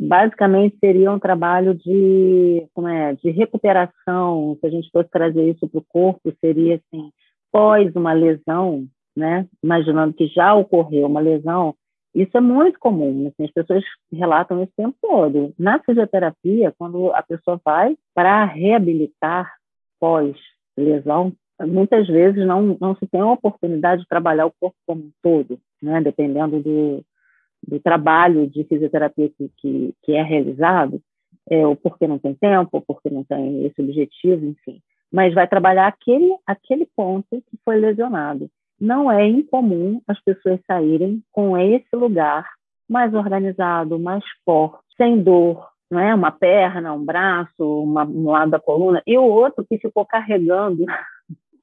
Basicamente 0.00 0.76
seria 0.78 1.12
um 1.12 1.18
trabalho 1.18 1.74
de, 1.74 2.66
como 2.72 2.88
é, 2.88 3.12
de 3.14 3.30
recuperação. 3.30 4.56
Se 4.60 4.66
a 4.66 4.70
gente 4.70 4.90
fosse 4.90 5.10
trazer 5.10 5.50
isso 5.50 5.68
para 5.68 5.78
o 5.78 5.84
corpo, 5.86 6.32
seria 6.40 6.76
assim, 6.76 7.10
pós 7.52 7.94
uma 7.94 8.12
lesão, 8.12 8.86
né? 9.14 9.46
Imaginando 9.62 10.14
que 10.14 10.26
já 10.28 10.54
ocorreu 10.54 11.06
uma 11.06 11.20
lesão, 11.20 11.74
isso 12.14 12.36
é 12.36 12.40
muito 12.40 12.78
comum. 12.78 13.28
Assim, 13.28 13.44
as 13.44 13.52
pessoas 13.52 13.84
relatam 14.10 14.62
isso 14.62 14.72
o 14.78 14.82
tempo 14.82 14.96
todo. 15.00 15.52
Na 15.58 15.78
fisioterapia, 15.80 16.72
quando 16.78 17.12
a 17.12 17.22
pessoa 17.22 17.60
vai 17.62 17.96
para 18.14 18.44
reabilitar 18.44 19.52
pós 20.00 20.36
lesão, 20.76 21.32
muitas 21.60 22.06
vezes 22.06 22.46
não, 22.46 22.76
não 22.80 22.96
se 22.96 23.06
tem 23.06 23.20
a 23.20 23.32
oportunidade 23.32 24.02
de 24.02 24.08
trabalhar 24.08 24.46
o 24.46 24.52
corpo 24.60 24.76
como 24.86 25.02
um 25.02 25.10
todo, 25.22 25.58
né? 25.84 26.00
dependendo 26.00 26.60
do, 26.60 27.04
do 27.66 27.78
trabalho 27.80 28.46
de 28.48 28.64
fisioterapia 28.64 29.28
que, 29.28 29.50
que, 29.58 29.94
que 30.02 30.12
é 30.12 30.22
realizado, 30.22 31.00
é, 31.48 31.66
ou 31.66 31.76
porque 31.76 32.06
não 32.06 32.18
tem 32.18 32.34
tempo, 32.34 32.70
ou 32.72 32.80
porque 32.80 33.10
não 33.10 33.22
tem 33.24 33.66
esse 33.66 33.80
objetivo, 33.80 34.46
enfim. 34.46 34.80
Mas 35.12 35.34
vai 35.34 35.46
trabalhar 35.46 35.86
aquele, 35.86 36.34
aquele 36.46 36.88
ponto 36.96 37.28
que 37.30 37.58
foi 37.64 37.76
lesionado. 37.76 38.50
Não 38.80 39.10
é 39.10 39.26
incomum 39.26 40.00
as 40.08 40.20
pessoas 40.22 40.58
saírem 40.66 41.22
com 41.30 41.56
esse 41.56 41.94
lugar 41.94 42.48
mais 42.88 43.14
organizado, 43.14 43.98
mais 43.98 44.24
forte, 44.44 44.82
sem 44.96 45.22
dor, 45.22 45.68
não 45.90 46.00
é? 46.00 46.14
Uma 46.14 46.30
perna, 46.30 46.92
um 46.92 47.04
braço, 47.04 47.64
uma, 47.82 48.04
um 48.04 48.30
lado 48.30 48.50
da 48.50 48.58
coluna, 48.58 49.02
e 49.06 49.16
o 49.16 49.22
outro 49.22 49.64
que 49.64 49.78
ficou 49.78 50.04
carregando 50.04 50.84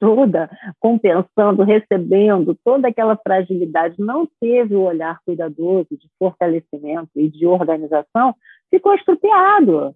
toda, 0.01 0.49
compensando, 0.79 1.61
recebendo 1.61 2.57
toda 2.65 2.87
aquela 2.87 3.15
fragilidade, 3.15 3.95
não 3.99 4.27
teve 4.41 4.75
o 4.75 4.81
olhar 4.81 5.19
cuidadoso 5.23 5.89
de 5.91 6.09
fortalecimento 6.17 7.11
e 7.15 7.29
de 7.29 7.45
organização, 7.45 8.35
ficou 8.71 8.95
estrupiado. 8.95 9.93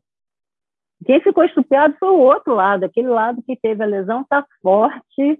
Quem 1.03 1.19
ficou 1.21 1.43
estrupiado 1.43 1.95
foi 1.99 2.09
o 2.09 2.19
outro 2.19 2.53
lado, 2.53 2.83
aquele 2.83 3.07
lado 3.07 3.41
que 3.41 3.55
teve 3.55 3.83
a 3.83 3.87
lesão 3.87 4.21
está 4.21 4.45
forte, 4.61 5.39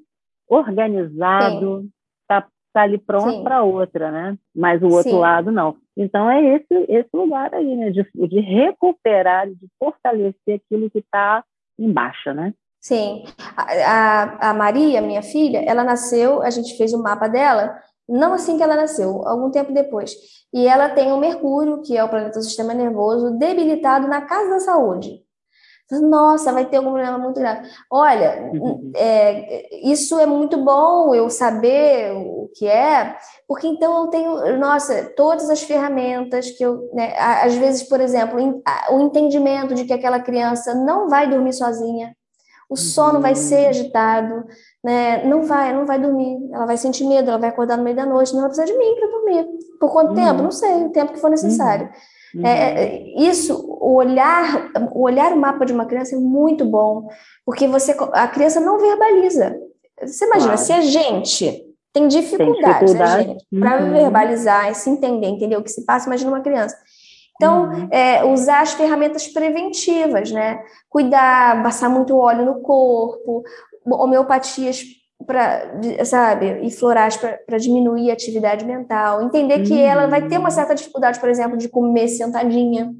organizado, 0.49 1.87
está 2.23 2.47
tá 2.73 2.81
ali 2.81 2.97
pronto 2.97 3.43
para 3.43 3.61
outra, 3.61 4.11
né? 4.11 4.35
Mas 4.53 4.81
o 4.81 4.87
outro 4.87 5.11
Sim. 5.11 5.19
lado 5.19 5.51
não. 5.51 5.77
Então 5.95 6.29
é 6.29 6.55
esse 6.55 6.73
esse 6.89 7.09
lugar 7.13 7.53
aí, 7.53 7.75
né? 7.75 7.91
De, 7.91 8.03
de 8.27 8.39
recuperar, 8.39 9.47
de 9.47 9.67
fortalecer 9.79 10.59
aquilo 10.65 10.89
que 10.89 10.99
está 10.99 11.43
em 11.79 11.91
baixa, 11.91 12.33
né? 12.33 12.53
Sim. 12.85 13.23
A, 13.57 13.63
a, 13.63 14.49
a, 14.51 14.53
Maria, 14.53 15.01
minha 15.01 15.23
filha, 15.23 15.57
ela 15.65 15.83
nasceu, 15.83 16.43
a 16.43 16.51
gente 16.51 16.77
fez 16.77 16.93
o 16.93 16.99
um 16.99 17.01
mapa 17.01 17.27
dela, 17.27 17.75
não 18.07 18.31
assim 18.33 18.57
que 18.57 18.63
ela 18.63 18.75
nasceu, 18.75 19.27
algum 19.27 19.49
tempo 19.49 19.73
depois. 19.73 20.13
E 20.53 20.67
ela 20.67 20.89
tem 20.89 21.11
o 21.11 21.17
Mercúrio, 21.17 21.81
que 21.81 21.97
é 21.97 22.03
o 22.03 22.09
planeta 22.09 22.37
do 22.37 22.45
sistema 22.45 22.75
nervoso, 22.75 23.39
debilitado 23.39 24.07
na 24.07 24.21
casa 24.21 24.51
da 24.51 24.59
saúde. 24.59 25.19
Nossa, 25.91 26.53
vai 26.53 26.65
ter 26.67 26.77
algum 26.77 26.91
problema 26.91 27.17
muito 27.17 27.39
grave. 27.39 27.67
Olha, 27.91 28.51
uhum. 28.53 28.91
é, 28.95 29.89
isso 29.89 30.19
é 30.19 30.27
muito 30.27 30.63
bom 30.63 31.15
eu 31.15 31.27
saber 31.27 32.11
o 32.15 32.51
que 32.53 32.67
é, 32.67 33.17
porque 33.47 33.65
então 33.65 34.03
eu 34.03 34.07
tenho, 34.09 34.59
nossa, 34.59 35.11
todas 35.15 35.49
as 35.49 35.63
ferramentas 35.63 36.51
que 36.51 36.63
eu, 36.63 36.87
né, 36.93 37.15
às 37.17 37.55
vezes, 37.55 37.81
por 37.81 37.99
exemplo, 37.99 38.37
o 38.91 39.01
entendimento 39.01 39.73
de 39.73 39.85
que 39.85 39.93
aquela 39.93 40.19
criança 40.19 40.75
não 40.75 41.09
vai 41.09 41.27
dormir 41.27 41.53
sozinha, 41.53 42.15
o 42.69 42.75
sono 42.75 43.21
vai 43.21 43.35
ser 43.35 43.63
uhum. 43.63 43.69
agitado, 43.69 44.45
né? 44.83 45.23
Não 45.25 45.43
vai, 45.43 45.73
não 45.73 45.85
vai 45.85 45.99
dormir. 45.99 46.37
Ela 46.51 46.65
vai 46.65 46.77
sentir 46.77 47.05
medo, 47.05 47.29
ela 47.29 47.39
vai 47.39 47.49
acordar 47.49 47.77
no 47.77 47.83
meio 47.83 47.95
da 47.95 48.05
noite, 48.05 48.33
não 48.33 48.41
vai 48.41 48.49
precisar 48.49 48.71
de 48.71 48.77
mim 48.77 48.95
para 48.95 49.09
dormir. 49.09 49.47
Por 49.79 49.91
quanto 49.91 50.09
uhum. 50.09 50.15
tempo? 50.15 50.41
Não 50.41 50.51
sei, 50.51 50.85
o 50.85 50.89
tempo 50.89 51.13
que 51.13 51.19
for 51.19 51.29
necessário. 51.29 51.89
Uhum. 52.33 52.45
É, 52.45 52.83
é, 52.83 53.21
isso, 53.21 53.55
o 53.79 53.95
olhar, 53.95 54.71
o 54.93 55.03
olhar 55.03 55.31
o 55.31 55.37
mapa 55.37 55.65
de 55.65 55.73
uma 55.73 55.85
criança 55.85 56.15
é 56.15 56.19
muito 56.19 56.65
bom, 56.65 57.07
porque 57.45 57.67
você, 57.67 57.95
a 58.13 58.27
criança 58.27 58.59
não 58.59 58.79
verbaliza. 58.79 59.57
Você 60.01 60.25
imagina, 60.25 60.53
claro. 60.53 60.65
se 60.65 60.73
a 60.73 60.81
gente 60.81 61.65
tem 61.93 62.07
dificuldade, 62.09 62.79
tem 62.79 62.87
dificuldade. 62.87 63.37
para 63.57 63.83
uhum. 63.83 63.93
verbalizar 63.93 64.69
e 64.69 64.75
se 64.75 64.89
entender, 64.89 65.27
entender 65.27 65.55
o 65.55 65.63
que 65.63 65.71
se 65.71 65.85
passa, 65.85 66.07
imagina 66.07 66.29
uma 66.29 66.41
criança. 66.41 66.75
Então, 67.35 67.69
uhum. 67.69 67.87
é, 67.91 68.23
usar 68.23 68.61
as 68.61 68.73
ferramentas 68.73 69.27
preventivas, 69.27 70.31
né? 70.31 70.63
Cuidar, 70.89 71.61
passar 71.63 71.89
muito 71.89 72.17
óleo 72.17 72.45
no 72.45 72.61
corpo, 72.61 73.43
homeopatias 73.85 74.83
para, 75.25 75.79
sabe, 76.05 76.61
e 76.63 76.71
florais 76.71 77.17
para 77.17 77.57
diminuir 77.57 78.09
a 78.09 78.13
atividade 78.13 78.65
mental. 78.65 79.21
Entender 79.21 79.63
que 79.63 79.79
ela 79.79 80.07
vai 80.07 80.27
ter 80.27 80.37
uma 80.37 80.51
certa 80.51 80.75
dificuldade, 80.75 81.19
por 81.19 81.29
exemplo, 81.29 81.57
de 81.57 81.67
comer 81.67 82.07
sentadinha. 82.07 82.93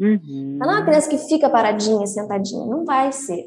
Uhum. 0.00 0.58
Ela 0.60 0.72
não 0.72 0.78
é 0.78 0.80
uma 0.80 0.86
criança 0.86 1.08
que 1.08 1.18
fica 1.18 1.50
paradinha, 1.50 2.06
sentadinha. 2.06 2.66
Não 2.66 2.84
vai 2.84 3.10
ser. 3.12 3.44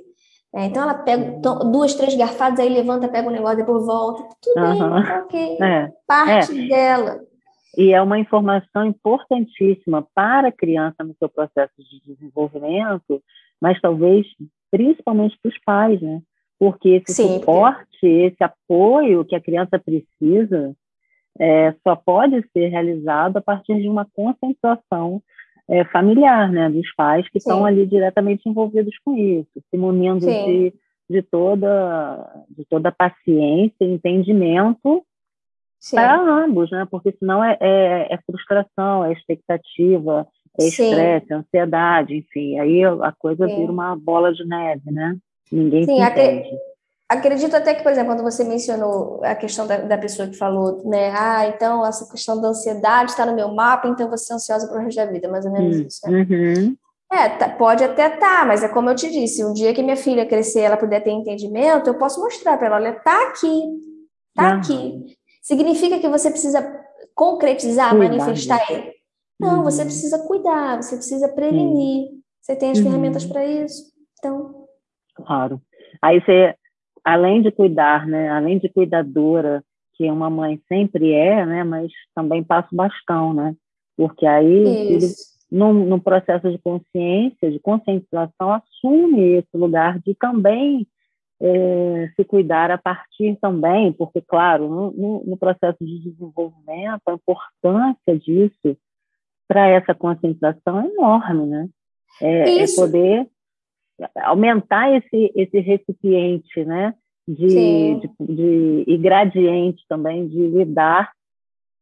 É, 0.55 0.65
então 0.65 0.81
ela 0.81 0.93
pega 0.93 1.39
duas, 1.71 1.93
três 1.93 2.15
garfadas, 2.15 2.59
aí 2.59 2.69
levanta, 2.69 3.07
pega 3.07 3.27
o 3.27 3.31
um 3.31 3.33
negócio, 3.33 3.57
depois 3.57 3.85
volta. 3.85 4.23
Tudo 4.41 4.61
uhum. 4.61 4.73
bem, 4.73 5.13
ok. 5.19 5.57
É. 5.61 5.91
Parte 6.07 6.59
é. 6.59 6.67
dela. 6.67 7.19
E 7.77 7.93
é 7.93 8.01
uma 8.01 8.17
informação 8.17 8.87
importantíssima 8.87 10.05
para 10.15 10.47
a 10.47 10.51
criança 10.51 11.03
no 11.03 11.15
seu 11.19 11.29
processo 11.29 11.75
de 11.77 12.01
desenvolvimento, 12.03 13.21
mas 13.61 13.79
talvez 13.79 14.25
principalmente 14.71 15.37
para 15.39 15.49
os 15.49 15.59
pais, 15.63 16.01
né? 16.01 16.19
Porque 16.59 16.89
esse 16.89 17.13
Sim, 17.13 17.35
suporte, 17.35 17.85
porque... 17.91 18.07
esse 18.07 18.43
apoio 18.43 19.23
que 19.23 19.35
a 19.35 19.39
criança 19.39 19.77
precisa, 19.77 20.75
é, 21.39 21.75
só 21.83 21.95
pode 21.95 22.43
ser 22.51 22.69
realizado 22.69 23.37
a 23.37 23.41
partir 23.41 23.79
de 23.79 23.87
uma 23.87 24.07
concentração 24.11 25.21
é, 25.69 25.85
familiar, 25.85 26.51
né? 26.51 26.71
Dos 26.71 26.91
pais 26.95 27.29
que 27.29 27.39
Sim. 27.39 27.49
estão 27.49 27.63
ali 27.63 27.85
diretamente 27.85 28.49
envolvidos 28.49 28.97
com 29.05 29.15
isso, 29.15 29.51
se 29.69 29.77
munindo 29.77 30.25
de, 30.25 30.73
de, 31.07 31.21
toda, 31.21 32.43
de 32.49 32.65
toda 32.65 32.91
paciência, 32.91 33.85
entendimento 33.85 35.05
para 35.91 36.19
ambos, 36.19 36.71
né? 36.71 36.87
Porque 36.89 37.15
senão 37.17 37.43
é, 37.43 37.57
é, 37.59 38.13
é, 38.13 38.19
frustração, 38.25 39.05
é 39.05 39.13
expectativa, 39.13 40.27
é 40.59 40.65
estresse, 40.65 41.33
ansiedade, 41.33 42.15
enfim. 42.17 42.59
Aí 42.59 42.83
a 42.83 43.13
coisa 43.17 43.47
Sim. 43.47 43.55
vira 43.55 43.71
uma 43.71 43.95
bola 43.95 44.33
de 44.33 44.45
neve, 44.45 44.91
né? 44.91 45.15
Ninguém 45.51 45.85
Sim, 45.85 45.95
se 45.95 46.01
entende. 46.01 46.49
Acredito 47.09 47.55
até 47.55 47.73
que, 47.73 47.83
por 47.83 47.91
exemplo, 47.91 48.13
quando 48.13 48.23
você 48.23 48.43
mencionou 48.43 49.21
a 49.23 49.33
questão 49.33 49.65
da, 49.65 49.77
da 49.77 49.97
pessoa 49.97 50.27
que 50.27 50.35
falou, 50.35 50.81
né? 50.83 51.09
Ah, 51.15 51.47
então 51.47 51.85
essa 51.85 52.09
questão 52.11 52.41
da 52.41 52.49
ansiedade 52.49 53.11
está 53.11 53.25
no 53.25 53.33
meu 53.33 53.53
mapa, 53.53 53.87
então 53.87 54.09
você 54.09 54.33
é 54.33 54.35
ansiosa 54.35 54.67
para 54.67 54.77
o 54.77 54.83
resto 54.83 54.97
da 54.97 55.05
vida, 55.05 55.29
mais 55.29 55.45
ou 55.45 55.53
menos 55.53 55.77
hum, 55.77 55.85
isso. 55.87 56.01
Né? 56.05 56.27
Uhum. 56.29 56.77
É, 57.09 57.29
tá, 57.29 57.47
pode 57.47 57.81
até 57.81 58.13
estar, 58.13 58.41
tá, 58.41 58.45
mas 58.45 58.61
é 58.61 58.67
como 58.67 58.89
eu 58.89 58.95
te 58.95 59.09
disse, 59.09 59.45
um 59.45 59.53
dia 59.53 59.73
que 59.73 59.81
minha 59.81 59.95
filha 59.95 60.25
crescer, 60.25 60.61
ela 60.61 60.75
puder 60.75 61.01
ter 61.01 61.11
entendimento, 61.11 61.87
eu 61.87 61.97
posso 61.97 62.19
mostrar 62.19 62.57
para 62.57 62.67
ela, 62.67 62.75
olha, 62.75 62.93
tá 62.93 63.29
aqui, 63.29 63.61
tá 64.35 64.49
uhum. 64.49 64.57
aqui. 64.57 65.16
Significa 65.47 65.97
que 65.97 66.09
você 66.09 66.29
precisa 66.29 66.61
concretizar, 67.15 67.91
cuidar 67.91 68.17
manifestar 68.17 68.69
ele? 68.69 68.91
Não, 69.39 69.59
uhum. 69.59 69.63
você 69.63 69.85
precisa 69.85 70.27
cuidar, 70.27 70.75
você 70.75 70.97
precisa 70.97 71.29
prevenir. 71.29 72.09
Uhum. 72.09 72.21
Você 72.41 72.53
tem 72.57 72.71
as 72.71 72.79
ferramentas 72.79 73.25
para 73.25 73.45
isso. 73.45 73.93
Então. 74.19 74.65
Claro. 75.15 75.61
Aí 76.01 76.19
você, 76.19 76.53
além 77.01 77.41
de 77.41 77.49
cuidar, 77.49 78.05
né? 78.05 78.27
Além 78.29 78.59
de 78.59 78.67
cuidadora, 78.67 79.63
que 79.93 80.11
uma 80.11 80.29
mãe 80.29 80.61
sempre 80.67 81.13
é, 81.13 81.45
né? 81.45 81.63
Mas 81.63 81.93
também 82.13 82.43
passa 82.43 82.67
o 82.73 82.75
bastão, 82.75 83.33
né? 83.33 83.55
Porque 83.95 84.25
aí 84.25 84.45
ele, 84.45 85.07
no 85.49 86.01
processo 86.01 86.51
de 86.51 86.57
consciência, 86.57 87.49
de 87.49 87.59
conscientização, 87.59 88.51
assume 88.51 89.37
esse 89.37 89.55
lugar 89.55 89.97
de 89.99 90.13
também 90.15 90.85
é, 91.39 92.11
se 92.15 92.23
cuidar 92.25 92.71
a 92.71 92.77
partir 92.77 93.37
também, 93.39 93.93
porque, 93.93 94.21
claro, 94.21 94.67
no, 94.67 94.91
no, 94.91 95.23
no 95.25 95.37
processo 95.37 95.77
de 95.81 95.99
desenvolvimento, 95.99 97.01
a 97.07 97.13
importância 97.13 98.17
disso 98.17 98.77
para 99.47 99.67
essa 99.67 99.93
conscientização 99.93 100.81
é 100.81 100.87
enorme, 100.87 101.45
né? 101.45 101.69
É, 102.21 102.63
é, 102.63 102.65
poder 102.75 103.27
aumentar 104.23 104.95
esse, 104.95 105.31
esse 105.35 105.59
recipiente, 105.59 106.65
né? 106.65 106.93
De, 107.27 107.99
de, 107.99 108.09
de, 108.21 108.83
e 108.87 108.97
gradiente 108.97 109.83
também 109.89 110.27
de 110.29 110.47
lidar 110.47 111.11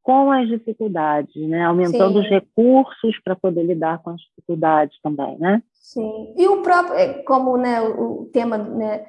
com 0.02 0.32
as 0.32 0.48
dificuldades, 0.48 1.36
né? 1.48 1.64
Aumentando 1.64 2.14
Sim. 2.14 2.20
os 2.20 2.30
recursos 2.30 3.20
para 3.24 3.36
poder 3.36 3.64
lidar 3.64 4.02
com 4.04 4.12
as 4.12 4.22
dificuldades 4.22 5.00
também, 5.02 5.38
né? 5.38 5.64
Sim. 5.74 6.34
E 6.36 6.48
o 6.48 6.62
próprio, 6.62 6.96
é, 6.96 7.14
como 7.24 7.58
né, 7.58 7.82
o 7.82 8.30
tema 8.34 8.58
né, 8.58 9.06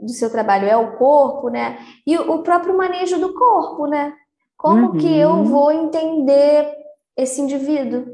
do 0.00 0.10
seu 0.10 0.30
trabalho 0.30 0.68
é 0.68 0.76
o 0.76 0.96
corpo, 0.96 1.48
né? 1.48 1.78
E 2.06 2.16
o 2.16 2.42
próprio 2.42 2.76
manejo 2.76 3.18
do 3.18 3.34
corpo, 3.34 3.86
né? 3.86 4.12
Como 4.56 4.92
uhum. 4.92 4.98
que 4.98 5.16
eu 5.16 5.44
vou 5.44 5.70
entender 5.70 6.72
esse 7.16 7.40
indivíduo, 7.40 8.06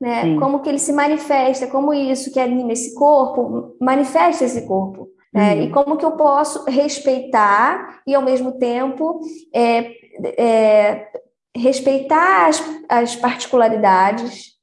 né? 0.00 0.22
Sim. 0.22 0.38
Como 0.38 0.60
que 0.60 0.68
ele 0.68 0.78
se 0.78 0.92
manifesta, 0.92 1.66
como 1.66 1.94
isso 1.94 2.32
que 2.32 2.40
anima 2.40 2.72
esse 2.72 2.94
corpo 2.94 3.76
manifesta 3.80 4.44
esse 4.44 4.66
corpo, 4.66 5.08
né? 5.32 5.54
Uhum. 5.54 5.62
E 5.62 5.70
como 5.70 5.96
que 5.96 6.04
eu 6.04 6.12
posso 6.12 6.64
respeitar 6.64 8.00
e 8.06 8.14
ao 8.14 8.22
mesmo 8.22 8.58
tempo 8.58 9.20
é, 9.54 9.92
é, 10.36 11.08
respeitar 11.56 12.48
as, 12.48 12.62
as 12.88 13.16
particularidades, 13.16 14.57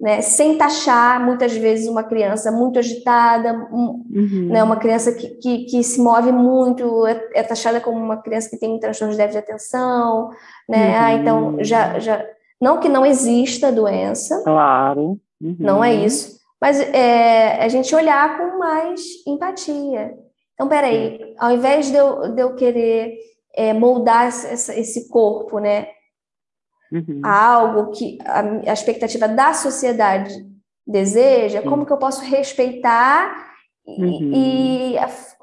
né, 0.00 0.22
sem 0.22 0.56
taxar 0.56 1.22
muitas 1.22 1.54
vezes 1.54 1.86
uma 1.86 2.02
criança 2.02 2.50
muito 2.50 2.78
agitada, 2.78 3.52
um, 3.70 4.02
uhum. 4.10 4.48
né, 4.48 4.62
uma 4.64 4.76
criança 4.76 5.12
que, 5.12 5.28
que, 5.36 5.64
que, 5.66 5.84
se 5.84 6.00
move 6.00 6.32
muito, 6.32 7.06
é, 7.06 7.28
é, 7.34 7.42
taxada 7.42 7.80
como 7.80 7.98
uma 7.98 8.16
criança 8.16 8.48
que 8.48 8.56
tem 8.56 8.72
um 8.72 8.80
transtorno 8.80 9.12
de 9.12 9.18
déficit 9.18 9.44
de 9.44 9.50
atenção, 9.50 10.30
né, 10.66 10.88
uhum. 10.88 11.04
ah, 11.04 11.12
então 11.12 11.56
já, 11.60 11.98
já, 11.98 12.24
não 12.58 12.80
que 12.80 12.88
não 12.88 13.04
exista 13.04 13.68
a 13.68 13.72
doença, 13.72 14.42
claro, 14.42 15.20
uhum. 15.40 15.56
não 15.58 15.84
é 15.84 15.92
isso, 15.94 16.40
mas 16.58 16.80
é, 16.80 17.62
a 17.62 17.68
gente 17.68 17.94
olhar 17.94 18.38
com 18.38 18.58
mais 18.58 19.02
empatia. 19.26 20.14
Então, 20.54 20.68
peraí, 20.68 21.34
ao 21.38 21.52
invés 21.52 21.90
de 21.90 21.96
eu, 21.96 22.34
de 22.34 22.42
eu 22.42 22.54
querer 22.54 23.14
é, 23.54 23.72
moldar 23.72 24.26
essa, 24.26 24.78
esse 24.78 25.08
corpo, 25.08 25.58
né, 25.58 25.88
uhum. 26.92 27.20
a 27.24 27.54
algo 27.54 27.92
que 27.92 28.18
a, 28.24 28.40
a, 28.70 28.72
expectativa 28.72 29.28
da 29.28 29.52
sociedade 29.54 30.34
deseja, 30.86 31.62
como 31.62 31.86
que 31.86 31.92
eu 31.92 31.98
posso 31.98 32.22
respeitar 32.24 33.50
uhum. 33.86 34.32
e, 34.34 34.96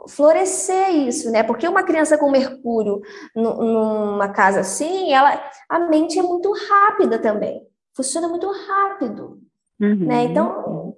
florescer 0.09 0.89
isso, 0.89 1.31
né? 1.31 1.43
Porque 1.43 1.67
uma 1.67 1.83
criança 1.83 2.17
com 2.17 2.31
Mercúrio 2.31 3.01
numa 3.35 4.29
casa 4.29 4.61
assim, 4.61 5.11
ela, 5.13 5.41
a 5.69 5.79
mente 5.79 6.17
é 6.17 6.23
muito 6.23 6.51
rápida 6.69 7.19
também, 7.19 7.61
funciona 7.95 8.27
muito 8.27 8.47
rápido, 8.49 9.39
uhum. 9.79 10.05
né? 10.05 10.23
Então, 10.25 10.95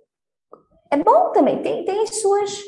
é 0.91 0.97
bom 0.97 1.31
também, 1.31 1.61
tem, 1.61 1.85
tem 1.85 2.01
as 2.01 2.21
suas... 2.21 2.59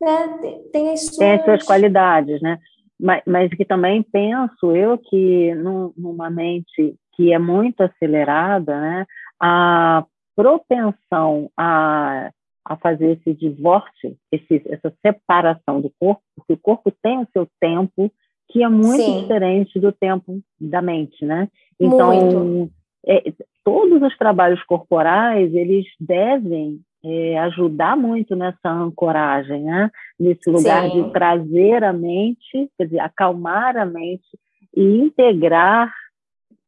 Né? 0.00 0.38
Tem, 0.40 0.62
tem 0.70 0.90
as 0.92 1.00
suas... 1.00 1.16
Tem 1.16 1.32
as 1.32 1.44
suas 1.44 1.62
qualidades, 1.64 2.40
né? 2.40 2.58
Mas, 2.98 3.22
mas 3.26 3.50
que 3.50 3.64
também 3.64 4.02
penso 4.02 4.76
eu 4.76 4.98
que 4.98 5.54
numa 5.54 6.28
mente 6.28 6.94
que 7.20 7.34
é 7.34 7.38
muito 7.38 7.82
acelerada, 7.82 8.80
né, 8.80 9.06
a 9.38 10.06
propensão 10.34 11.50
a, 11.54 12.30
a 12.64 12.76
fazer 12.78 13.18
esse 13.18 13.34
divórcio, 13.34 14.16
esse, 14.32 14.62
essa 14.70 14.90
separação 15.04 15.82
do 15.82 15.92
corpo, 16.00 16.22
porque 16.34 16.54
o 16.54 16.58
corpo 16.58 16.90
tem 17.02 17.18
o 17.18 17.28
seu 17.30 17.46
tempo, 17.60 18.10
que 18.48 18.64
é 18.64 18.68
muito 18.70 19.02
Sim. 19.02 19.20
diferente 19.20 19.78
do 19.78 19.92
tempo 19.92 20.40
da 20.58 20.80
mente, 20.80 21.22
né? 21.26 21.46
Então, 21.78 22.70
é, 23.06 23.32
todos 23.62 24.00
os 24.00 24.16
trabalhos 24.16 24.62
corporais, 24.62 25.54
eles 25.54 25.84
devem 26.00 26.80
é, 27.04 27.38
ajudar 27.40 27.98
muito 27.98 28.34
nessa 28.34 28.70
ancoragem, 28.70 29.62
né? 29.64 29.90
Nesse 30.18 30.48
lugar 30.48 30.90
Sim. 30.90 31.02
de 31.04 31.12
trazer 31.12 31.84
a 31.84 31.92
mente, 31.92 32.70
quer 32.78 32.84
dizer, 32.86 33.00
acalmar 33.00 33.76
a 33.76 33.84
mente 33.84 34.26
e 34.74 34.82
integrar 34.82 35.92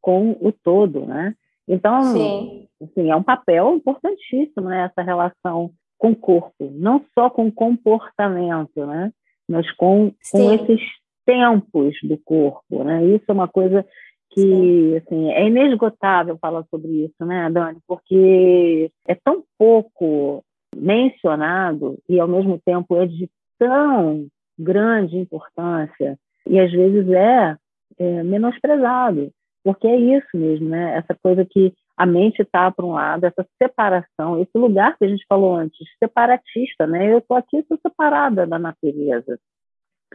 com 0.03 0.31
o 0.41 0.51
todo, 0.51 1.05
né? 1.05 1.33
Então, 1.67 2.03
Sim. 2.03 2.67
Assim, 2.83 3.09
é 3.09 3.15
um 3.15 3.23
papel 3.23 3.75
importantíssimo 3.77 4.67
né, 4.67 4.85
essa 4.85 5.01
relação 5.01 5.71
com 5.97 6.11
o 6.11 6.15
corpo, 6.15 6.69
não 6.73 7.01
só 7.17 7.29
com 7.29 7.47
o 7.47 7.51
comportamento, 7.51 8.85
né? 8.85 9.09
Mas 9.49 9.71
com, 9.75 10.11
com 10.31 10.51
esses 10.51 10.81
tempos 11.25 11.95
do 12.03 12.17
corpo, 12.17 12.83
né? 12.83 13.05
Isso 13.05 13.23
é 13.29 13.31
uma 13.31 13.47
coisa 13.47 13.85
que 14.31 14.97
assim, 14.97 15.31
é 15.31 15.47
inesgotável 15.47 16.37
falar 16.39 16.65
sobre 16.69 17.05
isso, 17.05 17.25
né, 17.25 17.49
Dani? 17.49 17.79
Porque 17.87 18.91
é 19.07 19.15
tão 19.15 19.43
pouco 19.57 20.43
mencionado 20.75 21.97
e, 22.09 22.19
ao 22.19 22.27
mesmo 22.27 22.59
tempo, 22.65 22.97
é 22.97 23.05
de 23.05 23.29
tão 23.57 24.27
grande 24.59 25.17
importância 25.17 26.17
e, 26.47 26.59
às 26.59 26.71
vezes, 26.71 27.07
é, 27.09 27.55
é 27.97 28.23
menosprezado. 28.23 29.31
Porque 29.63 29.87
é 29.87 29.95
isso 29.95 30.27
mesmo, 30.35 30.69
né? 30.69 30.97
Essa 30.97 31.17
coisa 31.21 31.45
que 31.45 31.73
a 31.95 32.05
mente 32.05 32.41
está 32.41 32.69
para 32.71 32.85
um 32.85 32.93
lado, 32.93 33.25
essa 33.25 33.45
separação, 33.61 34.41
esse 34.41 34.57
lugar 34.57 34.97
que 34.97 35.05
a 35.05 35.07
gente 35.07 35.25
falou 35.27 35.55
antes, 35.55 35.87
separatista, 35.99 36.85
né? 36.87 37.13
Eu 37.13 37.19
estou 37.19 37.37
aqui, 37.37 37.57
estou 37.57 37.77
separada 37.81 38.45
da 38.45 38.59
natureza. 38.59 39.39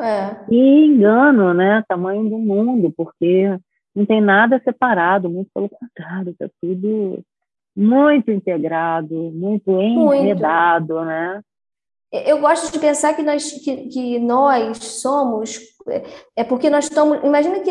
É. 0.01 0.37
E 0.51 0.87
engano, 0.87 1.55
né? 1.55 1.83
Tamanho 1.89 2.29
do 2.29 2.39
mundo, 2.39 2.93
porque 2.97 3.59
não 3.95 4.05
tem 4.05 4.21
nada 4.21 4.61
separado, 4.63 5.29
muito 5.31 5.51
pelo 5.53 5.69
contrário, 5.69 6.31
está 6.31 6.49
tudo 6.61 7.25
muito 7.75 8.31
integrado, 8.31 9.15
muito 9.33 9.71
enredado, 9.81 10.95
muito. 10.95 11.07
né? 11.07 11.43
Eu 12.11 12.41
gosto 12.41 12.73
de 12.73 12.79
pensar 12.79 13.15
que 13.15 13.23
nós, 13.23 13.53
que, 13.53 13.77
que 13.89 14.19
nós 14.19 14.79
somos, 14.79 15.61
é 16.35 16.43
porque 16.43 16.71
nós 16.71 16.85
estamos. 16.85 17.19
Imagina 17.23 17.61
que 17.61 17.71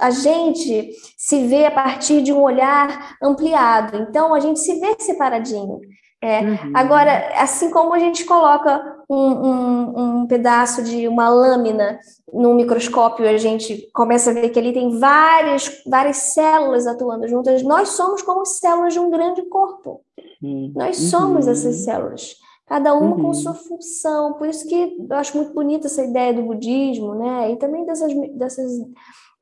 a 0.00 0.10
gente 0.10 0.90
se 1.16 1.46
vê 1.46 1.66
a 1.66 1.70
partir 1.70 2.20
de 2.22 2.32
um 2.32 2.42
olhar 2.42 3.16
ampliado, 3.22 3.96
então 3.96 4.34
a 4.34 4.40
gente 4.40 4.58
se 4.58 4.80
vê 4.80 4.96
separadinho. 4.98 5.80
É. 6.20 6.40
Uhum. 6.40 6.72
Agora, 6.74 7.32
assim 7.36 7.70
como 7.70 7.92
a 7.92 7.98
gente 7.98 8.24
coloca 8.24 8.82
um, 9.08 9.16
um, 9.16 9.98
um, 9.98 10.26
pedaço 10.26 10.82
de 10.82 11.06
uma 11.06 11.28
lâmina 11.28 12.00
no 12.32 12.54
microscópio, 12.54 13.28
a 13.28 13.36
gente 13.36 13.88
começa 13.92 14.30
a 14.30 14.32
ver 14.32 14.48
que 14.48 14.58
ali 14.58 14.72
tem 14.72 14.98
várias, 14.98 15.82
várias 15.86 16.16
células 16.16 16.86
atuando 16.86 17.28
juntas, 17.28 17.62
nós 17.62 17.90
somos 17.90 18.22
como 18.22 18.44
células 18.44 18.94
de 18.94 18.98
um 18.98 19.10
grande 19.10 19.42
corpo. 19.42 20.00
Uhum. 20.42 20.72
Nós 20.74 20.96
somos 20.96 21.46
essas 21.46 21.84
células 21.84 22.34
cada 22.66 22.94
uma 22.94 23.16
uhum. 23.16 23.22
com 23.22 23.34
sua 23.34 23.54
função. 23.54 24.34
Por 24.34 24.48
isso 24.48 24.66
que 24.68 24.96
eu 25.08 25.16
acho 25.16 25.36
muito 25.36 25.54
bonita 25.54 25.86
essa 25.86 26.04
ideia 26.04 26.34
do 26.34 26.42
budismo, 26.42 27.14
né? 27.14 27.52
E 27.52 27.56
também 27.56 27.86
dessas, 27.86 28.12
dessas 28.36 28.72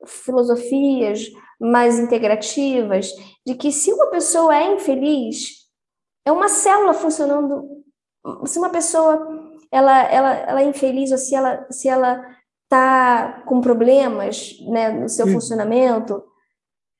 filosofias 0.05 1.31
mais 1.59 1.99
integrativas, 1.99 3.11
de 3.45 3.55
que 3.55 3.71
se 3.71 3.91
uma 3.91 4.07
pessoa 4.07 4.55
é 4.55 4.73
infeliz, 4.73 5.65
é 6.25 6.31
uma 6.31 6.47
célula 6.47 6.93
funcionando. 6.93 7.83
Se 8.45 8.59
uma 8.59 8.69
pessoa 8.69 9.27
ela, 9.71 10.03
ela, 10.03 10.33
ela 10.33 10.61
é 10.61 10.65
infeliz 10.65 11.11
ou 11.11 11.17
se 11.17 11.35
ela 11.35 11.65
se 11.69 11.87
ela 11.87 12.23
está 12.63 13.43
com 13.45 13.61
problemas 13.61 14.57
né, 14.67 14.89
no 14.89 15.07
seu 15.07 15.27
funcionamento, 15.27 16.23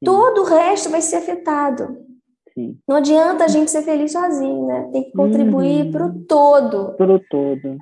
todo 0.03 0.41
o 0.41 0.45
resto 0.45 0.89
vai 0.89 1.01
ser 1.01 1.17
afetado. 1.17 2.04
Não 2.87 2.97
adianta 2.97 3.43
a 3.43 3.47
gente 3.47 3.69
ser 3.69 3.81
feliz 3.81 4.11
sozinho, 4.11 4.67
né? 4.67 4.89
Tem 4.91 5.03
que 5.03 5.11
contribuir 5.11 5.85
uhum. 5.85 5.91
para 5.91 6.05
o 6.05 6.25
todo. 6.25 6.93
Para 6.95 7.13
o 7.13 7.19
todo. 7.19 7.77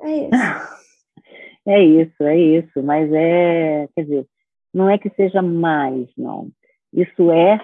É 0.00 0.16
isso. 0.16 0.30
É 1.68 1.84
isso, 1.84 2.22
é 2.22 2.34
isso. 2.34 2.82
Mas 2.82 3.12
é, 3.12 3.86
quer 3.94 4.02
dizer, 4.02 4.26
não 4.72 4.88
é 4.88 4.96
que 4.96 5.10
seja 5.10 5.42
mais, 5.42 6.08
não. 6.16 6.48
Isso 6.90 7.30
é, 7.30 7.60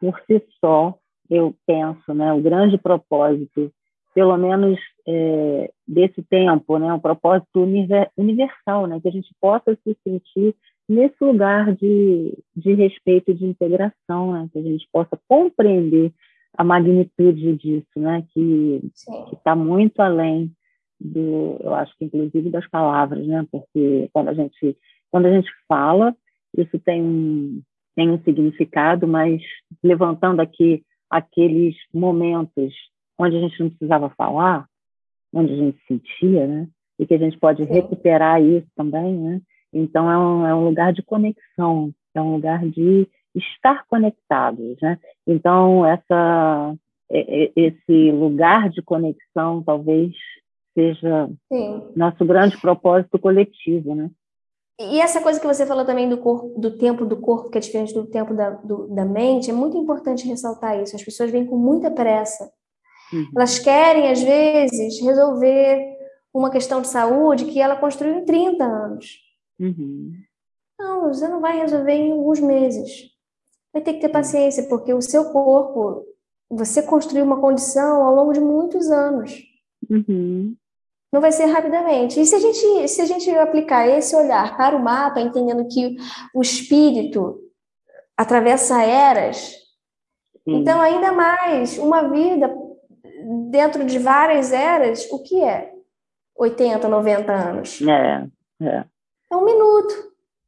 por 0.00 0.18
si 0.26 0.42
só, 0.58 0.94
eu 1.28 1.54
penso, 1.66 2.14
né? 2.14 2.32
O 2.32 2.40
grande 2.40 2.78
propósito, 2.78 3.70
pelo 4.14 4.38
menos 4.38 4.78
é, 5.06 5.70
desse 5.86 6.22
tempo, 6.22 6.78
né? 6.78 6.90
Um 6.94 6.98
propósito 6.98 7.62
universal, 8.16 8.86
né? 8.86 8.98
Que 9.02 9.08
a 9.08 9.12
gente 9.12 9.28
possa 9.38 9.76
se 9.84 9.94
sentir 10.02 10.56
nesse 10.88 11.16
lugar 11.22 11.74
de, 11.74 12.36
de 12.54 12.74
respeito 12.74 13.30
e 13.30 13.34
de 13.34 13.44
integração, 13.44 14.32
né? 14.32 14.48
que 14.52 14.58
a 14.58 14.62
gente 14.62 14.88
possa 14.92 15.18
compreender 15.28 16.12
a 16.56 16.64
magnitude 16.64 17.56
disso, 17.56 17.86
né? 17.96 18.24
que 18.32 18.80
está 19.32 19.54
muito 19.54 20.00
além 20.00 20.50
do, 20.98 21.58
eu 21.60 21.74
acho 21.74 21.96
que 21.98 22.04
inclusive 22.04 22.50
das 22.50 22.68
palavras, 22.68 23.26
né? 23.26 23.46
porque 23.50 24.08
quando 24.12 24.28
a 24.28 24.34
gente 24.34 24.76
quando 25.10 25.26
a 25.26 25.32
gente 25.32 25.50
fala 25.68 26.14
isso 26.56 26.78
tem 26.78 27.02
um 27.02 27.62
tem 27.94 28.10
um 28.10 28.22
significado, 28.22 29.08
mas 29.08 29.42
levantando 29.82 30.40
aqui 30.40 30.84
aqueles 31.10 31.74
momentos 31.92 32.74
onde 33.18 33.36
a 33.36 33.40
gente 33.40 33.58
não 33.58 33.70
precisava 33.70 34.10
falar, 34.10 34.66
onde 35.32 35.52
a 35.52 35.56
gente 35.56 35.78
sentia, 35.88 36.46
né? 36.46 36.68
E 36.98 37.06
que 37.06 37.14
a 37.14 37.18
gente 37.18 37.38
pode 37.38 37.64
Sim. 37.64 37.72
recuperar 37.72 38.42
isso 38.42 38.66
também, 38.76 39.14
né? 39.14 39.40
Então, 39.76 40.10
é 40.10 40.18
um, 40.18 40.46
é 40.46 40.54
um 40.54 40.64
lugar 40.64 40.92
de 40.92 41.02
conexão, 41.02 41.92
é 42.14 42.20
um 42.20 42.32
lugar 42.32 42.66
de 42.66 43.08
estar 43.34 43.84
conectados, 43.88 44.76
né? 44.80 44.98
Então, 45.26 45.84
essa, 45.84 46.74
esse 47.10 48.10
lugar 48.10 48.70
de 48.70 48.80
conexão 48.82 49.62
talvez 49.62 50.12
seja 50.72 51.28
Sim. 51.52 51.82
nosso 51.94 52.24
grande 52.24 52.58
propósito 52.58 53.18
coletivo, 53.18 53.94
né? 53.94 54.10
E 54.78 55.00
essa 55.00 55.22
coisa 55.22 55.40
que 55.40 55.46
você 55.46 55.64
falou 55.64 55.86
também 55.86 56.08
do 56.08 56.18
corpo, 56.18 56.58
do 56.60 56.76
tempo 56.76 57.06
do 57.06 57.16
corpo, 57.16 57.48
que 57.48 57.56
é 57.56 57.60
diferente 57.60 57.94
do 57.94 58.06
tempo 58.06 58.34
da, 58.34 58.50
do, 58.50 58.86
da 58.88 59.06
mente, 59.06 59.50
é 59.50 59.54
muito 59.54 59.76
importante 59.76 60.26
ressaltar 60.26 60.80
isso. 60.82 60.94
As 60.94 61.02
pessoas 61.02 61.30
vêm 61.30 61.46
com 61.46 61.56
muita 61.56 61.90
pressa. 61.90 62.44
Uhum. 63.10 63.26
Elas 63.34 63.58
querem, 63.58 64.10
às 64.10 64.22
vezes, 64.22 65.00
resolver 65.02 65.96
uma 66.32 66.50
questão 66.50 66.82
de 66.82 66.88
saúde 66.88 67.46
que 67.46 67.58
ela 67.58 67.76
construiu 67.76 68.18
em 68.18 68.24
30 68.26 68.64
anos. 68.64 69.25
Uhum. 69.58 70.14
Não, 70.78 71.08
você 71.08 71.26
não 71.28 71.40
vai 71.40 71.58
resolver 71.58 71.92
em 71.92 72.12
alguns 72.12 72.40
meses. 72.40 73.10
Vai 73.72 73.82
ter 73.82 73.94
que 73.94 74.00
ter 74.00 74.08
paciência, 74.08 74.68
porque 74.68 74.92
o 74.92 75.02
seu 75.02 75.30
corpo, 75.32 76.04
você 76.50 76.82
construiu 76.82 77.24
uma 77.24 77.40
condição 77.40 78.02
ao 78.02 78.14
longo 78.14 78.32
de 78.32 78.40
muitos 78.40 78.90
anos. 78.90 79.42
Uhum. 79.88 80.54
Não 81.12 81.20
vai 81.20 81.32
ser 81.32 81.46
rapidamente. 81.46 82.20
E 82.20 82.26
se 82.26 82.34
a 82.34 82.38
gente, 82.38 82.88
se 82.88 83.00
a 83.00 83.06
gente 83.06 83.30
aplicar 83.30 83.86
esse 83.88 84.14
olhar 84.14 84.56
para 84.56 84.76
o 84.76 84.82
mapa, 84.82 85.20
entendendo 85.20 85.66
que 85.68 85.96
o 86.34 86.42
espírito 86.42 87.40
atravessa 88.16 88.82
eras. 88.82 89.54
Sim. 90.44 90.56
Então, 90.56 90.80
ainda 90.80 91.12
mais, 91.12 91.78
uma 91.78 92.08
vida 92.08 92.54
dentro 93.50 93.84
de 93.84 93.98
várias 93.98 94.52
eras, 94.52 95.10
o 95.10 95.22
que 95.22 95.42
é? 95.42 95.72
80, 96.36 96.88
90 96.88 97.32
anos. 97.32 97.80
É, 97.82 98.26
é. 98.62 98.84
É 99.30 99.36
um 99.36 99.44
minuto. 99.44 99.94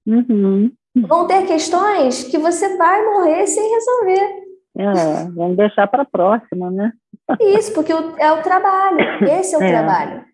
Uhum. 0.06 0.72
Vão 1.06 1.26
ter 1.26 1.46
questões 1.46 2.24
que 2.24 2.38
você 2.38 2.76
vai 2.76 3.04
morrer 3.04 3.46
sem 3.46 3.70
resolver. 3.70 4.48
É, 4.76 5.30
vamos 5.34 5.56
deixar 5.56 5.86
para 5.88 6.02
a 6.02 6.06
próxima, 6.06 6.70
né? 6.70 6.92
Isso, 7.40 7.72
porque 7.74 7.92
é 7.92 8.32
o 8.32 8.42
trabalho. 8.42 8.98
Esse 9.28 9.54
é 9.54 9.58
o 9.58 9.62
é. 9.62 9.68
trabalho. 9.68 10.24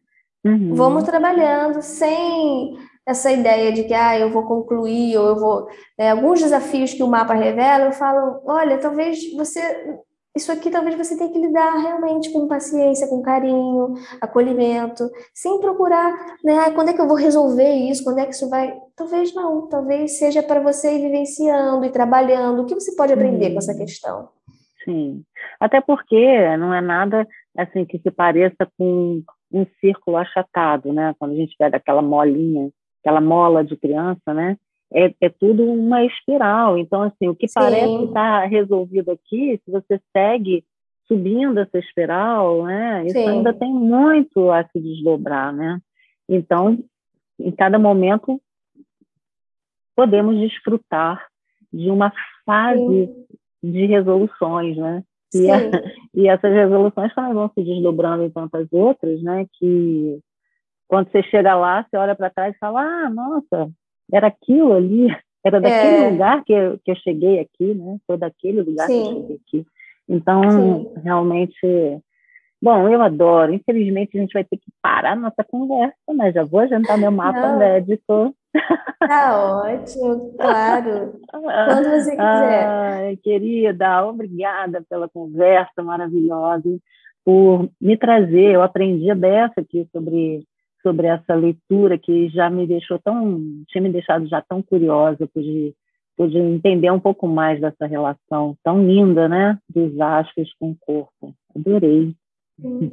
Uhum. 0.45 0.75
Vamos 0.75 1.05
trabalhando 1.05 1.81
sem 1.81 2.77
essa 3.07 3.33
ideia 3.33 3.73
de 3.73 3.85
que 3.85 3.95
ah, 3.95 4.19
eu 4.19 4.31
vou 4.31 4.45
concluir, 4.45 5.17
ou 5.17 5.29
eu 5.29 5.37
vou. 5.37 5.69
Né, 5.99 6.11
alguns 6.11 6.41
desafios 6.41 6.93
que 6.93 7.03
o 7.03 7.09
mapa 7.09 7.35
revela, 7.35 7.87
eu 7.87 7.93
falo: 7.93 8.43
olha, 8.45 8.79
talvez 8.79 9.33
você 9.35 9.99
isso 10.37 10.51
aqui 10.51 10.69
talvez 10.69 10.97
você 10.97 11.17
tenha 11.17 11.31
que 11.31 11.39
lidar 11.39 11.79
realmente 11.79 12.33
com 12.33 12.49
paciência, 12.49 13.07
com 13.09 13.23
carinho, 13.23 13.95
acolhimento, 14.21 15.09
sem 15.33 15.61
procurar, 15.61 16.13
né, 16.43 16.71
quando 16.73 16.89
é 16.89 16.93
que 16.93 17.01
eu 17.01 17.07
vou 17.07 17.17
resolver 17.17 17.73
isso, 17.73 18.03
quando 18.03 18.19
é 18.19 18.27
que 18.27 18.33
isso 18.33 18.51
vai. 18.51 18.75
Talvez 18.97 19.33
não, 19.33 19.69
talvez 19.69 20.19
seja 20.19 20.43
para 20.43 20.61
você 20.61 20.97
ir 20.97 21.03
vivenciando 21.03 21.85
e 21.85 21.91
trabalhando. 21.91 22.63
O 22.63 22.67
que 22.67 22.75
você 22.75 22.95
pode 22.97 23.13
aprender 23.13 23.53
com 23.53 23.59
essa 23.59 23.77
questão? 23.77 24.29
Sim, 24.85 25.23
até 25.61 25.81
porque 25.81 26.57
não 26.57 26.75
é 26.75 26.81
nada 26.81 27.27
assim 27.57 27.85
que 27.85 27.99
se 27.99 28.11
pareça 28.11 28.69
com 28.77 29.23
um 29.53 29.67
círculo 29.81 30.17
achatado, 30.17 30.93
né? 30.93 31.15
Quando 31.19 31.33
a 31.33 31.37
gente 31.37 31.57
pega 31.57 31.77
aquela 31.77 32.03
molinha, 32.03 32.71
aquela 33.01 33.21
mola 33.21 33.65
de 33.65 33.77
criança, 33.77 34.35
né? 34.35 34.59
É, 34.95 35.13
é 35.21 35.29
tudo 35.29 35.65
uma 35.65 36.05
espiral. 36.05 36.79
Então, 36.79 37.03
assim, 37.03 37.29
o 37.29 37.35
que 37.35 37.49
Sim. 37.49 37.55
parece 37.55 38.05
estar 38.05 38.43
tá 38.43 38.47
resolvido 38.47 39.11
aqui, 39.11 39.61
se 39.65 39.71
você 39.71 40.01
segue 40.13 40.65
subindo 41.07 41.59
essa 41.59 41.79
espiral, 41.79 42.65
né, 42.65 43.05
isso 43.05 43.19
Sim. 43.19 43.29
ainda 43.29 43.53
tem 43.53 43.73
muito 43.73 44.51
a 44.51 44.65
se 44.65 44.81
desdobrar, 44.81 45.53
né? 45.53 45.79
Então, 46.27 46.79
em 47.39 47.51
cada 47.51 47.79
momento, 47.79 48.41
podemos 49.95 50.39
desfrutar 50.41 51.27
de 51.71 51.91
uma 51.91 52.11
fase 52.47 52.81
Sim. 52.81 53.27
de 53.63 53.87
resoluções, 53.87 54.77
né? 54.77 55.03
E, 55.35 55.51
a, 55.51 55.59
e, 56.15 56.29
essas 56.29 56.53
resoluções 56.53 57.13
também 57.15 57.35
vão 57.35 57.51
se 57.53 57.63
desdobrando 57.63 58.23
em 58.23 58.31
tantas 58.31 58.67
outras, 58.73 59.21
né? 59.23 59.47
Que 59.59 60.21
quando 60.87 61.11
você 61.11 61.23
chega 61.25 61.55
lá, 61.57 61.83
você 61.83 61.97
olha 61.97 62.15
para 62.15 62.31
trás 62.31 62.55
e 62.55 62.59
fala: 62.59 62.81
ah, 62.81 63.11
nossa, 63.11 63.71
era 64.13 64.29
aquilo 64.29 64.73
ali, 64.73 65.09
era 65.45 65.61
daquele 65.61 65.97
é. 65.97 66.11
lugar 66.11 66.45
que 66.45 66.53
eu, 66.53 66.79
que 66.85 66.91
eu 66.91 66.97
cheguei 66.97 67.41
aqui, 67.41 67.75
né? 67.75 67.99
Foi 68.07 68.17
daquele 68.17 68.63
lugar 68.63 68.87
Sim. 68.87 68.95
que 68.95 69.09
eu 69.09 69.15
cheguei 69.15 69.41
aqui. 69.47 69.67
Então, 70.09 70.43
Sim. 70.51 70.93
realmente, 71.03 72.01
bom, 72.61 72.89
eu 72.89 73.03
adoro. 73.03 73.53
Infelizmente, 73.53 74.17
a 74.17 74.21
gente 74.21 74.33
vai 74.33 74.45
ter 74.45 74.57
que 74.57 74.71
parar 74.83 75.17
nossa 75.17 75.45
conversa, 75.45 75.97
mas 76.15 76.35
já 76.35 76.45
vou 76.45 76.61
adiantar 76.61 76.99
meu 76.99 77.11
mapa 77.11 77.49
Não. 77.49 77.59
médico. 77.59 78.35
Tá 79.01 79.63
ótimo, 79.65 80.33
claro. 80.39 81.21
Quando 81.31 81.91
você 81.91 82.11
quiser. 82.17 82.67
Ai, 82.69 83.17
querida, 83.17 84.07
obrigada 84.07 84.83
pela 84.89 85.09
conversa 85.09 85.83
maravilhosa, 85.83 86.79
por 87.25 87.69
me 87.81 87.97
trazer. 87.97 88.55
Eu 88.55 88.63
aprendi 88.63 89.13
dessa 89.15 89.61
aqui 89.61 89.87
sobre 89.93 90.47
sobre 90.85 91.07
essa 91.07 91.35
leitura 91.35 91.99
que 91.99 92.29
já 92.29 92.51
me 92.51 92.67
deixou 92.67 92.99
tão, 92.99 93.41
tinha 93.69 93.83
me 93.83 93.91
deixado 93.91 94.29
já 94.29 94.43
tão 94.43 94.63
curiosa, 94.63 95.27
pude, 95.33 95.75
pude 96.17 96.39
entender 96.39 96.91
um 96.91 97.01
pouco 97.01 97.27
mais 97.27 97.61
dessa 97.61 97.87
relação 97.87 98.57
tão 98.63 98.87
linda, 98.87 99.27
né, 99.27 99.59
dos 99.69 99.99
astros 99.99 100.53
com 100.61 100.73
o 100.73 100.77
corpo. 100.79 101.35
Adorei. 101.57 102.15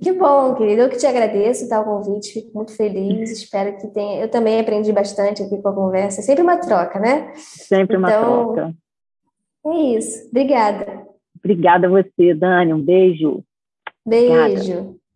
Que 0.01 0.11
bom, 0.13 0.55
querido. 0.55 0.81
Eu 0.81 0.89
que 0.89 0.97
te 0.97 1.05
agradeço 1.05 1.69
tá, 1.69 1.81
o 1.81 1.85
convite, 1.85 2.33
fico 2.33 2.51
muito 2.55 2.75
feliz. 2.75 3.31
Espero 3.31 3.77
que 3.77 3.87
tenha. 3.89 4.21
Eu 4.21 4.27
também 4.27 4.59
aprendi 4.59 4.91
bastante 4.91 5.43
aqui 5.43 5.61
com 5.61 5.69
a 5.69 5.75
conversa. 5.75 6.19
É 6.19 6.23
sempre 6.23 6.41
uma 6.41 6.57
troca, 6.57 6.99
né? 6.99 7.31
Sempre 7.35 7.97
uma 7.97 8.09
então, 8.09 8.53
troca. 8.53 8.73
É 9.67 9.97
isso. 9.97 10.27
Obrigada. 10.29 11.05
Obrigada 11.37 11.85
a 11.85 11.89
você, 11.91 12.33
Dani. 12.33 12.73
Um 12.73 12.81
beijo. 12.81 13.43
Beijo. 14.03 14.33
Obrigada. 14.33 15.00